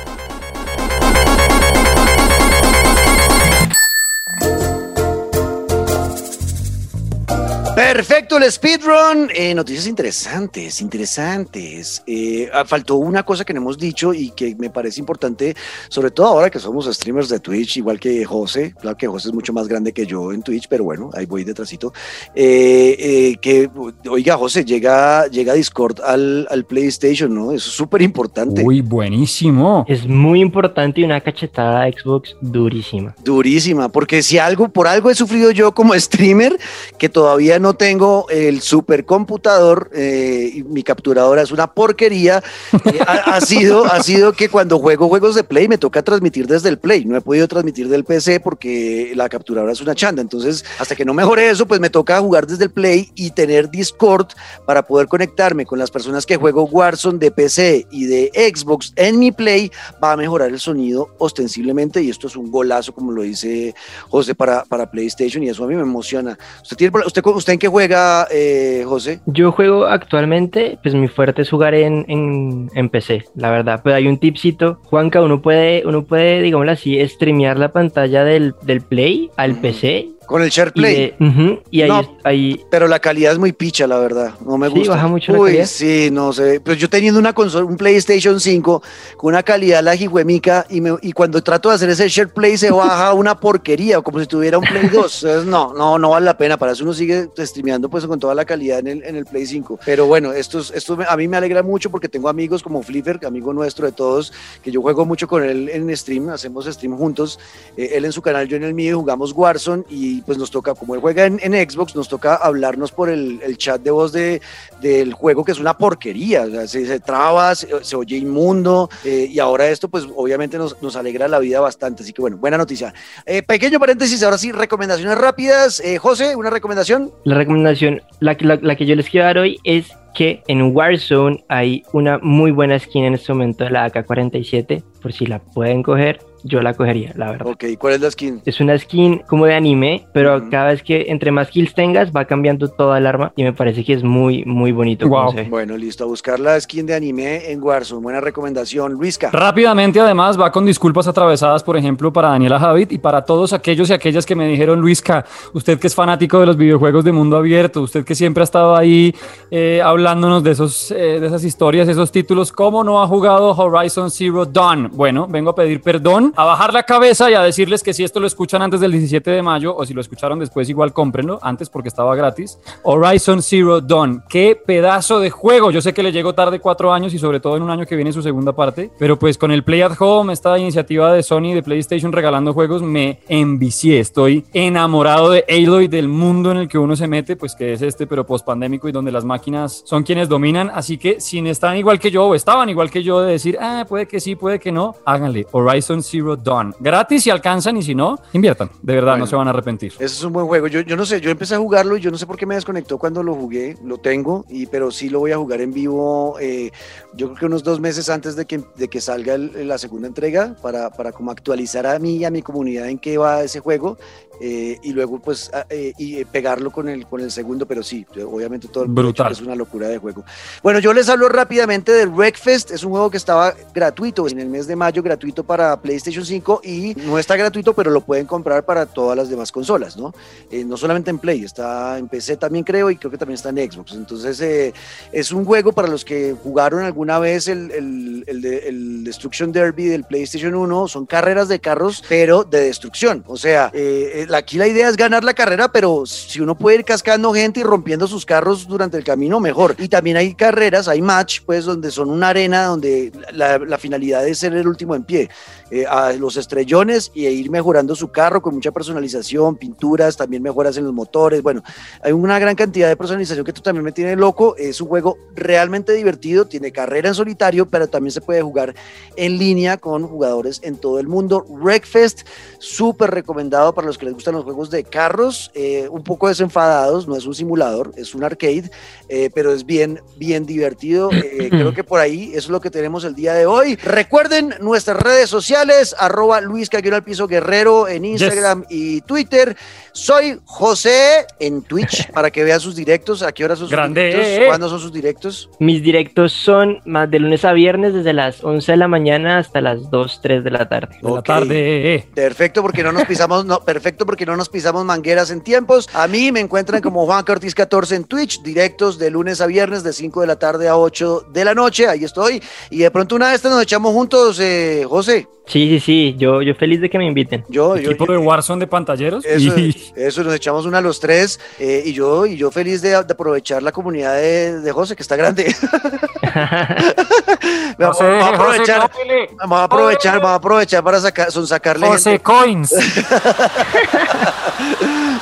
Perfecto, 7.91 8.38
el 8.38 8.43
speedrun. 8.52 9.32
Eh, 9.34 9.56
noticias 9.56 9.88
interesantes, 9.88 10.80
interesantes. 10.80 12.04
Eh, 12.06 12.47
ah, 12.54 12.63
faltó 12.63 12.97
una 12.97 13.23
cosa 13.23 13.43
que 13.43 13.52
no 13.52 13.62
hemos 13.62 13.80
dicho 13.80 14.13
y 14.13 14.30
que 14.30 14.56
me 14.60 14.69
parece 14.69 14.99
importante, 14.99 15.56
sobre 15.88 16.12
todo 16.12 16.28
ahora 16.28 16.52
que 16.52 16.60
somos 16.60 16.86
streamers 16.86 17.30
de 17.30 17.39
Twitch, 17.39 17.78
igual 17.78 17.99
que 17.99 18.23
José. 18.25 18.75
Claro 18.80 18.95
que 18.95 19.08
José 19.08 19.30
es 19.30 19.34
mucho 19.34 19.54
más 19.54 19.67
grande 19.67 19.91
que 19.91 20.06
yo 20.06 20.32
en 20.32 20.43
Twitch, 20.43 20.67
pero 20.69 20.84
bueno, 20.84 21.10
ahí 21.15 21.25
voy 21.25 21.43
detrásito. 21.43 21.91
Eh, 22.36 23.36
que, 23.41 23.71
oiga, 24.08 24.38
José, 24.38 24.63
llega, 24.63 25.25
llega 25.25 25.54
Discord 25.56 25.99
al, 26.02 26.47
al 26.52 26.65
PlayStation, 26.65 27.34
¿no? 27.34 27.54
Eso 27.54 27.69
es 27.69 27.75
súper 27.75 28.04
importante. 28.04 28.62
Uy, 28.63 28.82
buenísimo. 28.82 29.84
Es 29.88 30.06
muy 30.06 30.41
importante 30.41 31.02
y 31.02 31.06
una 31.06 31.21
cachetada 31.21 31.86
a 31.86 31.91
Xbox 31.91 32.36
durísima. 32.39 33.15
Durísima, 33.23 33.89
porque 33.89 34.21
si 34.21 34.38
algo, 34.38 34.69
por 34.69 34.88
algo 34.88 35.10
he 35.10 35.15
sufrido 35.15 35.49
yo 35.49 35.73
como 35.73 35.95
streamer, 35.99 36.56
que 36.99 37.10
todavía 37.10 37.58
no 37.58 37.78
tengo 37.79 38.27
el 38.29 38.61
supercomputador, 38.61 39.89
eh, 39.95 40.63
mi 40.67 40.83
capturadora 40.83 41.41
es 41.41 41.51
una 41.51 41.73
porquería, 41.73 42.43
eh, 42.73 42.99
ha, 43.07 43.35
ha, 43.35 43.41
sido, 43.41 43.85
ha 43.85 44.03
sido 44.03 44.33
que 44.33 44.49
cuando 44.49 44.77
juego 44.77 45.09
juegos 45.09 45.33
de 45.33 45.43
Play 45.43 45.67
me 45.67 45.79
toca 45.79 46.03
transmitir 46.03 46.45
desde 46.45 46.69
el 46.69 46.77
Play, 46.77 47.05
no 47.05 47.17
he 47.17 47.21
podido 47.21 47.47
transmitir 47.47 47.89
del 47.89 48.03
PC 48.03 48.41
porque 48.41 49.13
la 49.15 49.29
capturadora 49.29 49.73
es 49.73 49.81
una 49.81 49.95
chanda, 49.95 50.21
entonces 50.21 50.63
hasta 50.77 50.95
que 50.95 51.05
no 51.05 51.15
mejore 51.15 51.49
eso, 51.49 51.65
pues 51.65 51.79
me 51.79 51.89
toca 51.89 52.19
jugar 52.19 52.45
desde 52.45 52.65
el 52.65 52.71
Play 52.71 53.11
y 53.15 53.31
tener 53.31 53.71
Discord 53.71 54.27
para 54.67 54.83
poder 54.85 55.07
conectarme 55.07 55.65
con 55.65 55.79
las 55.79 55.89
personas 55.89 56.25
que 56.25 56.35
juego 56.35 56.65
Warzone 56.65 57.17
de 57.17 57.31
PC 57.31 57.87
y 57.89 58.05
de 58.05 58.31
Xbox 58.53 58.93
en 58.95 59.19
mi 59.19 59.31
Play, 59.31 59.71
va 60.03 60.11
a 60.11 60.17
mejorar 60.17 60.49
el 60.49 60.59
sonido 60.59 61.15
ostensiblemente. 61.17 62.01
Y 62.03 62.09
esto 62.09 62.27
es 62.27 62.35
un 62.35 62.51
golazo, 62.51 62.93
como 62.93 63.11
lo 63.11 63.21
dice 63.21 63.73
José, 64.09 64.35
para, 64.35 64.65
para 64.65 64.91
PlayStation 64.91 65.43
y 65.43 65.49
eso 65.49 65.63
a 65.63 65.67
mí 65.67 65.75
me 65.75 65.81
emociona. 65.81 66.37
¿Usted, 66.61 66.75
tiene, 66.75 66.99
usted, 67.05 67.25
usted 67.25 67.53
en 67.53 67.59
qué 67.59 67.68
juega, 67.69 68.27
eh, 68.32 68.84
José? 68.86 69.19
Yo 69.25 69.51
juego 69.51 69.86
actualmente, 69.86 70.77
pues 70.82 70.95
mi 70.95 71.08
fuerte 71.08 71.41
es 71.41 71.49
jugar 71.49 71.73
en, 71.73 72.05
en, 72.08 72.69
en, 72.73 72.89
PC, 72.89 73.25
la 73.36 73.51
verdad. 73.51 73.82
Pero 73.84 73.95
hay 73.95 74.08
un 74.08 74.17
tipcito, 74.17 74.79
Juanca, 74.84 75.21
uno 75.21 75.41
puede, 75.41 75.84
uno 75.86 76.03
puede, 76.03 76.41
digámoslo 76.41 76.71
así, 76.71 76.99
streamear 77.08 77.58
la 77.58 77.71
pantalla 77.71 78.23
del, 78.23 78.55
del 78.63 78.82
Play 78.82 79.29
al 79.38 79.53
mm. 79.53 79.62
PC 79.62 80.18
con 80.29 80.43
el 80.43 80.49
SharePlay. 80.51 81.15
Y, 81.19 81.23
uh 81.23 81.27
-huh, 81.27 81.61
y 81.71 81.81
ahí, 81.81 81.89
no, 81.89 82.17
ahí, 82.23 82.63
Pero 82.69 82.87
la 82.87 82.99
calidad 82.99 83.33
es 83.33 83.39
muy 83.39 83.51
picha, 83.51 83.87
la 83.87 83.97
verdad. 83.97 84.35
No 84.45 84.57
me 84.59 84.67
Sí, 84.69 84.75
gusta. 84.75 84.93
baja 84.93 85.07
mucho 85.07 85.31
la 85.33 85.39
Uy, 85.39 85.45
calidad. 85.49 85.65
sí, 85.65 86.09
no 86.11 86.31
sé. 86.31 86.59
Pues 86.61 86.77
yo 86.77 86.87
teniendo 86.87 87.19
una 87.19 87.33
consola, 87.33 87.65
un 87.65 87.75
PlayStation 87.77 88.39
5 88.39 88.83
con 89.17 89.33
una 89.33 89.41
calidad 89.41 89.81
la 89.83 89.95
jijuemica 89.95 90.65
y, 90.69 90.81
me, 90.81 90.91
y 91.01 91.11
cuando 91.13 91.41
trato 91.41 91.69
de 91.69 91.75
hacer 91.75 91.89
ese 91.89 92.07
SharePlay 92.07 92.57
se 92.57 92.69
baja 92.71 93.13
una 93.13 93.39
porquería, 93.39 94.01
como 94.01 94.19
si 94.19 94.27
tuviera 94.27 94.59
un 94.59 94.65
Play 94.65 94.83
2. 94.83 95.23
Entonces, 95.23 95.45
no, 95.45 95.73
no, 95.73 95.97
no 95.97 96.11
vale 96.11 96.25
la 96.27 96.37
pena. 96.37 96.57
Para 96.57 96.73
eso 96.73 96.83
uno 96.83 96.93
sigue 96.93 97.27
streameando 97.37 97.89
pues 97.89 98.05
con 98.05 98.19
toda 98.19 98.35
la 98.35 98.45
calidad 98.45 98.79
en 98.79 98.87
el, 98.87 99.03
en 99.03 99.15
el 99.15 99.25
Play 99.25 99.47
5. 99.47 99.79
Pero 99.83 100.05
bueno, 100.05 100.31
esto, 100.31 100.59
es- 100.59 100.69
esto 100.71 100.95
me- 100.95 101.05
a 101.09 101.17
mí 101.17 101.27
me 101.27 101.37
alegra 101.37 101.63
mucho 101.63 101.89
porque 101.89 102.07
tengo 102.07 102.29
amigos 102.29 102.61
como 102.61 102.83
Flipper, 102.83 103.19
amigo 103.25 103.51
nuestro 103.51 103.87
de 103.87 103.93
todos, 103.93 104.31
que 104.63 104.69
yo 104.71 104.81
juego 104.81 105.05
mucho 105.05 105.27
con 105.27 105.43
él 105.43 105.69
en 105.69 105.95
stream, 105.97 106.29
hacemos 106.29 106.65
stream 106.65 106.95
juntos. 106.97 107.39
Eh, 107.75 107.91
él 107.95 108.05
en 108.05 108.11
su 108.11 108.21
canal, 108.21 108.47
yo 108.47 108.55
en 108.57 108.63
el 108.63 108.73
mío, 108.75 108.97
jugamos 108.99 109.31
Warzone 109.33 109.83
y 109.89 110.18
pues 110.21 110.38
nos 110.38 110.51
toca, 110.51 110.73
como 110.75 110.95
él 110.95 111.01
juega 111.01 111.25
en, 111.25 111.39
Xbox, 111.39 111.95
nos 111.95 112.08
toca 112.08 112.36
hablarnos 112.36 112.91
por 112.91 113.10
el, 113.10 113.39
chat 113.58 113.82
de 113.82 113.91
voz 113.91 114.12
de, 114.12 114.41
del 114.82 115.13
juego, 115.13 115.43
que 115.43 115.51
es 115.51 115.60
una 115.60 115.77
porquería, 115.77 116.43
o 116.43 116.49
sea, 116.49 116.67
se, 116.67 116.86
se 116.86 116.99
traba, 116.99 117.55
se, 117.55 117.67
se 117.84 117.95
oye 117.95 118.17
inmundo, 118.17 118.89
eh, 119.03 119.27
y 119.29 119.39
ahora 119.39 119.67
esto 119.67 119.89
pues 119.89 120.05
obviamente 120.15 120.58
nos, 120.58 120.82
nos 120.82 120.95
alegra 120.95 121.27
la 121.27 121.39
vida 121.39 121.60
bastante, 121.60 122.03
así 122.03 122.13
que 122.13 122.21
bueno, 122.21 122.38
buena 122.38 122.58
noticia. 122.58 122.93
Eh, 123.25 123.43
pequeño 123.43 123.79
paréntesis, 123.79 124.23
ahora 124.23 124.38
sí, 124.38 124.51
recomendaciones 124.51 125.17
rápidas. 125.17 125.79
Eh, 125.82 125.97
José, 125.97 126.36
¿una 126.36 126.49
recomendación? 126.49 127.12
La 127.23 127.36
recomendación, 127.36 128.01
la, 128.19 128.36
que- 128.36 128.45
la, 128.45 128.58
la 128.62 128.75
que 128.75 128.86
yo 128.86 128.95
les 128.95 129.10
quiero 129.10 129.25
dar 129.25 129.38
hoy 129.38 129.60
es 129.63 129.88
que 130.13 130.41
en 130.47 130.75
Warzone 130.75 131.43
hay 131.49 131.84
una 131.93 132.17
muy 132.19 132.51
buena 132.51 132.79
skin 132.79 133.05
en 133.05 133.13
este 133.13 133.32
momento 133.32 133.63
de 133.63 133.69
la 133.69 133.86
AK-47, 133.86 134.84
por 135.01 135.13
si 135.13 135.25
la 135.25 135.39
pueden 135.39 135.84
coger. 135.84 136.19
Yo 136.43 136.62
la 136.62 136.73
cogería, 136.73 137.13
la 137.15 137.32
verdad. 137.32 137.47
Ok, 137.47 137.65
¿cuál 137.78 137.93
es 137.93 138.02
la 138.02 138.12
skin? 138.12 138.41
Es 138.45 138.60
una 138.60 138.78
skin 138.78 139.19
como 139.28 139.45
de 139.45 139.56
anime, 139.56 140.08
pero 140.13 140.49
cada 140.49 140.67
vez 140.67 140.84
que 140.84 141.06
entre 141.10 141.32
más 141.32 141.49
kills 141.49 141.73
tengas 141.73 142.12
va 142.12 142.25
cambiando 142.25 142.69
toda 142.69 142.97
el 142.97 143.08
arma 143.08 143.34
y 143.36 143.43
me 143.43 143.54
parece 143.54 143.84
que 143.84 143.93
es 143.93 144.04
muy, 144.04 144.43
muy 144.45 144.71
bonito. 144.71 145.08
Wow. 145.08 145.34
Bueno, 145.49 145.78
listo, 145.78 146.04
a 146.04 146.08
buscar 146.08 146.39
la 146.39 146.60
skin 146.60 146.86
de 146.86 146.95
anime 146.95 147.52
en 147.52 147.62
Warzone. 147.62 148.02
Buena 148.02 148.21
recomendación, 148.21 148.93
Luisca. 148.93 149.30
Rápidamente, 149.32 149.99
además, 149.99 150.39
va 150.39 150.52
con 150.52 150.65
disculpas 150.65 151.08
atravesadas, 151.08 151.63
por 151.63 151.78
ejemplo, 151.78 152.12
para 152.13 152.30
Daniela 152.30 152.60
Javid 152.60 152.91
y 152.91 152.97
para 152.97 153.23
todos 153.23 153.54
aquellos 153.54 153.89
y 153.89 153.93
aquellas 153.93 154.25
que 154.25 154.36
me 154.36 154.47
dijeron, 154.47 154.80
Luisca, 154.80 155.25
usted 155.54 155.80
que 155.80 155.88
es 155.88 155.95
fanático 155.95 156.39
de 156.39 156.45
los 156.45 156.58
videojuegos 156.58 157.04
de 157.04 157.12
mundo 157.12 157.38
abierto, 157.38 157.82
usted 157.82 158.06
que 158.06 158.15
siempre 158.15 158.41
ha 158.41 158.45
estado 158.45 158.75
ahí 158.75 159.13
eh, 159.52 159.82
hablándonos 159.84 160.43
de, 160.43 160.52
esos, 160.52 160.91
eh, 160.91 161.19
de 161.19 161.28
esas 161.28 161.43
historias, 161.43 161.88
esos 161.88 162.12
títulos, 162.12 162.52
¿cómo 162.52 162.84
no 162.84 163.02
ha 163.02 163.08
jugado 163.08 163.52
Horizon 163.52 164.12
Zero 164.12 164.45
Dawn? 164.45 164.89
Bueno, 164.93 165.28
vengo 165.28 165.52
a 165.52 165.56
pedir 165.56 165.82
perdón, 165.82 166.28
a 166.35 166.45
bajar 166.45 166.73
la 166.73 166.83
cabeza 166.83 167.29
y 167.29 167.33
a 167.33 167.41
decirles 167.41 167.83
que 167.83 167.93
si 167.93 168.03
esto 168.03 168.19
lo 168.19 168.27
escuchan 168.27 168.61
antes 168.61 168.79
del 168.79 168.91
17 168.91 169.31
de 169.31 169.41
mayo 169.41 169.75
o 169.75 169.85
si 169.85 169.93
lo 169.93 170.01
escucharon 170.01 170.39
después, 170.39 170.69
igual 170.69 170.93
cómprenlo, 170.93 171.39
antes 171.41 171.69
porque 171.69 171.89
estaba 171.89 172.15
gratis. 172.15 172.59
Horizon 172.83 173.41
Zero 173.41 173.81
Dawn, 173.81 174.23
qué 174.29 174.55
pedazo 174.55 175.19
de 175.19 175.29
juego. 175.29 175.71
Yo 175.71 175.81
sé 175.81 175.93
que 175.93 176.03
le 176.03 176.11
llegó 176.11 176.33
tarde 176.33 176.59
cuatro 176.59 176.93
años 176.93 177.13
y 177.13 177.19
sobre 177.19 177.39
todo 177.39 177.57
en 177.57 177.63
un 177.63 177.69
año 177.69 177.85
que 177.85 177.95
viene 177.95 178.13
su 178.13 178.21
segunda 178.21 178.53
parte, 178.53 178.91
pero 178.97 179.17
pues 179.17 179.37
con 179.37 179.51
el 179.51 179.63
Play 179.63 179.81
at 179.81 179.93
Home, 179.99 180.31
esta 180.31 180.57
iniciativa 180.57 181.11
de 181.13 181.23
Sony 181.23 181.53
de 181.53 181.63
PlayStation 181.63 182.11
regalando 182.11 182.53
juegos, 182.53 182.81
me 182.81 183.19
envicié. 183.27 183.99
Estoy 183.99 184.45
enamorado 184.53 185.31
de 185.31 185.45
Aloy, 185.49 185.87
del 185.87 186.07
mundo 186.07 186.51
en 186.51 186.57
el 186.57 186.67
que 186.67 186.77
uno 186.77 186.95
se 186.95 187.07
mete, 187.07 187.35
pues 187.35 187.55
que 187.55 187.73
es 187.73 187.81
este, 187.81 188.07
pero 188.07 188.25
post 188.25 188.45
pandémico 188.45 188.87
y 188.87 188.91
donde 188.91 189.11
las 189.11 189.25
máquinas 189.25 189.83
son 189.85 190.03
quienes 190.03 190.29
dominan. 190.29 190.71
Así 190.73 190.97
que 190.97 191.19
si 191.19 191.39
están 191.47 191.77
igual 191.77 191.99
que 191.99 192.11
yo 192.11 192.25
o 192.25 192.35
estaban 192.35 192.69
igual 192.69 192.91
que 192.91 193.03
yo 193.03 193.21
de 193.21 193.31
decir, 193.31 193.57
ah, 193.59 193.85
puede 193.87 194.07
que 194.07 194.19
sí, 194.19 194.35
puede 194.35 194.59
que 194.59 194.71
no, 194.71 194.95
háganle 195.05 195.47
Horizon 195.51 196.03
Zero 196.03 196.18
Dawn. 196.36 196.75
Gratis 196.79 197.23
si 197.23 197.29
alcanzan 197.29 197.77
y 197.77 197.84
si 197.84 197.95
no, 197.95 198.17
inviertan. 198.34 198.69
De 198.82 198.93
verdad, 198.95 199.13
Bueno. 199.13 199.25
no 199.25 199.27
se 199.29 199.36
van 199.36 199.47
a 199.47 199.51
arrepentir. 199.51 199.93
Ese 199.93 200.05
es 200.05 200.23
un 200.23 200.34
buen 200.34 200.47
juego. 200.47 200.67
Yo, 200.67 200.82
yo 200.82 200.95
no 200.95 201.05
sé, 201.05 201.19
yo 201.21 201.29
empecé 201.32 201.55
a 201.55 201.60
jugarlo 201.60 201.97
y 201.97 202.01
yo 202.01 202.12
no 202.12 202.17
sé 202.17 202.25
por 202.25 202.38
qué 202.38 202.45
me 202.45 202.55
desconectó 202.55 202.97
cuando 202.97 203.23
lo 203.23 203.36
jugué. 203.36 203.77
Lo 203.84 203.97
tengo, 203.97 204.45
y, 204.49 204.65
pero 204.67 204.91
sí 204.91 205.10
lo 205.10 205.19
voy 205.19 205.32
a 205.32 205.38
jugar 205.38 205.62
en 205.62 205.73
vivo. 205.73 206.38
eh, 206.39 206.71
yo 207.13 207.27
creo 207.27 207.38
que 207.39 207.45
unos 207.47 207.63
dos 207.63 207.79
meses 207.79 208.10
antes 208.10 208.36
de 208.36 208.45
que, 208.45 208.62
de 208.75 208.88
que 208.88 209.01
salga 209.01 209.34
el- 209.34 209.67
la 209.67 209.77
segunda 209.77 210.08
entrega 210.08 210.55
para, 210.62 210.89
para 210.89 211.12
como 211.12 211.32
actualizar 211.32 211.86
a 211.88 211.97
mí 211.99 212.17
y 212.17 212.25
a 212.25 212.29
mi 212.32 212.41
comunidad 212.41 212.88
en 212.88 212.97
qué 212.99 213.17
va 213.17 213.41
ese 213.43 213.60
juego 213.60 213.97
eh, 214.41 214.77
y 214.84 214.93
luego 214.93 215.19
pues 215.19 215.51
eh, 215.69 215.91
y 215.97 216.23
pegarlo 216.25 216.71
con 216.71 216.88
el, 216.88 217.05
con 217.08 217.19
el 217.21 217.32
segundo. 217.32 217.65
Pero 217.65 217.84
sí, 217.84 218.05
obviamente 218.25 218.67
todo 218.67 218.84
el 218.86 218.89
Brutal. 218.89 219.32
es 219.32 219.41
una 219.41 219.55
locura 219.55 219.88
de 219.88 219.97
juego. 219.97 220.23
Bueno, 220.63 220.79
yo 220.79 220.93
les 220.93 221.10
hablo 221.10 221.27
rápidamente 221.29 221.91
del 221.91 222.10
Wreckfest. 222.10 222.71
Es 222.71 222.84
un 222.84 222.91
juego 222.91 223.10
que 223.10 223.17
estaba 223.17 223.53
gratuito 223.73 224.27
en 224.27 224.39
el 224.39 224.47
mes 224.49 224.67
de 224.67 224.75
mayo, 224.75 225.01
gratuito 225.03 225.43
para 225.43 225.79
PlayStation 225.82 226.08
5 226.11 226.61
y 226.63 226.95
no 227.05 227.19
está 227.19 227.35
gratuito, 227.35 227.73
pero 227.73 227.91
lo 227.91 228.01
pueden 228.01 228.25
comprar 228.25 228.65
para 228.65 228.85
todas 228.85 229.15
las 229.15 229.29
demás 229.29 229.51
consolas, 229.51 229.97
¿no? 229.97 230.13
Eh, 230.51 230.63
no 230.63 230.77
solamente 230.77 231.09
en 231.09 231.19
Play, 231.19 231.43
está 231.43 231.97
en 231.97 232.07
PC 232.07 232.37
también 232.37 232.63
creo 232.63 232.89
y 232.89 232.97
creo 232.97 233.11
que 233.11 233.17
también 233.17 233.35
está 233.35 233.49
en 233.49 233.71
Xbox. 233.71 233.93
Entonces 233.93 234.39
eh, 234.41 234.73
es 235.11 235.31
un 235.31 235.45
juego 235.45 235.71
para 235.71 235.87
los 235.87 236.03
que 236.03 236.35
jugaron 236.43 236.83
alguna 236.83 237.19
vez 237.19 237.47
el, 237.47 237.71
el, 237.71 238.23
el 238.27 238.39
el 238.45 239.03
Destruction 239.03 239.51
Derby 239.51 239.85
del 239.85 240.03
PlayStation 240.03 240.55
1. 240.55 240.87
Son 240.87 241.05
carreras 241.05 241.47
de 241.47 241.59
carros, 241.59 242.03
pero 242.07 242.43
de 242.43 242.61
destrucción. 242.61 243.23
O 243.27 243.37
sea, 243.37 243.71
eh, 243.73 244.25
eh, 244.29 244.35
aquí 244.35 244.57
la 244.57 244.67
idea 244.67 244.89
es 244.89 244.97
ganar 244.97 245.23
la 245.23 245.33
carrera, 245.33 245.71
pero 245.71 246.05
si 246.05 246.39
uno 246.41 246.55
puede 246.55 246.77
ir 246.77 246.85
cascando 246.85 247.33
gente 247.33 247.59
y 247.59 247.63
rompiendo 247.63 248.07
sus 248.07 248.25
carros 248.25 248.67
durante 248.67 248.97
el 248.97 249.03
camino, 249.03 249.39
mejor. 249.39 249.75
Y 249.77 249.87
también 249.87 250.17
hay 250.17 250.33
carreras, 250.33 250.87
hay 250.87 251.01
match, 251.01 251.41
pues, 251.45 251.65
donde 251.65 251.91
son 251.91 252.09
una 252.09 252.29
arena 252.29 252.65
donde 252.65 253.11
la, 253.31 253.57
la 253.59 253.77
finalidad 253.77 254.27
es 254.27 254.39
ser 254.39 254.53
el 254.53 254.67
último 254.67 254.95
en 254.95 255.03
pie. 255.03 255.29
Eh, 255.71 255.85
a 256.05 256.13
los 256.13 256.38
estrellones 256.38 257.12
y 257.13 257.27
ir 257.27 257.49
mejorando 257.49 257.95
su 257.95 258.12
carro 258.12 258.41
con 258.41 258.55
mucha 258.55 258.71
personalización, 258.71 259.55
pinturas, 259.55 260.17
también 260.17 260.43
mejoras 260.43 260.77
en 260.77 260.85
los 260.85 260.93
motores. 260.93 261.41
Bueno, 261.41 261.63
hay 262.01 262.12
una 262.12 262.39
gran 262.39 262.55
cantidad 262.55 262.88
de 262.88 262.95
personalización 262.95 263.43
que 263.45 263.51
esto 263.51 263.62
también 263.62 263.83
me 263.83 263.91
tiene 263.91 264.15
loco. 264.15 264.55
Es 264.57 264.81
un 264.81 264.88
juego 264.88 265.17
realmente 265.35 265.93
divertido, 265.93 266.45
tiene 266.45 266.71
carrera 266.71 267.09
en 267.09 267.15
solitario, 267.15 267.67
pero 267.67 267.88
también 267.88 268.12
se 268.12 268.21
puede 268.21 268.41
jugar 268.41 268.75
en 269.15 269.38
línea 269.38 269.77
con 269.77 270.07
jugadores 270.07 270.62
en 270.63 270.77
todo 270.77 270.99
el 270.99 271.07
mundo. 271.07 271.45
Wreckfest, 271.47 272.21
súper 272.59 273.12
recomendado 273.12 273.73
para 273.73 273.88
los 273.88 273.97
que 273.97 274.05
les 274.05 274.13
gustan 274.13 274.35
los 274.35 274.43
juegos 274.43 274.69
de 274.69 274.83
carros, 274.83 275.51
eh, 275.53 275.88
un 275.89 276.03
poco 276.03 276.27
desenfadados, 276.27 277.07
no 277.07 277.15
es 277.15 277.25
un 277.25 277.35
simulador, 277.35 277.91
es 277.95 278.15
un 278.15 278.23
arcade, 278.23 278.69
eh, 279.07 279.29
pero 279.33 279.53
es 279.53 279.65
bien, 279.65 280.01
bien 280.17 280.45
divertido. 280.45 281.09
Eh, 281.12 281.47
creo 281.49 281.73
que 281.73 281.83
por 281.83 281.99
ahí 281.99 282.29
eso 282.29 282.39
es 282.39 282.49
lo 282.49 282.62
que 282.62 282.69
tenemos 282.69 283.03
el 283.03 283.15
día 283.15 283.33
de 283.33 283.45
hoy. 283.45 283.75
Recuerden 283.75 284.55
nuestras 284.62 285.01
redes 285.01 285.29
sociales, 285.29 285.88
arroba 285.97 286.41
Luis 286.41 286.69
al 286.73 287.04
Piso 287.04 287.28
Guerrero 287.28 287.88
en 287.88 288.06
Instagram 288.06 288.65
y 288.69 289.02
Twitter. 289.02 289.56
Soy 289.91 290.39
José 290.45 291.25
en 291.39 291.62
Twitch 291.62 292.12
para 292.13 292.32
que 292.32 292.43
vean 292.43 292.60
sus 292.60 292.75
directos. 292.75 293.23
¿A 293.23 293.32
qué 293.32 293.45
hora 293.45 293.56
son 293.56 293.67
sus 293.67 293.71
Grande. 293.71 294.08
directos? 294.08 294.47
¿Cuándo 294.47 294.69
son 294.69 294.80
sus 294.80 294.93
directos? 294.93 295.49
Mis 295.60 295.82
directos 295.82 296.32
son 296.32 296.80
más 296.86 297.10
de 297.10 297.19
lunes 297.19 297.43
a 297.45 297.54
viernes 297.54 297.93
desde 297.93 298.13
las 298.13 298.43
11 298.43 298.71
de 298.71 298.78
la 298.78 298.88
mañana 298.88 299.38
hasta 299.39 299.62
las 299.62 299.89
2, 299.89 300.19
3 300.21 300.43
de 300.43 300.52
la 300.52 300.69
tarde. 300.69 300.97
De 301.02 301.12
la 301.12 301.21
tarde. 301.21 302.08
Perfecto, 302.13 302.62
porque 302.62 302.84
no 302.84 302.91
nos 302.91 303.06
pisamos, 303.06 303.45
no, 303.45 303.63
perfecto, 303.63 304.06
porque 304.06 304.25
no 304.25 304.38
nos 304.38 304.49
pisamos 304.49 304.86
mangueras 304.86 305.32
en 305.32 305.41
tiempos. 305.41 305.89
A 305.93 306.08
mí 306.08 306.32
me 306.32 306.39
encuentran 306.39 306.82
como 306.82 307.06
Juan 307.06 307.25
Ortiz 307.28 307.56
14 307.56 307.95
en 307.95 308.04
Twitch, 308.06 308.41
directos 308.41 308.97
de 308.97 309.10
lunes 309.10 309.41
a 309.41 309.47
viernes, 309.47 309.84
de 309.84 309.93
5 309.93 310.21
de 310.21 310.28
la 310.28 310.38
tarde 310.38 310.67
a 310.67 310.78
8 310.78 311.28
de 311.32 311.45
la 311.45 311.54
noche. 311.54 311.88
Ahí 311.88 312.04
estoy. 312.04 312.41
Y 312.69 312.80
de 312.80 312.91
pronto 312.91 313.15
una 313.15 313.32
vez 313.32 313.43
nos 313.43 313.62
echamos 313.63 313.93
juntos, 313.93 314.39
eh, 314.39 314.86
José. 314.88 315.28
Sí, 315.45 315.67
sí, 315.67 315.78
sí, 315.79 316.15
yo, 316.17 316.41
yo 316.41 316.53
feliz 316.55 316.81
de 316.81 316.89
que 316.89 316.97
me 316.97 317.05
inviten. 317.05 317.43
Yo, 317.49 317.75
yo, 317.77 317.91
Equipo 317.91 318.05
yo- 318.07 318.13
de 318.13 318.17
Warzone 318.19 318.59
de 318.59 318.67
pantalleros. 318.67 319.25
Eso, 319.25 319.57
y- 319.59 319.91
eso, 319.95 320.23
nos 320.23 320.33
echamos 320.33 320.65
una 320.65 320.79
a 320.79 320.81
los 320.81 320.99
tres. 320.99 321.39
eh, 321.59 321.83
y 321.85 321.93
yo, 321.93 322.25
y 322.25 322.37
yo 322.37 322.51
feliz 322.51 322.81
de, 322.81 322.89
de 322.89 322.95
aprovechar 322.95 323.61
la 323.63 323.71
comunidad 323.71 324.15
de, 324.15 324.59
de 324.61 324.71
José, 324.71 324.95
que 324.95 325.01
está 325.03 325.15
grande. 325.15 325.55
vamos, 327.77 327.97
José, 327.97 328.09
vamos 328.09 328.23
a 328.23 328.35
aprovechar. 328.35 328.81
José. 328.91 329.29
Vamos 329.37 329.59
a 329.59 329.63
aprovechar, 329.63 330.15
vamos 330.15 330.31
a 330.31 330.35
aprovechar 330.35 330.83
para 330.83 330.99
sacar, 330.99 331.31
son 331.31 331.47
sacarle 331.47 331.85
gente. 331.87 331.97
José 331.97 332.19
Coins. 332.19 332.73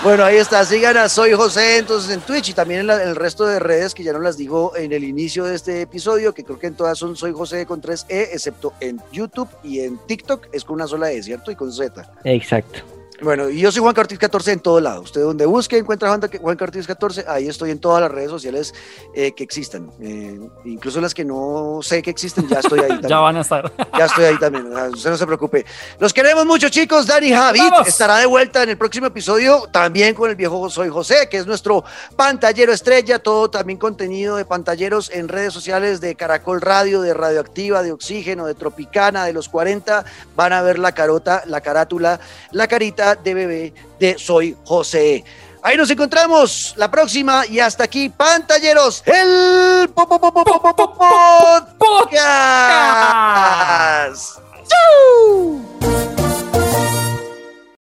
Bueno, 0.04 0.24
ahí 0.24 0.38
está, 0.38 0.64
sigan 0.64 0.96
a 0.98 1.10
Soy 1.10 1.34
José 1.34 1.78
entonces 1.80 2.12
en 2.12 2.22
Twitch 2.22 2.50
y 2.50 2.54
también 2.54 2.82
en, 2.82 2.88
la- 2.88 3.02
en 3.04 3.10
el 3.10 3.16
resto 3.16 3.46
de 3.46 3.60
redes 3.60 3.94
que 3.94 4.04
ya 4.04 4.14
no 4.14 4.20
las 4.20 4.38
digo 4.38 4.74
en 4.76 4.92
el 4.94 5.04
inicio 5.04 5.44
de 5.46 5.56
este 5.56 5.82
episodio, 5.82 6.34
que 6.34 6.44
creo 6.44 6.58
que 6.60 6.68
en 6.68 6.76
todas 6.76 6.98
son 6.98 7.16
Soy 7.16 7.34
José 7.34 7.66
con 7.66 7.82
3E, 7.82 8.06
excepto 8.32 8.74
en 8.80 9.02
YouTube 9.12 9.50
y 9.64 9.80
en 9.82 9.98
TikTok 10.08 10.47
es 10.52 10.64
con 10.64 10.76
una 10.76 10.88
sola 10.88 11.12
E, 11.12 11.22
¿cierto? 11.22 11.52
Y 11.52 11.56
con 11.56 11.72
Z. 11.72 12.10
Exacto. 12.24 12.97
Bueno, 13.22 13.50
y 13.50 13.60
yo 13.60 13.72
soy 13.72 13.82
Juan 13.82 13.96
Cartiz 13.96 14.20
14 14.20 14.52
en 14.52 14.60
todo 14.60 14.80
lado. 14.80 15.02
Usted 15.02 15.22
donde 15.22 15.46
busque 15.46 15.78
encuentra 15.78 16.10
Juan, 16.10 16.22
Juan 16.40 16.56
Cartiz 16.56 16.86
14, 16.86 17.26
ahí 17.28 17.48
estoy 17.48 17.72
en 17.72 17.80
todas 17.80 18.02
las 18.02 18.12
redes 18.12 18.30
sociales 18.30 18.74
eh, 19.16 19.32
que 19.34 19.44
existan. 19.44 19.92
Eh, 20.00 20.40
incluso 20.66 21.02
las 21.02 21.14
que 21.16 21.26
no 21.26 21.80
sé 21.82 22.04
que 22.04 22.12
existen, 22.12 22.48
ya 22.48 22.60
estoy 22.60 22.80
ahí 22.80 22.88
también. 22.90 23.10
ya 23.10 23.20
van 23.20 23.38
a 23.38 23.42
estar. 23.42 23.74
Ya 23.98 24.06
estoy 24.06 24.26
ahí 24.26 24.38
también, 24.38 24.68
usted 24.94 25.10
no 25.10 25.18
se 25.18 25.26
preocupe. 25.26 25.66
Los 26.00 26.14
queremos 26.14 26.46
mucho, 26.46 26.70
chicos. 26.70 27.08
Dani 27.08 27.32
Javid 27.32 27.60
¡Vamos! 27.72 27.88
estará 27.88 28.18
de 28.18 28.28
vuelta 28.28 28.62
en 28.62 28.70
el 28.70 28.78
próximo 28.78 29.08
episodio, 29.08 29.68
también 29.72 30.14
con 30.14 30.30
el 30.30 30.36
viejo 30.36 30.70
Soy 30.70 30.90
José, 30.90 31.28
que 31.30 31.38
es 31.38 31.48
nuestro 31.48 31.84
pantallero 32.16 32.72
estrella. 32.72 33.18
Todo 33.20 33.50
también 33.50 33.80
contenido 33.80 34.36
de 34.36 34.46
pantalleros 34.46 35.10
en 35.10 35.28
redes 35.28 35.54
sociales 35.54 36.02
de 36.02 36.16
Caracol 36.16 36.62
Radio, 36.62 37.02
de 37.02 37.16
Radioactiva, 37.16 37.82
de 37.82 37.92
Oxígeno, 37.92 38.46
de 38.46 38.54
Tropicana, 38.54 39.26
de 39.26 39.34
los 39.34 39.50
40. 39.50 40.06
Van 40.36 40.54
a 40.54 40.62
ver 40.62 40.78
la 40.78 40.92
carota, 40.92 41.42
la 41.48 41.62
carátula, 41.62 42.20
la 42.52 42.68
carita 42.68 43.07
de 43.16 43.34
bebé 43.34 43.74
de 44.00 44.18
Soy 44.18 44.56
José. 44.66 45.24
Ahí 45.64 45.76
nos 45.76 45.90
encontramos 45.90 46.74
la 46.78 46.90
próxima 46.90 47.46
y 47.46 47.60
hasta 47.60 47.84
aquí, 47.84 48.10
pantalleros, 48.10 49.04
el 49.06 49.90
podcast. 49.90 50.38